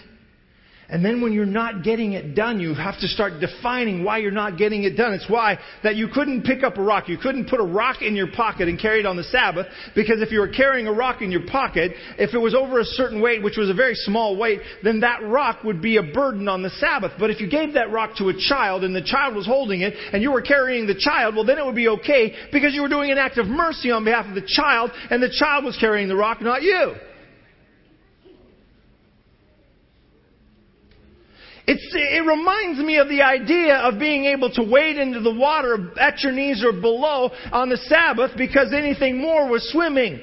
And 0.93 1.03
then 1.03 1.23
when 1.23 1.33
you're 1.33 1.47
not 1.47 1.83
getting 1.83 2.13
it 2.13 2.35
done, 2.35 2.61
you 2.61 2.75
have 2.75 3.01
to 3.01 3.09
start 3.09 3.41
defining 3.41 4.05
why 4.05 4.19
you're 4.19 4.31
not 4.31 4.59
getting 4.59 4.85
it 4.85 4.95
done. 4.95 5.15
It's 5.15 5.25
why 5.27 5.59
that 5.83 5.97
you 5.97 6.07
couldn't 6.07 6.43
pick 6.43 6.63
up 6.63 6.77
a 6.77 6.83
rock. 6.83 7.09
You 7.09 7.17
couldn't 7.17 7.49
put 7.49 7.61
a 7.61 7.65
rock 7.65 8.03
in 8.03 8.15
your 8.15 8.31
pocket 8.31 8.69
and 8.69 8.79
carry 8.79 9.01
it 9.01 9.07
on 9.07 9.17
the 9.17 9.25
Sabbath 9.25 9.69
because 9.95 10.21
if 10.21 10.31
you 10.31 10.41
were 10.41 10.49
carrying 10.49 10.87
a 10.87 10.93
rock 10.93 11.23
in 11.23 11.33
your 11.33 11.47
pocket, 11.47 11.93
if 12.19 12.35
it 12.35 12.39
was 12.39 12.55
over 12.55 12.79
a 12.79 12.85
certain 12.85 13.23
weight, 13.23 13.43
which 13.43 13.57
was 13.57 13.71
a 13.71 13.75
very 13.75 13.95
small 13.95 14.37
weight, 14.37 14.61
then 14.85 15.01
that 15.01 15.23
rock 15.23 15.65
would 15.65 15.81
be 15.81 15.97
a 15.97 16.03
burden 16.03 16.47
on 16.47 16.63
the 16.63 16.69
Sabbath. 16.69 17.13
But 17.19 17.31
if 17.31 17.41
you 17.41 17.49
gave 17.49 17.73
that 17.73 17.91
rock 17.91 18.19
to 18.19 18.29
a 18.29 18.35
child 18.39 18.85
and 18.85 18.95
the 18.95 19.03
child 19.03 19.35
was 19.35 19.47
holding 19.47 19.81
it 19.81 19.95
and 20.13 20.23
you 20.23 20.31
were 20.31 20.43
carrying 20.43 20.87
the 20.87 20.95
child, 20.95 21.35
well 21.35 21.47
then 21.47 21.57
it 21.57 21.65
would 21.65 21.75
be 21.75 21.89
okay 21.89 22.35
because 22.53 22.75
you 22.75 22.83
were 22.83 22.91
doing 22.91 23.11
an 23.11 23.17
act 23.17 23.39
of 23.39 23.47
mercy 23.47 23.91
on 23.91 24.05
behalf 24.05 24.27
of 24.27 24.35
the 24.35 24.47
child 24.47 24.91
and 25.09 25.23
the 25.23 25.33
child 25.33 25.65
was 25.65 25.75
carrying 25.79 26.09
the 26.09 26.17
rock, 26.17 26.43
not 26.43 26.61
you. 26.61 26.97
It's, 31.67 31.87
it 31.95 32.27
reminds 32.27 32.81
me 32.81 32.99
of 32.99 33.09
the 33.09 33.23
idea 33.23 33.77
of 33.77 33.99
being 33.99 34.25
able 34.25 34.51
to 34.51 34.63
wade 34.63 34.97
into 34.97 35.21
the 35.21 35.33
water 35.33 35.93
at 35.99 36.21
your 36.23 36.33
knees 36.33 36.65
or 36.65 36.73
below 36.73 37.31
on 37.53 37.69
the 37.69 37.77
Sabbath 37.77 38.33
because 38.37 38.73
anything 38.73 39.19
more 39.21 39.49
was 39.49 39.71
swimming. 39.71 40.21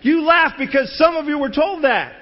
You 0.00 0.22
laugh 0.22 0.52
because 0.58 0.96
some 0.96 1.16
of 1.16 1.26
you 1.26 1.38
were 1.38 1.50
told 1.50 1.84
that. 1.84 2.14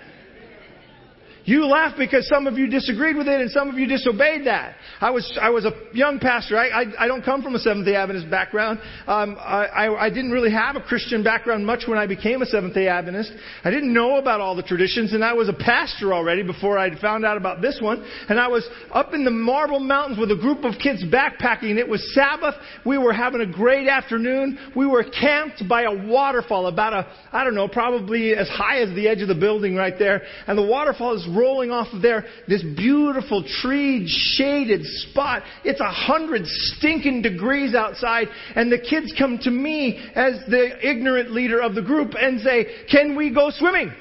You 1.46 1.64
laugh 1.66 1.94
because 1.96 2.28
some 2.28 2.48
of 2.48 2.58
you 2.58 2.66
disagreed 2.66 3.16
with 3.16 3.28
it 3.28 3.40
and 3.40 3.48
some 3.52 3.68
of 3.68 3.76
you 3.76 3.86
disobeyed 3.86 4.46
that. 4.46 4.74
I 5.00 5.10
was, 5.10 5.38
I 5.40 5.50
was 5.50 5.64
a 5.64 5.70
young 5.92 6.18
pastor. 6.18 6.58
I, 6.58 6.68
I, 6.68 7.04
I 7.04 7.06
don't 7.06 7.24
come 7.24 7.40
from 7.40 7.54
a 7.54 7.60
Seventh 7.60 7.86
day 7.86 7.94
Adventist 7.94 8.28
background. 8.28 8.80
Um, 9.06 9.36
I, 9.38 9.94
I 9.96 10.10
didn't 10.10 10.32
really 10.32 10.50
have 10.50 10.74
a 10.74 10.80
Christian 10.80 11.22
background 11.22 11.64
much 11.64 11.84
when 11.86 11.98
I 11.98 12.06
became 12.08 12.42
a 12.42 12.46
Seventh 12.46 12.74
day 12.74 12.88
Adventist. 12.88 13.32
I 13.62 13.70
didn't 13.70 13.94
know 13.94 14.16
about 14.16 14.40
all 14.40 14.56
the 14.56 14.64
traditions 14.64 15.12
and 15.12 15.24
I 15.24 15.34
was 15.34 15.48
a 15.48 15.52
pastor 15.52 16.12
already 16.12 16.42
before 16.42 16.78
I 16.78 17.00
found 17.00 17.24
out 17.24 17.36
about 17.36 17.62
this 17.62 17.78
one. 17.80 18.04
And 18.28 18.40
I 18.40 18.48
was 18.48 18.68
up 18.90 19.14
in 19.14 19.24
the 19.24 19.30
Marble 19.30 19.78
Mountains 19.78 20.18
with 20.18 20.32
a 20.32 20.36
group 20.36 20.64
of 20.64 20.74
kids 20.82 21.04
backpacking. 21.04 21.76
It 21.78 21.88
was 21.88 22.12
Sabbath. 22.12 22.56
We 22.84 22.98
were 22.98 23.12
having 23.12 23.40
a 23.40 23.46
great 23.46 23.86
afternoon. 23.86 24.58
We 24.74 24.86
were 24.86 25.04
camped 25.04 25.62
by 25.68 25.82
a 25.82 26.08
waterfall 26.08 26.66
about 26.66 26.92
a, 26.92 27.06
I 27.30 27.44
don't 27.44 27.54
know, 27.54 27.68
probably 27.68 28.34
as 28.34 28.48
high 28.48 28.80
as 28.80 28.92
the 28.96 29.06
edge 29.06 29.22
of 29.22 29.28
the 29.28 29.36
building 29.36 29.76
right 29.76 29.94
there. 29.96 30.22
And 30.48 30.58
the 30.58 30.66
waterfall 30.66 31.14
is 31.14 31.35
rolling 31.36 31.70
off 31.70 31.92
of 31.92 32.02
there, 32.02 32.24
this 32.48 32.62
beautiful 32.62 33.44
tree 33.62 34.06
shaded 34.08 34.84
spot. 34.84 35.42
It's 35.64 35.80
a 35.80 35.90
hundred 35.90 36.42
stinking 36.44 37.22
degrees 37.22 37.74
outside, 37.74 38.28
and 38.54 38.70
the 38.70 38.78
kids 38.78 39.12
come 39.18 39.38
to 39.42 39.50
me 39.50 39.98
as 40.14 40.40
the 40.48 40.88
ignorant 40.88 41.32
leader 41.32 41.60
of 41.60 41.74
the 41.74 41.82
group 41.82 42.12
and 42.18 42.40
say, 42.40 42.66
Can 42.90 43.16
we 43.16 43.32
go 43.32 43.50
swimming? 43.50 43.92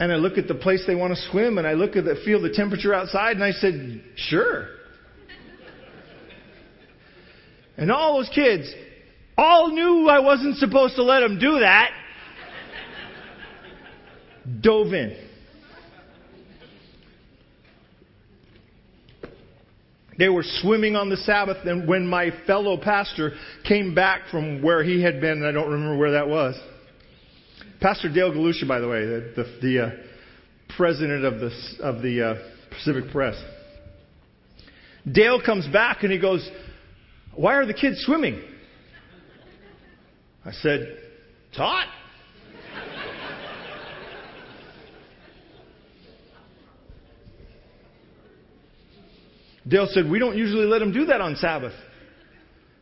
And 0.00 0.12
I 0.12 0.16
look 0.16 0.38
at 0.38 0.46
the 0.46 0.54
place 0.54 0.84
they 0.86 0.94
want 0.94 1.14
to 1.14 1.30
swim, 1.30 1.58
and 1.58 1.66
I 1.66 1.72
look 1.72 1.96
at 1.96 2.04
the 2.04 2.14
feel 2.24 2.40
the 2.40 2.52
temperature 2.52 2.94
outside, 2.94 3.32
and 3.32 3.44
I 3.44 3.50
said, 3.50 4.02
Sure. 4.16 4.68
And 7.76 7.92
all 7.92 8.18
those 8.18 8.30
kids 8.34 8.72
all 9.36 9.68
knew 9.68 10.08
I 10.08 10.18
wasn't 10.18 10.56
supposed 10.56 10.96
to 10.96 11.04
let 11.04 11.20
them 11.20 11.38
do 11.38 11.60
that 11.60 11.92
dove 14.60 14.92
in. 14.92 15.16
They 20.18 20.28
were 20.28 20.42
swimming 20.44 20.96
on 20.96 21.10
the 21.10 21.16
Sabbath, 21.16 21.58
and 21.64 21.86
when 21.88 22.04
my 22.04 22.32
fellow 22.44 22.76
pastor 22.76 23.34
came 23.66 23.94
back 23.94 24.22
from 24.30 24.62
where 24.62 24.82
he 24.82 25.00
had 25.00 25.20
been, 25.20 25.44
and 25.44 25.46
I 25.46 25.52
don't 25.52 25.70
remember 25.70 25.96
where 25.96 26.12
that 26.12 26.28
was. 26.28 26.58
Pastor 27.80 28.12
Dale 28.12 28.32
Galusha, 28.32 28.66
by 28.66 28.80
the 28.80 28.88
way, 28.88 29.06
the, 29.06 29.32
the, 29.36 29.58
the 29.62 29.84
uh, 29.84 29.90
president 30.76 31.24
of 31.24 31.34
the, 31.38 31.50
of 31.80 32.02
the 32.02 32.22
uh, 32.22 32.34
Pacific 32.70 33.12
Press. 33.12 33.40
Dale 35.10 35.40
comes 35.40 35.66
back 35.68 36.02
and 36.02 36.10
he 36.10 36.18
goes, 36.18 36.48
Why 37.36 37.54
are 37.54 37.66
the 37.66 37.74
kids 37.74 38.02
swimming? 38.04 38.42
I 40.44 40.50
said, 40.50 40.98
Taught. 41.56 41.86
Dale 49.68 49.88
said, 49.90 50.10
We 50.10 50.18
don't 50.18 50.36
usually 50.36 50.66
let 50.66 50.78
them 50.78 50.92
do 50.92 51.06
that 51.06 51.20
on 51.20 51.36
Sabbath. 51.36 51.74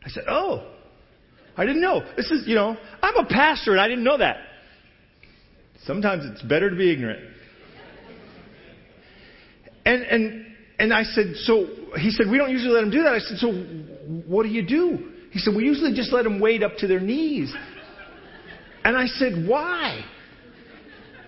I 0.05 0.09
said, 0.09 0.23
Oh, 0.29 0.71
I 1.55 1.65
didn't 1.65 1.81
know. 1.81 2.03
This 2.15 2.31
is, 2.31 2.47
you 2.47 2.55
know, 2.55 2.77
I'm 3.01 3.17
a 3.17 3.25
pastor 3.25 3.71
and 3.71 3.81
I 3.81 3.87
didn't 3.87 4.03
know 4.03 4.17
that. 4.17 4.37
Sometimes 5.83 6.23
it's 6.25 6.41
better 6.43 6.69
to 6.69 6.75
be 6.75 6.91
ignorant. 6.91 7.33
And, 9.85 10.03
and, 10.03 10.45
and 10.79 10.93
I 10.93 11.03
said, 11.03 11.33
So, 11.43 11.67
he 11.97 12.11
said, 12.11 12.27
We 12.29 12.37
don't 12.37 12.51
usually 12.51 12.73
let 12.73 12.81
them 12.81 12.91
do 12.91 13.03
that. 13.03 13.13
I 13.13 13.19
said, 13.19 13.37
So, 13.37 13.51
what 14.27 14.43
do 14.43 14.49
you 14.49 14.65
do? 14.65 15.11
He 15.31 15.39
said, 15.39 15.55
We 15.55 15.63
usually 15.63 15.93
just 15.93 16.13
let 16.13 16.23
them 16.23 16.39
wade 16.39 16.63
up 16.63 16.77
to 16.77 16.87
their 16.87 16.99
knees. 16.99 17.53
And 18.83 18.95
I 18.95 19.07
said, 19.07 19.45
Why? 19.47 20.05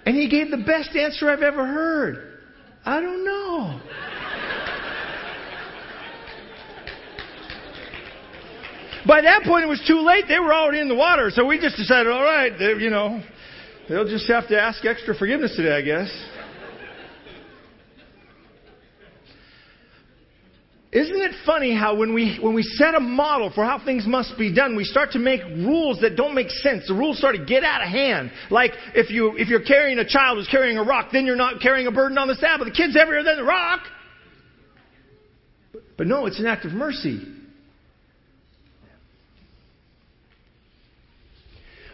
And 0.06 0.15
he 0.15 0.30
gave 0.30 0.50
the 0.52 0.58
best 0.58 0.95
answer 0.95 1.30
I've 1.30 1.41
ever 1.41 1.65
heard. 1.65 2.39
I 2.86 3.02
don't 3.02 3.26
know. 3.26 3.82
By 9.10 9.22
that 9.22 9.41
point, 9.43 9.63
it 9.63 9.67
was 9.67 9.84
too 9.88 10.02
late. 10.02 10.26
They 10.28 10.38
were 10.38 10.54
already 10.54 10.82
in 10.82 10.88
the 10.88 10.93
water. 10.93 11.32
So 11.32 11.43
we 11.43 11.60
just 11.60 11.76
decided, 11.78 12.12
all 12.12 12.22
right, 12.22 12.54
you 12.80 12.91
know, 12.91 13.24
they'll 13.89 14.08
just 14.08 14.30
have 14.30 14.48
to 14.50 14.62
ask 14.62 14.86
extra 14.86 15.15
forgiveness 15.15 15.56
today, 15.56 15.76
I 15.76 15.82
guess. 15.82 16.26
Isn't 20.91 21.22
it 21.22 21.32
funny 21.43 21.76
how 21.76 21.95
when 21.95 22.13
we, 22.13 22.38
when 22.39 22.54
we 22.54 22.62
set 22.62 22.93
a 22.93 23.00
model 23.00 23.52
for 23.54 23.65
how 23.65 23.84
things 23.84 24.06
must 24.06 24.38
be 24.38 24.54
done, 24.54 24.76
we 24.76 24.84
start 24.84 25.12
to 25.13 25.19
make 25.19 25.41
rules 25.41 26.00
that 26.02 26.15
don't 26.15 26.36
make 26.36 26.52
sense. 26.52 26.88
The 26.88 26.93
rules 26.93 27.17
start 27.17 27.36
to 27.36 27.43
get 27.43 27.63
out 27.63 27.82
of 27.82 27.89
hand. 27.89 28.32
Like 28.52 28.74
if 28.93 29.10
you, 29.10 29.36
if 29.38 29.48
you're 29.48 29.63
carrying 29.63 29.98
a 29.98 30.08
child 30.08 30.38
who's 30.38 30.48
carrying 30.48 30.78
a 30.78 30.84
rock, 30.84 31.10
then 31.12 31.26
you're 31.26 31.36
not 31.36 31.62
carrying 31.62 31.88
a 31.88 31.91
burden 31.91 32.19
on 32.19 32.28
the 32.28 32.36
Sabbath. 32.36 32.67
The 32.67 32.74
kid's 32.74 32.95
heavier 32.95 33.24
than 33.24 33.38
the 33.38 33.43
rock. 33.43 33.82
But 35.98 36.06
no, 36.06 36.28
it's 36.28 36.39
an 36.39 36.45
act 36.45 36.65
of 36.65 36.74
mercy. 36.74 37.38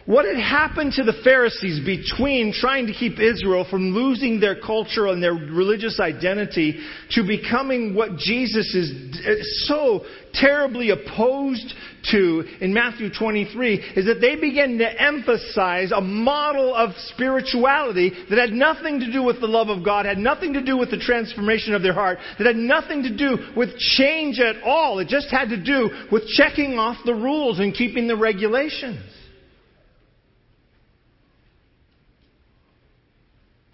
What 0.06 0.24
had 0.24 0.36
happened 0.36 0.92
to 0.92 1.02
the 1.02 1.20
Pharisees 1.24 1.84
between 1.84 2.52
trying 2.52 2.86
to 2.86 2.92
keep 2.92 3.18
Israel 3.18 3.66
from 3.68 3.90
losing 3.92 4.38
their 4.38 4.54
culture 4.54 5.08
and 5.08 5.20
their 5.20 5.34
religious 5.34 5.98
identity 5.98 6.78
to 7.10 7.26
becoming 7.26 7.92
what 7.92 8.16
Jesus 8.16 8.72
is 8.72 8.92
uh, 9.26 9.34
so 9.66 10.04
terribly 10.32 10.90
opposed 10.90 11.74
to 12.12 12.44
in 12.60 12.72
Matthew 12.72 13.10
23 13.12 13.94
is 13.96 14.06
that 14.06 14.20
they 14.20 14.36
began 14.36 14.78
to 14.78 15.02
emphasize 15.02 15.90
a 15.90 16.00
model 16.00 16.72
of 16.72 16.90
spirituality 17.08 18.12
that 18.30 18.38
had 18.38 18.52
nothing 18.52 19.00
to 19.00 19.10
do 19.10 19.24
with 19.24 19.40
the 19.40 19.48
love 19.48 19.70
of 19.70 19.84
God, 19.84 20.06
had 20.06 20.18
nothing 20.18 20.52
to 20.52 20.64
do 20.64 20.76
with 20.76 20.92
the 20.92 20.98
transformation 20.98 21.74
of 21.74 21.82
their 21.82 21.94
heart, 21.94 22.18
that 22.38 22.46
had 22.46 22.54
nothing 22.54 23.02
to 23.02 23.16
do 23.16 23.38
with 23.56 23.76
change 23.76 24.38
at 24.38 24.62
all. 24.62 25.00
It 25.00 25.08
just 25.08 25.32
had 25.32 25.48
to 25.48 25.60
do 25.60 25.90
with 26.12 26.28
checking 26.28 26.78
off 26.78 26.98
the 27.04 27.14
rules 27.14 27.58
and 27.58 27.74
keeping 27.74 28.06
the 28.06 28.16
regulations. 28.16 29.00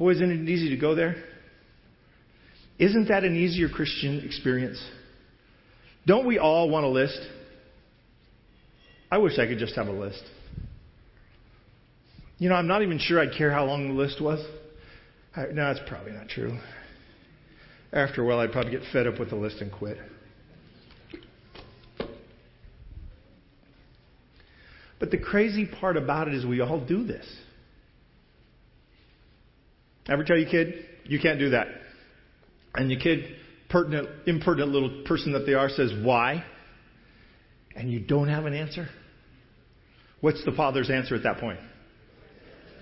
Boy, 0.02 0.10
isn't 0.14 0.32
it 0.32 0.48
easy 0.48 0.70
to 0.70 0.76
go 0.76 0.96
there? 0.96 1.14
Isn't 2.76 3.06
that 3.06 3.22
an 3.22 3.36
easier 3.36 3.68
Christian 3.68 4.18
experience? 4.24 4.84
Don't 6.08 6.26
we 6.26 6.40
all 6.40 6.68
want 6.68 6.84
a 6.84 6.88
list? 6.88 7.20
I 9.12 9.18
wish 9.18 9.38
I 9.38 9.46
could 9.46 9.58
just 9.58 9.76
have 9.76 9.86
a 9.86 9.92
list. 9.92 10.24
You 12.38 12.48
know, 12.48 12.56
I'm 12.56 12.66
not 12.66 12.82
even 12.82 12.98
sure 12.98 13.20
I'd 13.20 13.38
care 13.38 13.52
how 13.52 13.64
long 13.64 13.86
the 13.86 13.94
list 13.94 14.20
was. 14.20 14.44
I, 15.36 15.44
no, 15.52 15.72
that's 15.72 15.88
probably 15.88 16.10
not 16.10 16.28
true. 16.28 16.58
After 17.92 18.22
a 18.22 18.26
while, 18.26 18.40
I'd 18.40 18.50
probably 18.50 18.72
get 18.72 18.82
fed 18.92 19.06
up 19.06 19.20
with 19.20 19.30
the 19.30 19.36
list 19.36 19.60
and 19.60 19.70
quit. 19.70 19.98
But 24.98 25.12
the 25.12 25.18
crazy 25.18 25.64
part 25.64 25.96
about 25.96 26.26
it 26.26 26.34
is 26.34 26.44
we 26.44 26.60
all 26.60 26.84
do 26.84 27.06
this. 27.06 27.24
Ever 30.08 30.24
tell 30.24 30.36
your 30.36 30.50
kid, 30.50 30.74
you 31.04 31.20
can't 31.20 31.38
do 31.38 31.50
that? 31.50 31.68
And 32.74 32.90
your 32.90 33.00
kid, 33.00 33.36
pertinent, 33.68 34.08
impertinent 34.26 34.72
little 34.72 35.04
person 35.06 35.32
that 35.32 35.44
they 35.46 35.54
are, 35.54 35.68
says, 35.68 35.92
why? 36.02 36.44
And 37.76 37.90
you 37.90 38.00
don't 38.00 38.28
have 38.28 38.46
an 38.46 38.54
answer? 38.54 38.88
What's 40.20 40.44
the 40.44 40.52
father's 40.52 40.90
answer 40.90 41.14
at 41.14 41.22
that 41.24 41.38
point? 41.38 41.58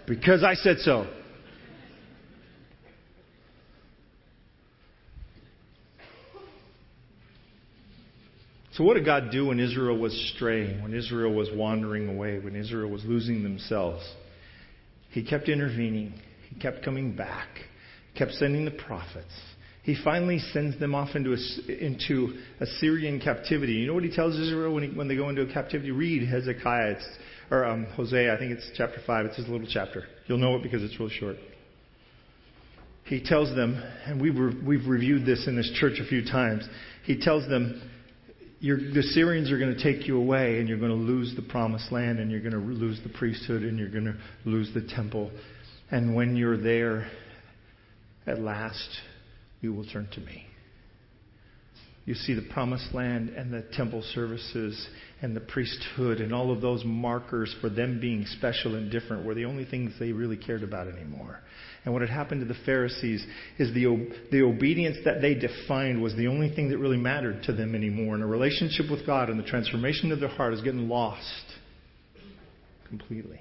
Because 0.07 0.43
I 0.43 0.55
said 0.55 0.79
so. 0.81 1.07
So, 8.73 8.85
what 8.85 8.95
did 8.95 9.05
God 9.05 9.31
do 9.31 9.47
when 9.47 9.61
Israel 9.61 9.99
was 9.99 10.33
straying, 10.35 10.83
when 10.83 10.95
Israel 10.95 11.35
was 11.35 11.49
wandering 11.53 12.09
away, 12.09 12.39
when 12.39 12.57
Israel 12.57 12.91
was 12.91 13.05
losing 13.05 13.43
themselves? 13.43 14.03
He 15.11 15.25
kept 15.25 15.49
intervening, 15.49 16.15
He 16.51 16.61
kept 16.61 16.85
coming 16.85 17.17
back, 17.17 17.49
kept 18.17 18.33
sending 18.33 18.65
the 18.65 18.71
prophets. 18.73 19.33
He 19.83 19.97
finally 20.05 20.39
sends 20.53 20.79
them 20.79 20.95
off 20.95 21.17
into, 21.17 21.33
a, 21.33 21.85
into 21.85 22.39
Assyrian 22.61 23.19
captivity. 23.19 23.73
You 23.73 23.87
know 23.87 23.95
what 23.95 24.05
he 24.05 24.15
tells 24.15 24.39
Israel 24.39 24.75
when, 24.75 24.83
he, 24.83 24.91
when 24.91 25.09
they 25.09 25.17
go 25.17 25.31
into 25.31 25.43
a 25.43 25.53
captivity? 25.53 25.91
Read 25.91 26.29
Hezekiah, 26.29 26.93
it's, 26.93 27.09
or 27.51 27.65
um, 27.65 27.87
Hosea, 27.97 28.35
I 28.35 28.39
think 28.39 28.53
it's 28.53 28.71
chapter 28.77 28.99
5. 29.07 29.27
It's 29.27 29.37
his 29.37 29.49
little 29.49 29.67
chapter. 29.69 30.05
You'll 30.27 30.39
know 30.39 30.57
it 30.57 30.63
because 30.63 30.83
it's 30.83 30.99
really 31.01 31.15
short. 31.19 31.37
He 33.05 33.25
tells 33.25 33.55
them, 33.57 33.83
and 34.07 34.21
we've, 34.21 34.37
we've 34.65 34.87
reviewed 34.87 35.25
this 35.27 35.49
in 35.49 35.57
this 35.57 35.71
church 35.81 35.99
a 35.99 36.07
few 36.07 36.25
times. 36.25 36.69
He 37.05 37.19
tells 37.19 37.49
them, 37.49 37.91
the 38.61 39.03
Syrians 39.15 39.51
are 39.51 39.59
going 39.59 39.75
to 39.75 39.83
take 39.83 40.07
you 40.07 40.19
away, 40.19 40.61
and 40.61 40.69
you're 40.69 40.79
going 40.79 40.91
to 40.91 40.95
lose 40.95 41.35
the 41.35 41.43
promised 41.43 41.91
land, 41.91 42.21
and 42.21 42.31
you're 42.31 42.41
going 42.41 42.53
to 42.53 42.59
lose 42.59 43.01
the 43.03 43.09
priesthood, 43.09 43.63
and 43.63 43.79
you're 43.79 43.91
going 43.91 44.05
to 44.05 44.17
lose 44.45 44.73
the 44.75 44.83
temple. 44.95 45.31
And 45.91 46.15
when 46.15 46.37
you're 46.37 46.57
there, 46.57 47.11
at 48.27 48.39
last, 48.41 48.89
you 49.61 49.73
will 49.73 49.85
turn 49.85 50.09
to 50.13 50.21
me. 50.21 50.47
You 52.07 52.15
see 52.15 52.35
the 52.35 52.49
promised 52.53 52.95
land 52.95 53.29
and 53.31 53.53
the 53.53 53.63
temple 53.73 54.03
services 54.15 54.89
and 55.21 55.37
the 55.37 55.41
priesthood 55.41 56.21
and 56.21 56.33
all 56.33 56.51
of 56.51 56.61
those 56.61 56.83
markers 56.85 57.55
for 57.61 57.69
them 57.69 58.01
being 58.01 58.25
special 58.27 58.75
and 58.75 58.91
different 58.91 59.25
were 59.25 59.35
the 59.35 59.45
only 59.45 59.65
things 59.65 59.93
they 60.01 60.11
really 60.11 60.37
cared 60.37 60.63
about 60.63 60.89
anymore. 60.89 61.41
And 61.85 61.93
what 61.93 62.01
had 62.01 62.11
happened 62.11 62.41
to 62.41 62.53
the 62.53 62.59
Pharisees 62.65 63.25
is 63.59 63.73
the, 63.75 64.13
the 64.33 64.43
obedience 64.43 64.97
that 65.05 65.21
they 65.21 65.35
defined 65.35 66.03
was 66.03 66.17
the 66.17 66.27
only 66.27 66.55
thing 66.55 66.71
that 66.71 66.79
really 66.79 66.97
mattered 66.97 67.43
to 67.45 67.53
them 67.53 67.75
anymore. 67.75 68.15
And 68.15 68.25
a 68.25 68.27
relationship 68.27 68.91
with 68.91 69.07
God 69.07 69.29
and 69.29 69.39
the 69.39 69.47
transformation 69.47 70.11
of 70.11 70.21
their 70.21 70.29
heart 70.31 70.55
is 70.55 70.63
getting 70.63 70.89
lost 70.89 71.45
completely. 72.89 73.41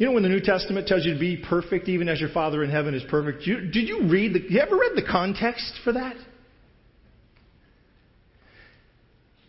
You 0.00 0.06
know 0.06 0.12
when 0.12 0.22
the 0.22 0.30
New 0.30 0.40
Testament 0.40 0.86
tells 0.86 1.04
you 1.04 1.12
to 1.12 1.20
be 1.20 1.36
perfect 1.36 1.86
even 1.86 2.08
as 2.08 2.18
your 2.18 2.30
Father 2.30 2.64
in 2.64 2.70
heaven 2.70 2.94
is 2.94 3.02
perfect? 3.10 3.46
You, 3.46 3.60
did 3.70 3.86
you 3.86 4.08
read 4.08 4.32
the, 4.32 4.40
you 4.48 4.58
ever 4.58 4.74
read 4.74 4.92
the 4.94 5.06
context 5.06 5.78
for 5.84 5.92
that? 5.92 6.16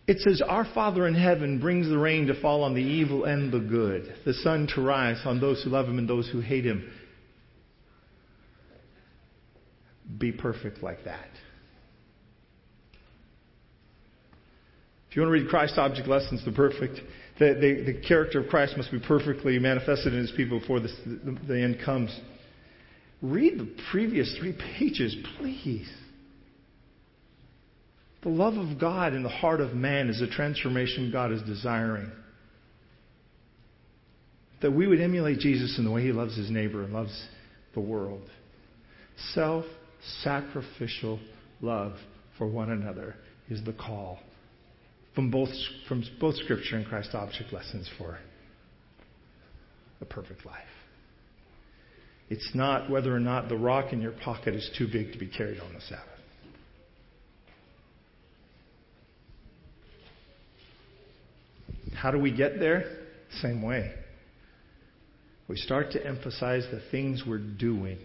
It 0.06 0.18
says, 0.18 0.42
Our 0.46 0.66
Father 0.74 1.06
in 1.06 1.14
heaven 1.14 1.58
brings 1.58 1.88
the 1.88 1.96
rain 1.96 2.26
to 2.26 2.38
fall 2.38 2.64
on 2.64 2.74
the 2.74 2.82
evil 2.82 3.24
and 3.24 3.50
the 3.50 3.60
good, 3.60 4.14
the 4.26 4.34
sun 4.34 4.68
to 4.74 4.82
rise 4.82 5.22
on 5.24 5.40
those 5.40 5.64
who 5.64 5.70
love 5.70 5.86
him 5.86 5.96
and 5.96 6.06
those 6.06 6.28
who 6.28 6.40
hate 6.40 6.66
him. 6.66 6.92
Be 10.18 10.32
perfect 10.32 10.82
like 10.82 11.04
that. 11.04 11.30
If 15.08 15.16
you 15.16 15.22
want 15.22 15.34
to 15.34 15.40
read 15.40 15.48
Christ 15.48 15.78
Object 15.78 16.06
Lessons, 16.06 16.44
the 16.44 16.52
perfect, 16.52 17.00
the, 17.38 17.54
the, 17.54 17.92
the 17.92 18.00
character 18.06 18.40
of 18.40 18.48
Christ 18.48 18.76
must 18.76 18.90
be 18.90 19.00
perfectly 19.00 19.58
manifested 19.58 20.12
in 20.12 20.20
his 20.20 20.32
people 20.32 20.60
before 20.60 20.80
the, 20.80 20.88
the, 21.06 21.38
the 21.48 21.60
end 21.60 21.78
comes. 21.84 22.18
Read 23.22 23.58
the 23.58 23.74
previous 23.90 24.36
three 24.38 24.52
pages, 24.78 25.16
please. 25.38 25.90
The 28.22 28.28
love 28.28 28.54
of 28.54 28.78
God 28.78 29.14
in 29.14 29.22
the 29.22 29.28
heart 29.28 29.60
of 29.60 29.74
man 29.74 30.08
is 30.08 30.20
a 30.20 30.28
transformation 30.28 31.10
God 31.10 31.32
is 31.32 31.42
desiring. 31.42 32.10
That 34.60 34.70
we 34.70 34.86
would 34.86 35.00
emulate 35.00 35.38
Jesus 35.38 35.76
in 35.78 35.84
the 35.84 35.90
way 35.90 36.02
he 36.02 36.12
loves 36.12 36.36
his 36.36 36.50
neighbor 36.50 36.84
and 36.84 36.92
loves 36.92 37.26
the 37.74 37.80
world. 37.80 38.28
Self 39.34 39.64
sacrificial 40.22 41.18
love 41.60 41.94
for 42.38 42.46
one 42.46 42.70
another 42.70 43.16
is 43.48 43.62
the 43.64 43.72
call 43.72 44.18
from 45.14 45.30
both, 45.30 45.50
from 45.88 46.04
both 46.20 46.36
Scripture 46.36 46.76
and 46.76 46.86
Christ 46.86 47.14
object 47.14 47.52
lessons 47.52 47.88
for 47.98 48.18
a 50.00 50.04
perfect 50.04 50.44
life. 50.46 50.58
It's 52.30 52.50
not 52.54 52.90
whether 52.90 53.14
or 53.14 53.20
not 53.20 53.48
the 53.48 53.56
rock 53.56 53.92
in 53.92 54.00
your 54.00 54.12
pocket 54.12 54.54
is 54.54 54.70
too 54.78 54.88
big 54.90 55.12
to 55.12 55.18
be 55.18 55.28
carried 55.28 55.60
on 55.60 55.74
the 55.74 55.80
Sabbath. 55.82 56.06
How 61.94 62.10
do 62.10 62.18
we 62.18 62.34
get 62.34 62.58
there? 62.58 62.84
Same 63.40 63.62
way. 63.62 63.92
We 65.46 65.56
start 65.56 65.92
to 65.92 66.06
emphasize 66.06 66.66
the 66.72 66.80
things 66.90 67.22
we're 67.26 67.38
doing 67.38 67.98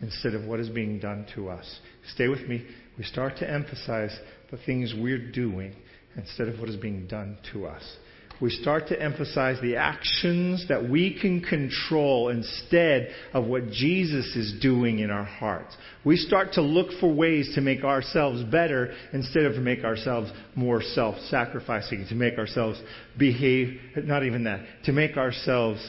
instead 0.00 0.34
of 0.34 0.44
what 0.44 0.60
is 0.60 0.68
being 0.68 1.00
done 1.00 1.26
to 1.34 1.48
us. 1.48 1.80
Stay 2.12 2.28
with 2.28 2.42
me. 2.42 2.64
We 2.96 3.04
start 3.04 3.38
to 3.38 3.50
emphasize 3.50 4.16
the 4.50 4.58
things 4.58 4.94
we're 4.96 5.30
doing 5.30 5.74
instead 6.16 6.48
of 6.48 6.58
what 6.58 6.68
is 6.68 6.76
being 6.76 7.06
done 7.06 7.38
to 7.52 7.66
us 7.66 7.96
we 8.40 8.50
start 8.50 8.88
to 8.88 9.00
emphasize 9.00 9.60
the 9.60 9.76
actions 9.76 10.66
that 10.68 10.88
we 10.88 11.18
can 11.20 11.40
control 11.40 12.28
instead 12.28 13.12
of 13.32 13.46
what 13.46 13.70
Jesus 13.70 14.36
is 14.36 14.60
doing 14.60 15.00
in 15.00 15.10
our 15.10 15.24
hearts. 15.24 15.76
We 16.04 16.16
start 16.16 16.52
to 16.52 16.62
look 16.62 16.88
for 17.00 17.12
ways 17.12 17.52
to 17.56 17.60
make 17.60 17.82
ourselves 17.82 18.44
better 18.44 18.94
instead 19.12 19.44
of 19.44 19.54
to 19.54 19.60
make 19.60 19.82
ourselves 19.82 20.30
more 20.54 20.80
self-sacrificing, 20.80 22.06
to 22.10 22.14
make 22.14 22.38
ourselves 22.38 22.80
behave, 23.18 23.80
not 23.96 24.22
even 24.22 24.44
that, 24.44 24.60
to 24.84 24.92
make 24.92 25.16
ourselves 25.16 25.84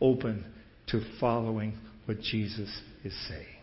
open 0.00 0.44
to 0.88 1.02
following 1.20 1.78
what 2.06 2.20
Jesus 2.20 2.70
is 3.04 3.14
saying. 3.28 3.53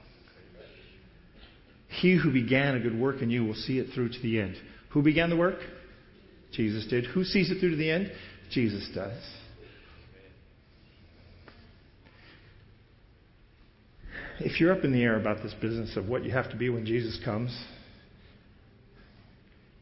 He 1.99 2.17
who 2.17 2.31
began 2.31 2.75
a 2.75 2.79
good 2.79 2.97
work 2.97 3.21
in 3.21 3.29
you 3.29 3.45
will 3.45 3.53
see 3.53 3.77
it 3.77 3.93
through 3.93 4.09
to 4.09 4.19
the 4.21 4.39
end. 4.39 4.55
Who 4.91 5.01
began 5.01 5.29
the 5.29 5.37
work? 5.37 5.59
Jesus 6.53 6.85
did. 6.87 7.05
Who 7.05 7.23
sees 7.23 7.51
it 7.51 7.59
through 7.59 7.71
to 7.71 7.75
the 7.75 7.91
end? 7.91 8.11
Jesus 8.49 8.89
does. 8.95 9.21
If 14.39 14.59
you're 14.59 14.71
up 14.71 14.83
in 14.83 14.91
the 14.91 15.03
air 15.03 15.19
about 15.19 15.43
this 15.43 15.53
business 15.61 15.95
of 15.97 16.07
what 16.07 16.23
you 16.23 16.31
have 16.31 16.49
to 16.49 16.55
be 16.55 16.69
when 16.69 16.85
Jesus 16.85 17.19
comes, 17.23 17.55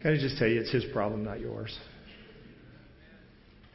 can 0.01 0.13
I 0.13 0.17
just 0.17 0.37
tell 0.37 0.47
you 0.47 0.59
it's 0.59 0.71
his 0.71 0.85
problem, 0.91 1.23
not 1.23 1.39
yours? 1.39 1.77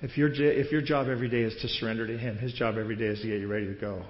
If 0.03 0.19
your, 0.19 0.31
if 0.33 0.71
your 0.71 0.83
job 0.83 1.09
every 1.09 1.29
day 1.29 1.43
is 1.43 1.55
to 1.63 1.69
surrender 1.69 2.07
to 2.07 2.19
him, 2.19 2.37
his 2.37 2.53
job 2.53 2.77
every 2.77 2.97
day 2.97 3.07
is 3.07 3.21
to 3.21 3.27
get 3.27 3.41
you 3.41 3.49
ready 3.49 3.67
to 3.67 3.81
go. 3.81 4.05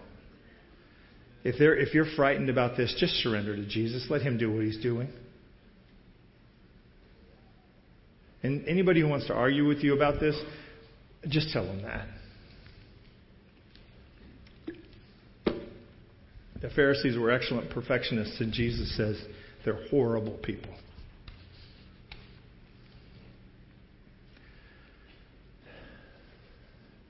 If, 1.44 1.56
if 1.60 1.92
you're 1.92 2.06
frightened 2.16 2.48
about 2.48 2.76
this, 2.76 2.96
just 2.98 3.12
surrender 3.16 3.54
to 3.54 3.66
Jesus. 3.66 4.06
Let 4.08 4.22
him 4.22 4.38
do 4.38 4.50
what 4.50 4.64
he's 4.64 4.78
doing. 4.78 5.08
And 8.42 8.66
anybody 8.66 9.00
who 9.00 9.08
wants 9.08 9.26
to 9.26 9.34
argue 9.34 9.66
with 9.66 9.84
you 9.84 9.94
about 9.94 10.20
this, 10.20 10.38
just 11.28 11.52
tell 11.52 11.66
them 11.66 11.82
that. 11.82 12.08
The 16.62 16.70
Pharisees 16.70 17.18
were 17.18 17.30
excellent 17.30 17.70
perfectionists, 17.70 18.40
and 18.40 18.50
Jesus 18.50 18.96
says 18.96 19.22
they're 19.66 19.86
horrible 19.90 20.38
people. 20.42 20.74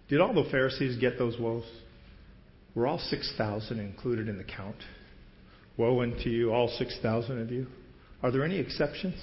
Did 0.09 0.21
all 0.21 0.35
the 0.35 0.49
Pharisees 0.51 0.99
get 0.99 1.19
those 1.19 1.39
woes? 1.39 1.65
Were 2.75 2.87
all 2.87 2.99
6,000 2.99 3.79
included 3.79 4.29
in 4.29 4.37
the 4.37 4.45
count? 4.45 4.77
Woe 5.77 6.03
unto 6.03 6.29
you, 6.29 6.53
all 6.53 6.69
6,000 6.69 7.41
of 7.41 7.51
you. 7.51 7.67
Are 8.23 8.31
there 8.31 8.45
any 8.45 8.59
exceptions? 8.59 9.17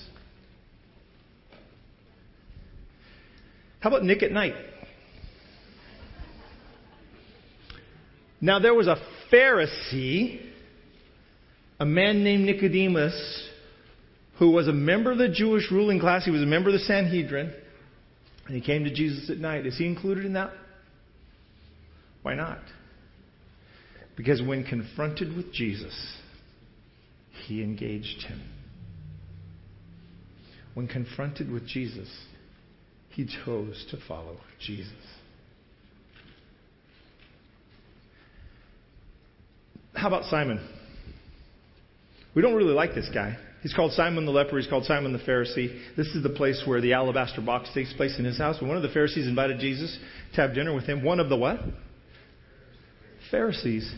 How 3.79 3.89
about 3.89 4.03
Nick 4.03 4.21
at 4.23 4.31
night? 4.31 4.53
Now, 8.39 8.59
there 8.59 8.73
was 8.73 8.87
a 8.87 8.97
Pharisee, 9.31 10.41
a 11.79 11.85
man 11.85 12.23
named 12.23 12.45
Nicodemus, 12.45 13.49
who 14.39 14.51
was 14.51 14.67
a 14.67 14.73
member 14.73 15.11
of 15.11 15.17
the 15.17 15.29
Jewish 15.29 15.71
ruling 15.71 15.99
class. 15.99 16.25
He 16.25 16.31
was 16.31 16.41
a 16.41 16.47
member 16.47 16.69
of 16.69 16.73
the 16.73 16.79
Sanhedrin. 16.79 17.53
And 18.47 18.55
he 18.55 18.61
came 18.61 18.83
to 18.83 18.93
Jesus 18.93 19.29
at 19.29 19.37
night. 19.37 19.65
Is 19.65 19.77
he 19.77 19.85
included 19.85 20.25
in 20.25 20.33
that? 20.33 20.51
Why 22.23 22.35
not? 22.35 22.59
Because 24.15 24.41
when 24.41 24.63
confronted 24.63 25.35
with 25.35 25.53
Jesus, 25.53 26.17
he 27.45 27.63
engaged 27.63 28.23
him. 28.23 28.41
When 30.73 30.87
confronted 30.87 31.51
with 31.51 31.67
Jesus, 31.67 32.09
he 33.09 33.25
chose 33.45 33.85
to 33.91 33.97
follow 34.07 34.37
Jesus. 34.59 34.93
How 39.93 40.07
about 40.07 40.25
Simon? 40.25 40.65
We 42.33 42.41
don't 42.41 42.55
really 42.55 42.73
like 42.73 42.95
this 42.95 43.09
guy. 43.13 43.37
He's 43.61 43.73
called 43.73 43.91
Simon 43.91 44.25
the 44.25 44.31
leper. 44.31 44.57
He's 44.57 44.67
called 44.67 44.85
Simon 44.85 45.13
the 45.13 45.19
Pharisee. 45.19 45.95
This 45.95 46.07
is 46.07 46.23
the 46.23 46.29
place 46.29 46.63
where 46.65 46.81
the 46.81 46.93
alabaster 46.93 47.41
box 47.41 47.69
takes 47.73 47.93
place 47.93 48.17
in 48.17 48.25
his 48.25 48.37
house. 48.37 48.59
When 48.59 48.67
one 48.67 48.77
of 48.77 48.83
the 48.83 48.89
Pharisees 48.89 49.27
invited 49.27 49.59
Jesus 49.59 49.99
to 50.33 50.41
have 50.41 50.55
dinner 50.55 50.73
with 50.73 50.85
him, 50.85 51.03
one 51.03 51.19
of 51.19 51.29
the 51.29 51.37
what? 51.37 51.59
Pharisees. 53.31 53.91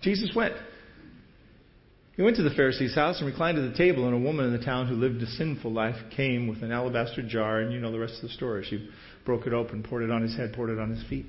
Jesus 0.00 0.30
went. 0.34 0.54
He 2.16 2.22
went 2.22 2.36
to 2.36 2.42
the 2.42 2.50
Pharisee's 2.50 2.94
house 2.94 3.18
and 3.18 3.26
reclined 3.26 3.58
at 3.58 3.70
the 3.70 3.76
table, 3.76 4.06
and 4.06 4.14
a 4.14 4.18
woman 4.18 4.46
in 4.46 4.52
the 4.52 4.64
town 4.64 4.88
who 4.88 4.94
lived 4.94 5.22
a 5.22 5.26
sinful 5.26 5.72
life 5.72 5.96
came 6.16 6.48
with 6.48 6.62
an 6.62 6.72
alabaster 6.72 7.22
jar, 7.22 7.60
and 7.60 7.72
you 7.72 7.78
know 7.78 7.92
the 7.92 7.98
rest 7.98 8.16
of 8.16 8.22
the 8.22 8.28
story. 8.30 8.64
She 8.68 8.88
broke 9.24 9.46
it 9.46 9.52
open, 9.52 9.82
poured 9.82 10.02
it 10.02 10.10
on 10.10 10.22
his 10.22 10.36
head, 10.36 10.52
poured 10.52 10.70
it 10.70 10.78
on 10.78 10.90
his 10.90 11.04
feet. 11.08 11.26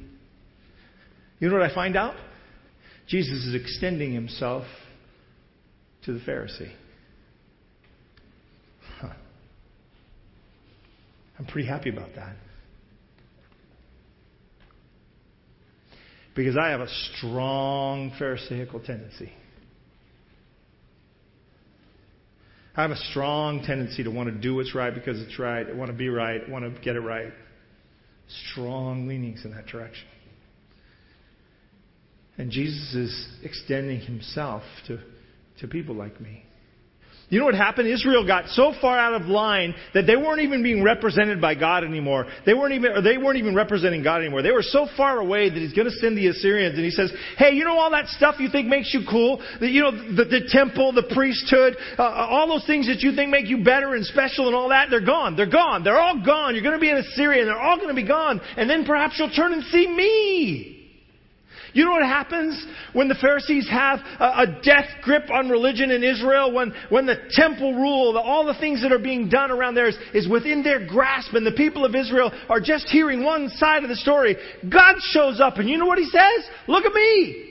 You 1.40 1.50
know 1.50 1.58
what 1.58 1.70
I 1.70 1.74
find 1.74 1.96
out? 1.96 2.16
Jesus 3.08 3.46
is 3.46 3.56
extending 3.56 4.14
himself 4.14 4.66
to 6.06 6.14
the 6.14 6.20
Pharisee. 6.20 6.72
Huh. 9.00 9.14
I'm 11.38 11.46
pretty 11.46 11.68
happy 11.68 11.90
about 11.90 12.10
that. 12.16 12.36
Because 16.36 16.58
I 16.58 16.70
have 16.70 16.82
a 16.82 16.90
strong 17.18 18.12
Pharisaical 18.18 18.80
tendency. 18.80 19.32
I 22.76 22.84
have 22.84 22.92
a 22.92 22.98
strong 23.12 23.62
tendency 23.64 24.04
to 24.04 24.10
want 24.10 24.30
to 24.30 24.40
do 24.40 24.56
what's 24.56 24.74
right 24.74 24.94
because 24.94 25.20
it's 25.22 25.38
right. 25.38 25.68
I 25.68 25.74
want 25.74 25.92
to 25.92 25.98
be 25.98 26.08
right. 26.08 26.42
I 26.48 26.50
want 26.50 26.64
to 26.64 26.82
get 26.82 26.96
it 26.96 27.02
right. 27.02 27.34
Strong 28.52 29.08
leanings 29.08 29.44
in 29.44 29.52
that 29.52 29.66
direction. 29.66 30.08
And 32.38 32.52
Jesus 32.52 32.96
is 32.96 33.28
extending 33.44 34.00
himself 34.00 34.64
to, 34.88 35.00
to 35.60 35.68
people 35.68 35.94
like 35.94 36.22
me. 36.22 36.46
You 37.30 37.38
know 37.38 37.46
what 37.46 37.54
happened? 37.54 37.88
Israel 37.88 38.26
got 38.26 38.48
so 38.50 38.74
far 38.82 38.98
out 38.98 39.14
of 39.14 39.28
line 39.28 39.76
that 39.94 40.08
they 40.08 40.16
weren't 40.16 40.42
even 40.42 40.64
being 40.64 40.84
represented 40.84 41.40
by 41.40 41.54
God 41.54 41.84
anymore. 41.84 42.26
They 42.44 42.56
weren't 42.56 42.74
even, 42.74 42.92
or 42.92 43.02
they 43.04 43.20
weren't 43.20 43.38
even 43.38 43.54
representing 43.54 44.02
God 44.02 44.22
anymore. 44.22 44.42
They 44.42 44.52
were 44.52 44.64
so 44.64 44.88
far 44.98 45.20
away 45.20 45.48
that 45.48 45.56
He's 45.58 45.74
going 45.74 45.86
to 45.86 45.94
send 45.94 46.18
the 46.18 46.28
Assyrians, 46.28 46.76
and 46.76 46.84
He 46.84 46.90
says, 46.90 47.14
"Hey, 47.38 47.52
you 47.52 47.66
know 47.66 47.78
all 47.78 47.92
that 47.92 48.08
stuff 48.08 48.40
you 48.40 48.50
think 48.50 48.68
makes 48.68 48.92
you 48.96 49.02
cool? 49.08 49.44
The, 49.60 49.68
you 49.68 49.82
know, 49.82 49.92
the, 49.92 50.26
the 50.26 50.50
temple, 50.50 50.92
the 50.92 51.08
priesthood, 51.14 51.78
uh, 52.00 52.04
all 52.04 52.48
those 52.48 52.66
things 52.66 52.88
that 52.88 53.02
you 53.02 53.16
think 53.16 53.30
make 53.30 53.46
you 53.46 53.64
better 53.64 53.94
and 53.94 54.04
special 54.06 54.48
and 54.48 54.56
all 54.56 54.70
that. 54.70 54.90
They're 54.90 55.06
gone. 55.06 55.36
They're 55.36 55.46
gone. 55.46 55.84
They're 55.84 56.00
all 56.00 56.26
gone. 56.26 56.56
You're 56.56 56.64
going 56.64 56.78
to 56.78 56.82
be 56.82 56.90
in 56.90 56.98
Assyria, 56.98 57.42
and 57.42 57.50
they're 57.50 57.62
all 57.62 57.78
going 57.78 57.90
to 57.90 57.94
be 57.94 58.08
gone. 58.08 58.42
And 58.58 58.68
then 58.68 58.86
perhaps 58.86 59.20
you'll 59.20 59.30
turn 59.30 59.54
and 59.54 59.64
see 59.66 59.88
me." 59.88 60.79
You 61.74 61.86
know 61.86 61.92
what 61.92 62.04
happens 62.04 62.66
when 62.94 63.08
the 63.08 63.16
Pharisees 63.16 63.70
have 63.70 64.00
a, 64.20 64.24
a 64.24 64.60
death 64.64 64.90
grip 65.02 65.30
on 65.32 65.50
religion 65.50 65.92
in 65.92 66.04
Israel? 66.04 66.52
When, 66.54 66.74
when 66.90 67.06
the 67.06 67.18
temple 67.32 67.74
rule, 67.74 68.14
the, 68.14 68.20
all 68.20 68.46
the 68.46 68.60
things 68.60 68.82
that 68.82 68.92
are 68.92 69.00
being 69.00 69.30
done 69.30 69.52
around 69.52 69.76
there 69.76 69.88
is, 69.88 69.98
is 70.14 70.28
within 70.28 70.64
their 70.64 70.86
grasp, 70.86 71.34
and 71.34 71.46
the 71.46 71.52
people 71.52 71.86
of 71.86 71.96
Israel 71.96 72.32
are 72.50 72.60
just 72.60 72.88
hearing 72.90 73.24
one 73.24 73.50
side 73.50 73.84
of 73.84 73.90
the 73.90 73.96
story. 73.96 74.36
God 74.70 74.96
shows 75.12 75.40
up, 75.40 75.58
and 75.58 75.70
you 75.70 75.78
know 75.78 75.86
what 75.86 76.00
He 76.00 76.06
says? 76.06 76.46
Look 76.68 76.86
at 76.86 76.94
me. 76.94 77.49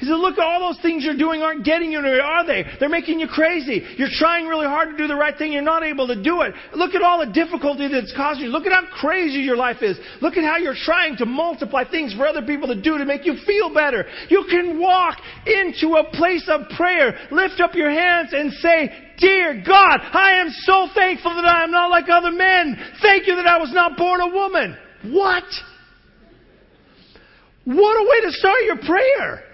He 0.00 0.06
said, 0.06 0.16
look, 0.16 0.38
all 0.38 0.72
those 0.72 0.80
things 0.80 1.04
you're 1.04 1.16
doing 1.16 1.42
aren't 1.42 1.62
getting 1.62 1.92
you 1.92 1.98
anywhere, 1.98 2.22
are 2.22 2.46
they? 2.46 2.64
They're 2.80 2.88
making 2.88 3.20
you 3.20 3.28
crazy. 3.28 3.84
You're 3.98 4.08
trying 4.10 4.46
really 4.46 4.66
hard 4.66 4.90
to 4.90 4.96
do 4.96 5.06
the 5.06 5.14
right 5.14 5.36
thing. 5.36 5.52
You're 5.52 5.60
not 5.60 5.84
able 5.84 6.06
to 6.06 6.16
do 6.16 6.40
it. 6.40 6.54
Look 6.74 6.94
at 6.94 7.02
all 7.02 7.20
the 7.20 7.30
difficulty 7.30 7.86
that's 7.86 8.10
causing 8.16 8.44
you. 8.44 8.48
Look 8.48 8.64
at 8.64 8.72
how 8.72 8.88
crazy 8.90 9.40
your 9.40 9.58
life 9.58 9.82
is. 9.82 9.98
Look 10.22 10.38
at 10.38 10.44
how 10.44 10.56
you're 10.56 10.74
trying 10.74 11.18
to 11.18 11.26
multiply 11.26 11.84
things 11.84 12.14
for 12.14 12.26
other 12.26 12.40
people 12.40 12.66
to 12.68 12.80
do 12.80 12.96
to 12.96 13.04
make 13.04 13.26
you 13.26 13.36
feel 13.46 13.74
better. 13.74 14.06
You 14.30 14.46
can 14.48 14.80
walk 14.80 15.18
into 15.44 15.96
a 15.96 16.10
place 16.16 16.48
of 16.48 16.70
prayer, 16.70 17.28
lift 17.30 17.60
up 17.60 17.74
your 17.74 17.90
hands 17.90 18.30
and 18.32 18.54
say, 18.54 18.90
Dear 19.18 19.62
God, 19.66 20.00
I 20.00 20.40
am 20.40 20.48
so 20.50 20.88
thankful 20.94 21.34
that 21.34 21.44
I 21.44 21.62
am 21.62 21.70
not 21.70 21.90
like 21.90 22.08
other 22.08 22.32
men. 22.32 22.74
Thank 23.02 23.26
you 23.26 23.36
that 23.36 23.46
I 23.46 23.58
was 23.58 23.70
not 23.74 23.98
born 23.98 24.22
a 24.22 24.28
woman. 24.28 24.78
What? 25.12 25.44
What 27.66 28.00
a 28.00 28.08
way 28.08 28.30
to 28.30 28.32
start 28.32 28.64
your 28.64 28.78
prayer. 28.78 29.49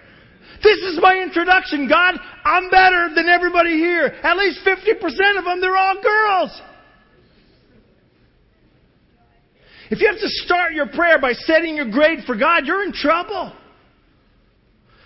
This 0.62 0.78
is 0.78 0.98
my 1.00 1.18
introduction, 1.22 1.88
God. 1.88 2.14
I'm 2.44 2.70
better 2.70 3.08
than 3.14 3.28
everybody 3.28 3.78
here. 3.78 4.06
At 4.22 4.36
least 4.36 4.60
50% 4.64 5.38
of 5.38 5.44
them, 5.44 5.60
they're 5.60 5.76
all 5.76 6.00
girls. 6.02 6.62
If 9.90 10.00
you 10.00 10.08
have 10.08 10.18
to 10.18 10.28
start 10.28 10.72
your 10.72 10.88
prayer 10.88 11.20
by 11.20 11.32
setting 11.32 11.76
your 11.76 11.90
grade 11.90 12.20
for 12.26 12.36
God, 12.36 12.66
you're 12.66 12.84
in 12.84 12.92
trouble. 12.92 13.52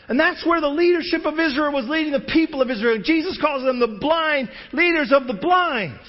And 0.09 0.19
that's 0.19 0.45
where 0.45 0.61
the 0.61 0.69
leadership 0.69 1.25
of 1.25 1.39
Israel 1.39 1.73
was 1.73 1.87
leading 1.89 2.13
the 2.13 2.27
people 2.33 2.63
of 2.63 2.71
Israel. 2.71 3.01
Jesus 3.03 3.39
calls 3.41 3.63
them 3.63 3.79
the 3.79 3.99
blind 4.01 4.49
leaders 4.73 5.13
of 5.13 5.27
the 5.27 5.35
blind. 5.35 6.01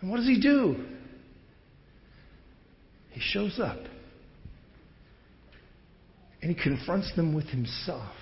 And 0.00 0.10
what 0.10 0.16
does 0.16 0.26
he 0.26 0.40
do? 0.40 0.84
He 3.10 3.20
shows 3.20 3.60
up. 3.60 3.78
And 6.40 6.54
he 6.54 6.62
confronts 6.62 7.12
them 7.16 7.34
with 7.34 7.46
himself. 7.46 8.12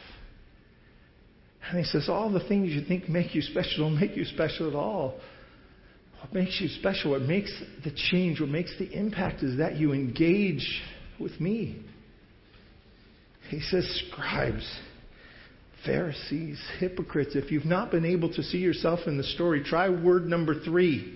And 1.69 1.79
he 1.79 1.85
says, 1.85 2.09
All 2.09 2.31
the 2.31 2.47
things 2.47 2.71
you 2.71 2.83
think 2.83 3.09
make 3.09 3.35
you 3.35 3.43
special 3.43 3.89
don't 3.89 4.01
make 4.01 4.17
you 4.17 4.25
special 4.25 4.69
at 4.69 4.75
all. 4.75 5.19
What 6.21 6.33
makes 6.33 6.61
you 6.61 6.69
special, 6.69 7.11
what 7.11 7.23
makes 7.23 7.53
the 7.85 7.91
change, 8.11 8.41
what 8.41 8.49
makes 8.49 8.77
the 8.79 8.91
impact 8.91 9.43
is 9.43 9.59
that 9.59 9.77
you 9.77 9.93
engage 9.93 10.83
with 11.21 11.39
me. 11.41 11.83
He 13.49 13.61
says, 13.61 13.85
Scribes, 14.09 14.81
Pharisees, 15.85 16.61
hypocrites, 16.79 17.37
if 17.37 17.53
you've 17.53 17.64
not 17.64 17.91
been 17.91 18.05
able 18.05 18.33
to 18.33 18.43
see 18.43 18.59
yourself 18.59 19.01
in 19.07 19.17
the 19.17 19.25
story, 19.25 19.62
try 19.62 19.89
word 19.89 20.27
number 20.27 20.59
three. 20.61 21.16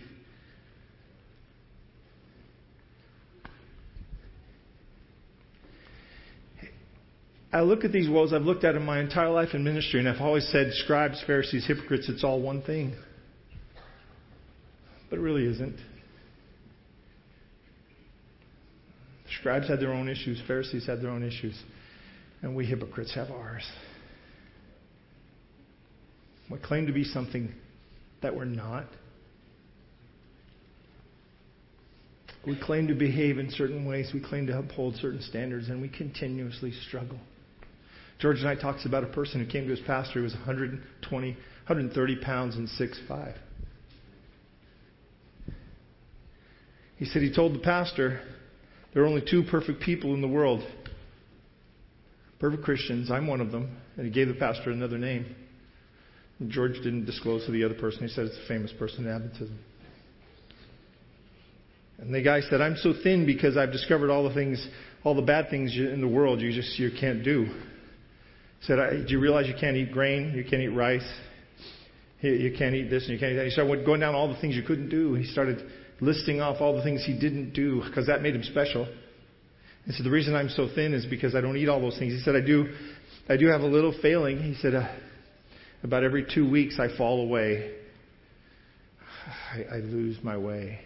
I 7.53 7.63
look 7.63 7.85
at 7.85 7.91
these 7.91 8.09
woes 8.09 8.33
I've 8.33 8.43
looked 8.43 8.63
at 8.63 8.77
in 8.77 8.85
my 8.85 9.01
entire 9.01 9.31
life 9.31 9.55
in 9.55 9.65
ministry, 9.65 9.99
and 9.99 10.09
I've 10.09 10.21
always 10.21 10.47
said, 10.53 10.73
scribes, 10.73 11.23
Pharisees, 11.27 11.67
hypocrites, 11.67 12.09
it's 12.09 12.23
all 12.23 12.41
one 12.41 12.63
thing. 12.63 12.95
But 15.09 15.19
it 15.19 15.23
really 15.23 15.47
isn't. 15.47 15.77
Scribes 19.41 19.69
had 19.69 19.81
their 19.81 19.93
own 19.93 20.09
issues, 20.09 20.41
Pharisees 20.47 20.87
had 20.87 21.01
their 21.01 21.11
own 21.11 21.25
issues, 21.25 21.61
and 22.43 22.55
we 22.55 22.67
hypocrites 22.67 23.15
have 23.15 23.31
ours. 23.31 23.67
We 26.49 26.59
claim 26.59 26.87
to 26.87 26.93
be 26.93 27.05
something 27.05 27.53
that 28.23 28.35
we're 28.35 28.45
not. 28.45 28.87
We 32.47 32.59
claim 32.61 32.89
to 32.89 32.95
behave 32.95 33.39
in 33.39 33.51
certain 33.51 33.87
ways. 33.87 34.11
We 34.15 34.21
claim 34.21 34.47
to 34.47 34.59
uphold 34.59 34.97
certain 34.97 35.23
standards, 35.23 35.69
and 35.69 35.81
we 35.81 35.89
continuously 35.89 36.73
struggle. 36.89 37.19
George 38.21 38.43
Knight 38.43 38.61
talks 38.61 38.85
about 38.85 39.03
a 39.03 39.07
person 39.07 39.43
who 39.43 39.51
came 39.51 39.65
to 39.65 39.71
his 39.71 39.81
pastor 39.81 40.15
who 40.19 40.23
was 40.23 40.35
120, 40.35 41.29
130 41.31 42.17
pounds 42.17 42.55
and 42.55 42.69
6'5". 42.69 43.35
He 46.97 47.07
said 47.07 47.23
he 47.23 47.35
told 47.35 47.55
the 47.55 47.61
pastor 47.61 48.21
there 48.93 49.03
are 49.03 49.07
only 49.07 49.23
two 49.29 49.43
perfect 49.51 49.81
people 49.81 50.13
in 50.13 50.21
the 50.21 50.29
world. 50.29 50.63
Perfect 52.39 52.63
Christians. 52.63 53.11
I'm 53.11 53.27
one 53.27 53.41
of 53.41 53.53
them. 53.53 53.79
And 53.97 54.05
he 54.05 54.13
gave 54.13 54.29
the 54.29 54.35
pastor 54.35 54.71
another 54.71 54.99
name. 54.99 55.35
And 56.41 56.51
George 56.51 56.75
didn't 56.75 57.07
disclose 57.07 57.47
to 57.47 57.53
the 57.53 57.65
other 57.65 57.75
person. 57.75 58.03
He 58.03 58.09
said 58.09 58.27
it's 58.27 58.37
a 58.37 58.49
famous 58.49 58.73
person 58.79 59.07
in 59.07 59.13
Adventism. 59.13 59.57
And 61.99 62.15
the 62.15 62.23
guy 62.23 62.43
said, 62.43 62.61
I'm 62.61 62.77
so 62.77 62.93
thin 63.03 63.25
because 63.25 63.57
I've 63.57 63.73
discovered 63.73 64.11
all 64.11 64.29
the 64.29 64.35
things, 64.35 64.67
all 65.05 65.15
the 65.15 65.23
bad 65.23 65.49
things 65.49 65.75
in 65.77 66.03
the 66.03 66.09
world 66.09 66.43
you 66.43 66.53
just 66.53 66.79
you 66.79 66.91
can't 66.99 67.23
do 67.23 67.49
said, 68.63 69.07
Do 69.07 69.13
you 69.13 69.21
realize 69.21 69.47
you 69.47 69.55
can't 69.59 69.77
eat 69.77 69.93
grain? 69.93 70.33
You 70.35 70.45
can't 70.45 70.63
eat 70.63 70.69
rice? 70.69 71.09
You 72.21 72.55
can't 72.57 72.75
eat 72.75 72.91
this 72.91 73.05
and 73.05 73.15
you 73.15 73.19
can't 73.19 73.33
eat 73.33 73.37
that. 73.37 73.47
He 73.47 73.51
started 73.51 73.87
going 73.87 74.01
down 74.01 74.15
all 74.15 74.29
the 74.33 74.39
things 74.41 74.55
you 74.55 74.63
couldn't 74.63 74.91
do. 74.91 75.15
He 75.15 75.25
started 75.25 75.65
listing 76.01 76.41
off 76.41 76.61
all 76.61 76.77
the 76.77 76.83
things 76.83 77.05
he 77.05 77.19
didn't 77.19 77.53
do 77.53 77.83
because 77.87 78.07
that 78.09 78.21
made 78.21 78.35
him 78.35 78.43
special. 78.43 78.87
He 79.87 79.93
said, 79.93 80.05
The 80.05 80.11
reason 80.11 80.35
I'm 80.35 80.51
so 80.51 80.69
thin 80.75 80.93
is 80.93 81.07
because 81.07 81.35
I 81.35 81.41
don't 81.41 81.57
eat 81.57 81.69
all 81.69 81.81
those 81.81 81.99
things. 81.99 82.13
He 82.13 82.21
said, 82.21 82.37
I 82.37 82.41
do, 82.45 82.75
I 83.29 83.37
do 83.37 83.47
have 83.47 83.63
a 83.63 83.67
little 83.67 83.95
failing. 84.03 84.43
He 84.43 84.55
said, 84.61 84.75
uh, 84.75 84.89
About 85.83 86.05
every 86.05 86.27
two 86.33 86.49
weeks 86.49 86.79
I 86.79 86.95
fall 86.97 87.23
away. 87.23 87.75
I, 89.55 89.77
I 89.77 89.79
lose 89.79 90.19
my 90.23 90.37
way. 90.37 90.81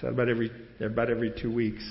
Said, 0.00 0.10
about 0.10 0.28
every, 0.30 0.50
about 0.80 1.10
every 1.10 1.34
two 1.40 1.52
weeks. 1.52 1.84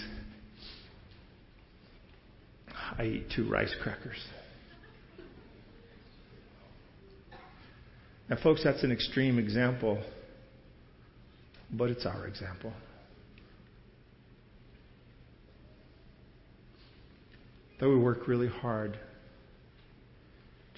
I 2.98 3.04
eat 3.04 3.28
two 3.36 3.50
rice 3.50 3.74
crackers. 3.82 4.18
Now, 8.30 8.38
folks, 8.42 8.64
that's 8.64 8.84
an 8.84 8.92
extreme 8.92 9.40
example, 9.40 10.02
but 11.72 11.90
it's 11.90 12.06
our 12.06 12.28
example. 12.28 12.74
That 17.80 17.90
we 17.90 17.98
work 17.98 18.28
really 18.28 18.48
hard 18.48 18.98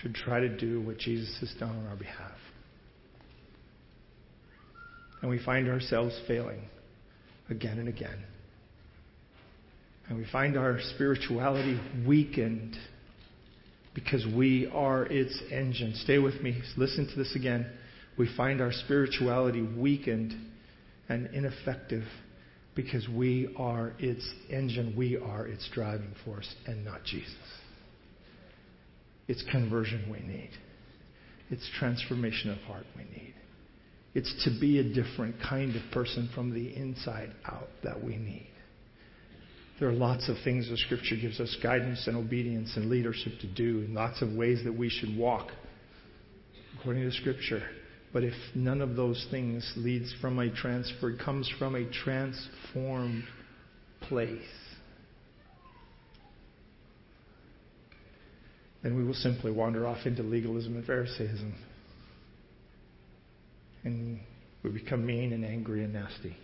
to 0.02 0.12
try 0.12 0.40
to 0.40 0.50
do 0.50 0.82
what 0.82 0.98
Jesus 0.98 1.38
has 1.42 1.54
done 1.60 1.76
on 1.76 1.88
our 1.88 1.96
behalf. 1.96 2.38
And 5.22 5.30
we 5.30 5.40
find 5.44 5.70
ourselves 5.70 6.20
failing 6.28 6.62
again 7.50 7.80
and 7.80 7.88
again. 7.88 8.18
And 10.10 10.18
we 10.18 10.26
find 10.32 10.58
our 10.58 10.80
spirituality 10.96 11.80
weakened 12.06 12.76
because 13.94 14.26
we 14.36 14.70
are 14.74 15.06
its 15.06 15.40
engine. 15.52 15.94
Stay 16.04 16.18
with 16.18 16.42
me. 16.42 16.62
Listen 16.78 17.08
to 17.08 17.16
this 17.16 17.36
again. 17.36 17.66
We 18.18 18.30
find 18.36 18.62
our 18.62 18.72
spirituality 18.72 19.62
weakened 19.62 20.34
and 21.10 21.28
ineffective 21.28 22.04
because 22.76 23.08
we 23.08 23.54
are 23.58 23.94
its 24.00 24.28
engine. 24.50 24.96
We 24.98 25.18
are 25.18 25.48
its 25.48 25.70
driving 25.74 26.14
force 26.26 26.54
and 26.66 26.84
not 26.84 27.04
Jesus. 27.06 27.34
It's 29.28 29.44
conversion 29.52 30.10
we 30.12 30.20
need. 30.20 30.52
It's 31.50 31.68
transformation 31.78 32.52
of 32.52 32.58
heart 32.60 32.86
we 32.98 33.04
need. 33.04 33.34
It's 34.16 34.44
to 34.46 34.60
be 34.60 34.80
a 34.80 34.84
different 34.84 35.36
kind 35.42 35.76
of 35.76 35.82
person 35.92 36.30
from 36.36 36.54
the 36.54 36.76
inside 36.76 37.32
out 37.46 37.70
that 37.84 38.04
we 38.04 38.18
need. 38.18 38.50
There 39.80 39.90
are 39.90 39.94
lots 39.94 40.30
of 40.30 40.38
things 40.44 40.70
the 40.70 40.78
Scripture 40.78 41.16
gives 41.16 41.40
us 41.40 41.58
guidance 41.62 42.08
and 42.08 42.16
obedience 42.16 42.74
and 42.76 42.90
leadership 42.90 43.34
to 43.42 43.48
do, 43.48 43.80
and 43.80 43.94
lots 43.94 44.22
of 44.22 44.32
ways 44.34 44.64
that 44.66 44.74
we 44.74 44.90
should 44.90 45.18
walk 45.18 45.50
according 46.80 47.04
to 47.04 47.12
Scripture. 47.12 47.64
But 48.12 48.24
if 48.24 48.34
none 48.54 48.82
of 48.82 48.96
those 48.96 49.26
things 49.32 49.74
leads 49.76 50.14
from 50.22 50.38
a 50.38 50.54
transfer, 50.54 51.18
comes 51.18 51.52
from 51.58 51.76
a 51.76 51.90
transformed 51.90 53.24
place, 54.02 54.42
then 58.84 58.96
we 58.96 59.04
will 59.04 59.16
simply 59.16 59.52
wander 59.52 59.88
off 59.88 60.06
into 60.06 60.22
legalism 60.22 60.76
and 60.76 60.86
Pharisaism. 60.86 61.54
And 63.84 64.20
we 64.62 64.70
become 64.70 65.06
mean 65.06 65.34
and 65.34 65.44
angry 65.44 65.84
and 65.84 65.94
nasty. 65.94 66.38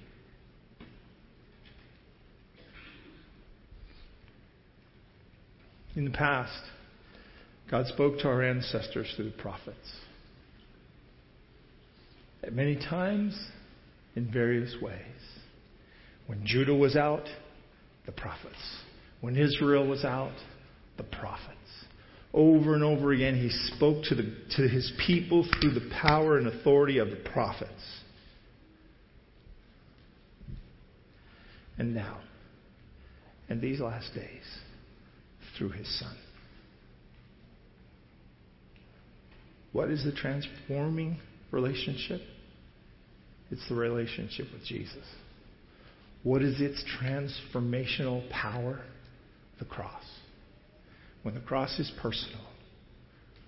In 5.95 6.05
the 6.05 6.11
past, 6.11 6.61
God 7.69 7.87
spoke 7.87 8.19
to 8.19 8.27
our 8.27 8.43
ancestors 8.43 9.11
through 9.15 9.31
the 9.31 9.37
prophets. 9.37 9.95
At 12.43 12.53
many 12.53 12.75
times, 12.75 13.37
in 14.15 14.31
various 14.31 14.75
ways. 14.81 14.95
When 16.27 16.45
Judah 16.45 16.75
was 16.75 16.95
out, 16.95 17.25
the 18.05 18.11
prophets. 18.11 18.55
When 19.21 19.35
Israel 19.35 19.87
was 19.87 20.05
out, 20.05 20.33
the 20.97 21.03
prophets. 21.03 21.55
Over 22.33 22.75
and 22.75 22.83
over 22.83 23.11
again, 23.11 23.35
he 23.35 23.49
spoke 23.75 24.03
to, 24.05 24.15
the, 24.15 24.35
to 24.57 24.67
his 24.67 24.91
people 25.05 25.47
through 25.59 25.71
the 25.71 25.89
power 26.01 26.37
and 26.37 26.47
authority 26.47 26.99
of 26.99 27.09
the 27.09 27.29
prophets. 27.33 28.01
And 31.77 31.95
now, 31.95 32.19
in 33.49 33.61
these 33.61 33.79
last 33.79 34.13
days, 34.13 34.43
through 35.59 35.69
his 35.69 35.99
Son. 35.99 36.15
What 39.73 39.91
is 39.91 40.03
the 40.03 40.11
transforming 40.11 41.19
relationship? 41.51 42.21
It's 43.51 43.67
the 43.69 43.75
relationship 43.75 44.47
with 44.51 44.65
Jesus. 44.65 45.05
What 46.23 46.41
is 46.41 46.59
its 46.59 46.83
transformational 46.99 48.27
power? 48.31 48.81
The 49.59 49.65
cross. 49.65 50.03
When 51.23 51.35
the 51.35 51.41
cross 51.41 51.77
is 51.79 51.91
personal, 52.01 52.45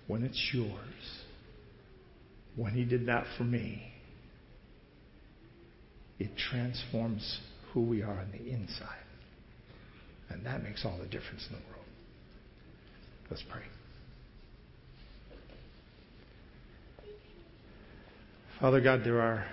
when 0.06 0.22
it's 0.22 0.50
yours, 0.52 1.22
when 2.54 2.74
He 2.74 2.84
did 2.84 3.06
that 3.06 3.24
for 3.38 3.44
me, 3.44 3.82
it 6.18 6.30
transforms 6.36 7.40
who 7.72 7.80
we 7.80 8.02
are 8.02 8.18
on 8.18 8.30
the 8.30 8.50
inside. 8.52 8.98
And 10.28 10.44
that 10.44 10.62
makes 10.62 10.84
all 10.84 10.98
the 10.98 11.06
difference 11.06 11.46
in 11.50 11.56
the 11.56 11.62
world. 11.70 11.81
Let's 13.32 13.44
pray. 13.50 13.62
Father 18.60 18.82
God, 18.82 19.00
there 19.06 19.22
are 19.22 19.46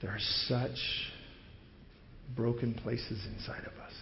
there 0.00 0.12
are 0.12 0.20
such 0.46 0.78
broken 2.36 2.74
places 2.74 3.26
inside 3.34 3.62
of 3.62 3.72
us. 3.84 3.92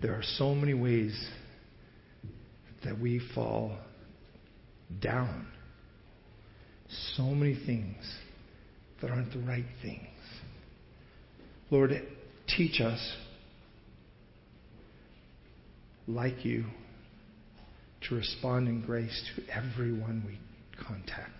There 0.00 0.12
are 0.12 0.22
so 0.22 0.54
many 0.54 0.72
ways 0.72 1.20
that 2.84 3.00
we 3.00 3.20
fall 3.34 3.76
down. 5.02 5.48
So 7.16 7.24
many 7.24 7.58
things 7.66 7.96
that 9.02 9.10
aren't 9.10 9.32
the 9.32 9.40
right 9.40 9.66
things. 9.82 10.06
Lord, 11.72 11.90
teach 12.56 12.80
us, 12.80 13.00
like 16.14 16.44
you, 16.44 16.64
to 18.08 18.14
respond 18.14 18.68
in 18.68 18.82
grace 18.82 19.30
to 19.36 19.42
everyone 19.52 20.22
we 20.26 20.38
contact. 20.82 21.30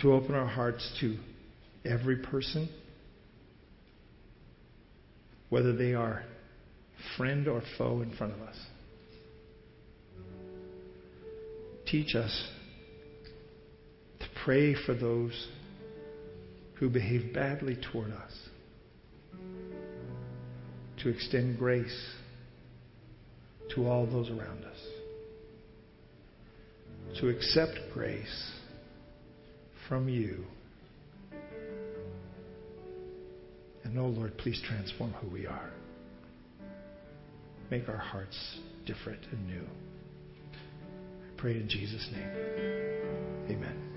To 0.00 0.12
open 0.12 0.34
our 0.34 0.46
hearts 0.46 0.96
to 1.00 1.16
every 1.84 2.16
person 2.16 2.68
whether 5.54 5.72
they 5.72 5.94
are 5.94 6.24
friend 7.16 7.46
or 7.46 7.62
foe 7.78 8.02
in 8.02 8.10
front 8.16 8.32
of 8.32 8.40
us. 8.40 8.56
Teach 11.86 12.16
us 12.16 12.48
to 14.18 14.26
pray 14.44 14.74
for 14.74 14.94
those 14.94 15.46
who 16.74 16.88
behave 16.88 17.32
badly 17.32 17.76
toward 17.92 18.10
us, 18.10 18.32
to 21.04 21.08
extend 21.08 21.56
grace 21.58 22.14
to 23.76 23.86
all 23.86 24.06
those 24.06 24.28
around 24.30 24.64
us, 24.64 24.78
to 27.20 27.28
accept 27.28 27.78
grace 27.94 28.52
from 29.88 30.08
you 30.08 30.44
And 33.94 34.02
oh 34.02 34.06
Lord, 34.06 34.36
please 34.38 34.60
transform 34.66 35.12
who 35.12 35.28
we 35.28 35.46
are. 35.46 35.70
Make 37.70 37.88
our 37.88 37.96
hearts 37.96 38.58
different 38.86 39.20
and 39.30 39.46
new. 39.46 39.62
I 39.62 41.40
pray 41.40 41.52
in 41.52 41.68
Jesus' 41.68 42.08
name. 42.12 43.56
Amen. 43.56 43.93